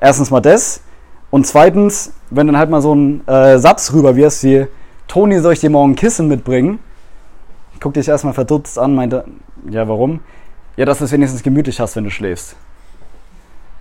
Erstens 0.00 0.32
mal 0.32 0.40
das. 0.40 0.80
Und 1.34 1.48
zweitens, 1.48 2.12
wenn 2.30 2.46
dann 2.46 2.56
halt 2.56 2.70
mal 2.70 2.80
so 2.80 2.94
ein 2.94 3.26
äh, 3.26 3.58
Satz 3.58 3.92
rüber 3.92 4.14
wirst 4.14 4.44
wie, 4.44 4.68
Toni, 5.08 5.40
soll 5.40 5.54
ich 5.54 5.58
dir 5.58 5.68
morgen 5.68 5.96
Kissen 5.96 6.28
mitbringen? 6.28 6.78
Guck 7.80 7.94
dich 7.94 8.06
erstmal 8.06 8.34
verdutzt 8.34 8.78
an, 8.78 8.94
meinte, 8.94 9.24
ja, 9.68 9.88
warum? 9.88 10.20
Ja, 10.76 10.84
dass 10.84 10.98
du 10.98 11.06
es 11.06 11.10
wenigstens 11.10 11.42
gemütlich 11.42 11.80
hast, 11.80 11.96
wenn 11.96 12.04
du 12.04 12.10
schläfst. 12.10 12.54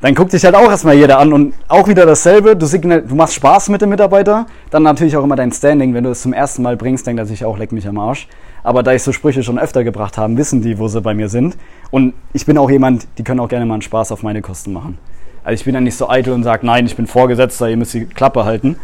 Dann 0.01 0.15
guckt 0.15 0.33
dich 0.33 0.43
halt 0.43 0.55
auch 0.55 0.67
erstmal 0.67 0.95
jeder 0.95 1.19
an 1.19 1.31
und 1.31 1.53
auch 1.67 1.87
wieder 1.87 2.07
dasselbe. 2.07 2.55
Du, 2.55 2.65
signal, 2.65 3.03
du 3.03 3.13
machst 3.13 3.35
Spaß 3.35 3.69
mit 3.69 3.83
dem 3.83 3.89
Mitarbeiter, 3.89 4.47
dann 4.71 4.81
natürlich 4.81 5.15
auch 5.15 5.23
immer 5.23 5.35
dein 5.35 5.51
Standing. 5.51 5.93
Wenn 5.93 6.05
du 6.05 6.09
es 6.09 6.23
zum 6.23 6.33
ersten 6.33 6.63
Mal 6.63 6.75
bringst, 6.75 7.05
denkt 7.05 7.19
er 7.19 7.27
sich 7.27 7.45
auch, 7.45 7.59
leck 7.59 7.71
mich 7.71 7.87
am 7.87 7.99
Arsch. 7.99 8.27
Aber 8.63 8.81
da 8.81 8.93
ich 8.93 9.03
so 9.03 9.11
Sprüche 9.11 9.43
schon 9.43 9.59
öfter 9.59 9.83
gebracht 9.83 10.17
habe, 10.17 10.35
wissen 10.37 10.63
die, 10.63 10.79
wo 10.79 10.87
sie 10.87 11.01
bei 11.01 11.13
mir 11.13 11.29
sind. 11.29 11.55
Und 11.91 12.15
ich 12.33 12.47
bin 12.47 12.57
auch 12.57 12.71
jemand, 12.71 13.05
die 13.19 13.23
können 13.23 13.39
auch 13.39 13.47
gerne 13.47 13.67
mal 13.67 13.75
einen 13.75 13.83
Spaß 13.83 14.11
auf 14.11 14.23
meine 14.23 14.41
Kosten 14.41 14.73
machen. 14.73 14.97
Also 15.43 15.55
ich 15.55 15.65
bin 15.65 15.73
dann 15.73 15.83
nicht 15.83 15.97
so 15.97 16.09
eitel 16.09 16.33
und 16.33 16.43
sage, 16.43 16.65
nein, 16.65 16.85
ich 16.85 16.95
bin 16.95 17.07
Vorgesetzter, 17.07 17.69
ihr 17.69 17.77
müsst 17.77 17.93
die 17.93 18.05
Klappe 18.05 18.45
halten. 18.45 18.77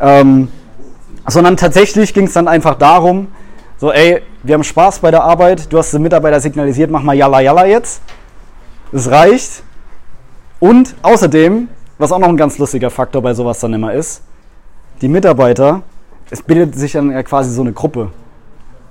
Ähm, 0.00 0.48
sondern 1.26 1.56
tatsächlich 1.56 2.14
ging 2.14 2.26
es 2.26 2.32
dann 2.32 2.48
einfach 2.48 2.74
darum, 2.74 3.28
so, 3.78 3.92
ey, 3.92 4.22
wir 4.42 4.54
haben 4.54 4.64
Spaß 4.64 5.00
bei 5.00 5.10
der 5.10 5.24
Arbeit, 5.24 5.72
du 5.72 5.78
hast 5.78 5.92
den 5.92 6.02
Mitarbeiter 6.02 6.40
signalisiert, 6.40 6.90
mach 6.90 7.02
mal 7.02 7.14
Yalla 7.14 7.40
Yalla 7.40 7.66
jetzt. 7.66 8.00
Das 8.92 9.10
reicht. 9.10 9.62
Und 10.60 10.94
außerdem, 11.02 11.68
was 11.98 12.12
auch 12.12 12.18
noch 12.18 12.28
ein 12.28 12.36
ganz 12.36 12.56
lustiger 12.58 12.90
Faktor 12.90 13.20
bei 13.20 13.34
sowas 13.34 13.60
dann 13.60 13.74
immer 13.74 13.92
ist, 13.92 14.22
die 15.02 15.08
Mitarbeiter, 15.08 15.82
es 16.30 16.42
bildet 16.42 16.74
sich 16.74 16.92
dann 16.92 17.10
ja 17.10 17.22
quasi 17.22 17.50
so 17.50 17.60
eine 17.60 17.72
Gruppe. 17.72 18.10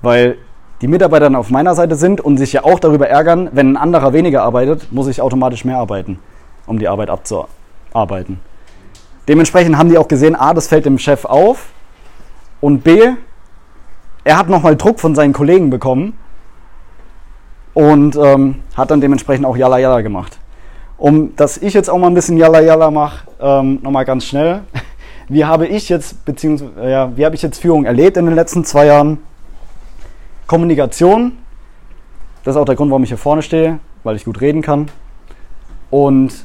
Weil 0.02 0.36
die 0.82 0.88
Mitarbeiter 0.88 1.24
dann 1.24 1.36
auf 1.36 1.50
meiner 1.50 1.74
Seite 1.74 1.96
sind 1.96 2.20
und 2.20 2.36
sich 2.36 2.52
ja 2.52 2.64
auch 2.64 2.78
darüber 2.78 3.08
ärgern, 3.08 3.48
wenn 3.52 3.72
ein 3.72 3.76
anderer 3.76 4.12
weniger 4.12 4.42
arbeitet, 4.42 4.92
muss 4.92 5.08
ich 5.08 5.20
automatisch 5.20 5.64
mehr 5.64 5.78
arbeiten, 5.78 6.18
um 6.66 6.78
die 6.78 6.88
Arbeit 6.88 7.10
abzuarbeiten. 7.10 8.40
Dementsprechend 9.28 9.76
haben 9.76 9.88
die 9.88 9.98
auch 9.98 10.08
gesehen, 10.08 10.36
A, 10.36 10.54
das 10.54 10.68
fällt 10.68 10.86
dem 10.86 10.98
Chef 10.98 11.24
auf 11.24 11.70
und 12.60 12.84
B, 12.84 13.10
er 14.24 14.38
hat 14.38 14.48
nochmal 14.48 14.76
Druck 14.76 15.00
von 15.00 15.14
seinen 15.14 15.32
Kollegen 15.32 15.70
bekommen 15.70 16.16
und 17.74 18.16
ähm, 18.16 18.56
hat 18.76 18.90
dann 18.90 19.00
dementsprechend 19.00 19.46
auch 19.46 19.56
Yalla 19.56 19.78
Yalla 19.78 20.00
gemacht. 20.00 20.38
Um 20.96 21.36
dass 21.36 21.58
ich 21.58 21.74
jetzt 21.74 21.90
auch 21.90 21.98
mal 21.98 22.06
ein 22.06 22.14
bisschen 22.14 22.36
Yalla 22.36 22.60
Yalla 22.60 22.90
mache, 22.90 23.26
ähm, 23.40 23.80
nochmal 23.82 24.04
ganz 24.04 24.24
schnell. 24.24 24.62
Wie 25.28 25.44
habe 25.44 25.66
ich 25.66 25.88
jetzt, 25.88 26.24
beziehungsweise, 26.24 26.88
ja, 26.88 27.16
wie 27.16 27.24
habe 27.24 27.34
ich 27.34 27.42
jetzt 27.42 27.60
Führung 27.60 27.84
erlebt 27.84 28.16
in 28.16 28.26
den 28.26 28.36
letzten 28.36 28.64
zwei 28.64 28.86
Jahren? 28.86 29.18
Kommunikation, 30.46 31.32
das 32.44 32.54
ist 32.54 32.60
auch 32.60 32.64
der 32.64 32.76
Grund, 32.76 32.92
warum 32.92 33.02
ich 33.02 33.08
hier 33.08 33.18
vorne 33.18 33.42
stehe, 33.42 33.80
weil 34.04 34.14
ich 34.14 34.24
gut 34.24 34.40
reden 34.40 34.62
kann. 34.62 34.88
Und 35.96 36.44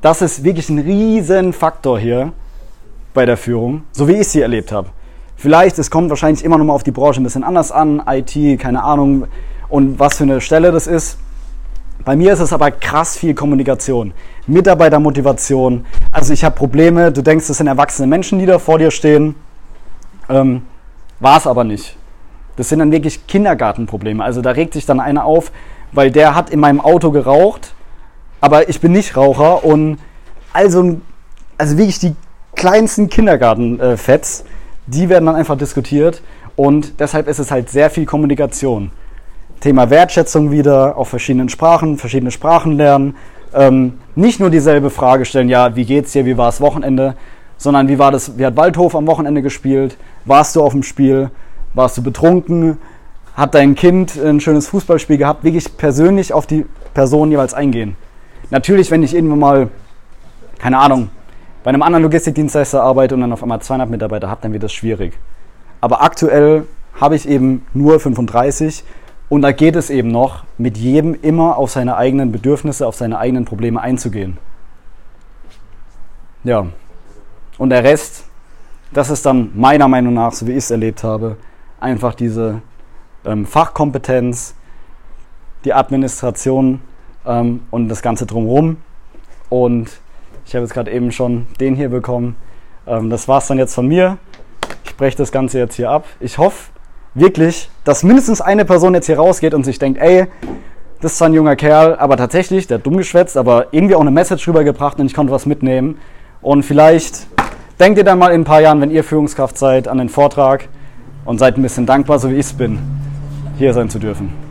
das 0.00 0.22
ist 0.22 0.44
wirklich 0.44 0.68
ein 0.70 0.78
riesen 0.78 1.52
Faktor 1.52 1.98
hier 1.98 2.32
bei 3.12 3.26
der 3.26 3.36
Führung, 3.36 3.82
so 3.90 4.06
wie 4.06 4.12
ich 4.12 4.28
sie 4.28 4.42
erlebt 4.42 4.70
habe. 4.70 4.90
Vielleicht, 5.34 5.76
es 5.80 5.90
kommt 5.90 6.08
wahrscheinlich 6.08 6.44
immer 6.44 6.56
noch 6.56 6.64
mal 6.64 6.74
auf 6.74 6.84
die 6.84 6.92
Branche 6.92 7.20
ein 7.20 7.24
bisschen 7.24 7.42
anders 7.42 7.72
an, 7.72 8.00
IT, 8.06 8.60
keine 8.60 8.84
Ahnung, 8.84 9.26
und 9.68 9.98
was 9.98 10.18
für 10.18 10.22
eine 10.22 10.40
Stelle 10.40 10.70
das 10.70 10.86
ist. 10.86 11.18
Bei 12.04 12.14
mir 12.14 12.32
ist 12.32 12.38
es 12.38 12.52
aber 12.52 12.70
krass 12.70 13.16
viel 13.16 13.34
Kommunikation, 13.34 14.14
Mitarbeitermotivation. 14.46 15.84
Also 16.12 16.32
ich 16.32 16.44
habe 16.44 16.54
Probleme, 16.54 17.10
du 17.10 17.22
denkst, 17.22 17.48
das 17.48 17.56
sind 17.56 17.66
erwachsene 17.66 18.06
Menschen, 18.06 18.38
die 18.38 18.46
da 18.46 18.60
vor 18.60 18.78
dir 18.78 18.92
stehen. 18.92 19.34
Ähm, 20.28 20.62
War 21.18 21.38
es 21.38 21.48
aber 21.48 21.64
nicht. 21.64 21.96
Das 22.54 22.68
sind 22.68 22.78
dann 22.78 22.92
wirklich 22.92 23.26
Kindergartenprobleme. 23.26 24.22
Also 24.22 24.42
da 24.42 24.52
regt 24.52 24.74
sich 24.74 24.86
dann 24.86 25.00
einer 25.00 25.24
auf, 25.24 25.50
weil 25.90 26.12
der 26.12 26.36
hat 26.36 26.50
in 26.50 26.60
meinem 26.60 26.80
Auto 26.80 27.10
geraucht, 27.10 27.74
aber 28.40 28.68
ich 28.68 28.80
bin 28.80 28.92
nicht 28.92 29.16
Raucher 29.16 29.64
und 29.64 29.98
also, 30.52 31.00
also 31.58 31.78
wirklich 31.78 31.98
die 31.98 32.14
kleinsten 32.56 33.08
Kindergartenfets, 33.08 34.44
die 34.86 35.08
werden 35.08 35.26
dann 35.26 35.36
einfach 35.36 35.56
diskutiert 35.56 36.22
und 36.56 37.00
deshalb 37.00 37.28
ist 37.28 37.38
es 37.38 37.50
halt 37.50 37.70
sehr 37.70 37.90
viel 37.90 38.06
Kommunikation. 38.06 38.90
Thema 39.60 39.90
Wertschätzung 39.90 40.50
wieder 40.50 40.96
auf 40.96 41.08
verschiedenen 41.08 41.48
Sprachen, 41.48 41.98
verschiedene 41.98 42.30
Sprachen 42.30 42.72
lernen. 42.72 43.14
Ähm, 43.54 43.98
nicht 44.14 44.40
nur 44.40 44.48
dieselbe 44.48 44.90
Frage 44.90 45.24
stellen, 45.24 45.48
ja, 45.48 45.76
wie 45.76 45.84
geht's 45.84 46.12
dir, 46.12 46.24
wie 46.24 46.38
war 46.38 46.46
das 46.46 46.60
Wochenende, 46.60 47.14
sondern 47.58 47.88
wie 47.88 47.98
war 47.98 48.10
das, 48.10 48.38
wie 48.38 48.46
hat 48.46 48.56
Waldhof 48.56 48.94
am 48.94 49.06
Wochenende 49.06 49.42
gespielt, 49.42 49.98
warst 50.24 50.56
du 50.56 50.62
auf 50.62 50.72
dem 50.72 50.82
Spiel, 50.82 51.30
warst 51.74 51.98
du 51.98 52.02
betrunken, 52.02 52.78
hat 53.34 53.54
dein 53.54 53.74
Kind 53.74 54.16
ein 54.16 54.40
schönes 54.40 54.68
Fußballspiel 54.68 55.18
gehabt, 55.18 55.44
wirklich 55.44 55.76
persönlich 55.76 56.32
auf 56.32 56.46
die 56.46 56.64
Person 56.94 57.30
jeweils 57.30 57.54
eingehen. 57.54 57.96
Natürlich, 58.50 58.90
wenn 58.90 59.02
ich 59.02 59.14
irgendwann 59.14 59.38
mal, 59.38 59.68
keine 60.58 60.78
Ahnung, 60.78 61.10
bei 61.62 61.68
einem 61.68 61.82
anderen 61.82 62.02
Logistikdienstleister 62.02 62.82
arbeite 62.82 63.14
und 63.14 63.20
dann 63.20 63.32
auf 63.32 63.42
einmal 63.42 63.60
200 63.60 63.88
Mitarbeiter 63.88 64.28
habe, 64.28 64.42
dann 64.42 64.52
wird 64.52 64.62
das 64.62 64.72
schwierig. 64.72 65.12
Aber 65.80 66.02
aktuell 66.02 66.66
habe 67.00 67.16
ich 67.16 67.28
eben 67.28 67.66
nur 67.74 68.00
35 68.00 68.84
und 69.28 69.42
da 69.42 69.52
geht 69.52 69.76
es 69.76 69.90
eben 69.90 70.08
noch, 70.08 70.44
mit 70.58 70.76
jedem 70.76 71.14
immer 71.22 71.56
auf 71.56 71.70
seine 71.70 71.96
eigenen 71.96 72.32
Bedürfnisse, 72.32 72.86
auf 72.86 72.96
seine 72.96 73.18
eigenen 73.18 73.44
Probleme 73.44 73.80
einzugehen. 73.80 74.38
Ja. 76.42 76.66
Und 77.58 77.70
der 77.70 77.84
Rest, 77.84 78.24
das 78.92 79.10
ist 79.10 79.24
dann 79.26 79.50
meiner 79.54 79.86
Meinung 79.86 80.14
nach, 80.14 80.32
so 80.32 80.46
wie 80.46 80.52
ich 80.52 80.58
es 80.58 80.70
erlebt 80.70 81.04
habe, 81.04 81.36
einfach 81.78 82.14
diese 82.14 82.62
ähm, 83.24 83.46
Fachkompetenz, 83.46 84.54
die 85.64 85.74
Administration 85.74 86.80
ähm, 87.26 87.62
und 87.70 87.88
das 87.88 88.02
Ganze 88.02 88.26
drumherum. 88.26 88.76
Und 89.48 89.90
ich 90.46 90.54
habe 90.54 90.64
jetzt 90.64 90.74
gerade 90.74 90.90
eben 90.90 91.12
schon 91.12 91.46
den 91.60 91.74
hier 91.74 91.88
bekommen. 91.88 92.36
Ähm, 92.86 93.10
das 93.10 93.28
war 93.28 93.38
es 93.38 93.46
dann 93.46 93.58
jetzt 93.58 93.74
von 93.74 93.86
mir. 93.86 94.18
Ich 94.84 94.96
breche 94.96 95.16
das 95.16 95.32
Ganze 95.32 95.58
jetzt 95.58 95.74
hier 95.76 95.90
ab. 95.90 96.04
Ich 96.20 96.38
hoffe 96.38 96.70
wirklich, 97.14 97.70
dass 97.84 98.02
mindestens 98.02 98.40
eine 98.40 98.64
Person 98.64 98.94
jetzt 98.94 99.06
hier 99.06 99.16
rausgeht 99.16 99.54
und 99.54 99.64
sich 99.64 99.78
denkt, 99.78 100.00
ey, 100.00 100.26
das 101.00 101.12
ist 101.12 101.18
zwar 101.18 101.28
ein 101.28 101.34
junger 101.34 101.56
Kerl, 101.56 101.96
aber 101.96 102.16
tatsächlich, 102.16 102.66
der 102.66 102.78
hat 102.78 102.86
dumm 102.86 102.98
geschwätzt, 102.98 103.36
aber 103.36 103.68
irgendwie 103.72 103.94
auch 103.94 104.00
eine 104.00 104.10
Message 104.10 104.46
rübergebracht 104.46 105.00
und 105.00 105.06
ich 105.06 105.14
konnte 105.14 105.32
was 105.32 105.46
mitnehmen. 105.46 105.98
Und 106.42 106.62
vielleicht 106.62 107.26
denkt 107.78 107.98
ihr 107.98 108.04
dann 108.04 108.18
mal 108.18 108.32
in 108.32 108.42
ein 108.42 108.44
paar 108.44 108.60
Jahren, 108.60 108.80
wenn 108.80 108.90
ihr 108.90 109.02
Führungskraft 109.02 109.56
seid, 109.56 109.88
an 109.88 109.98
den 109.98 110.08
Vortrag 110.08 110.68
und 111.24 111.38
seid 111.38 111.56
ein 111.56 111.62
bisschen 111.62 111.86
dankbar, 111.86 112.18
so 112.18 112.28
wie 112.28 112.34
ich 112.34 112.46
es 112.46 112.52
bin, 112.52 112.78
hier 113.58 113.72
sein 113.72 113.88
zu 113.88 113.98
dürfen. 113.98 114.49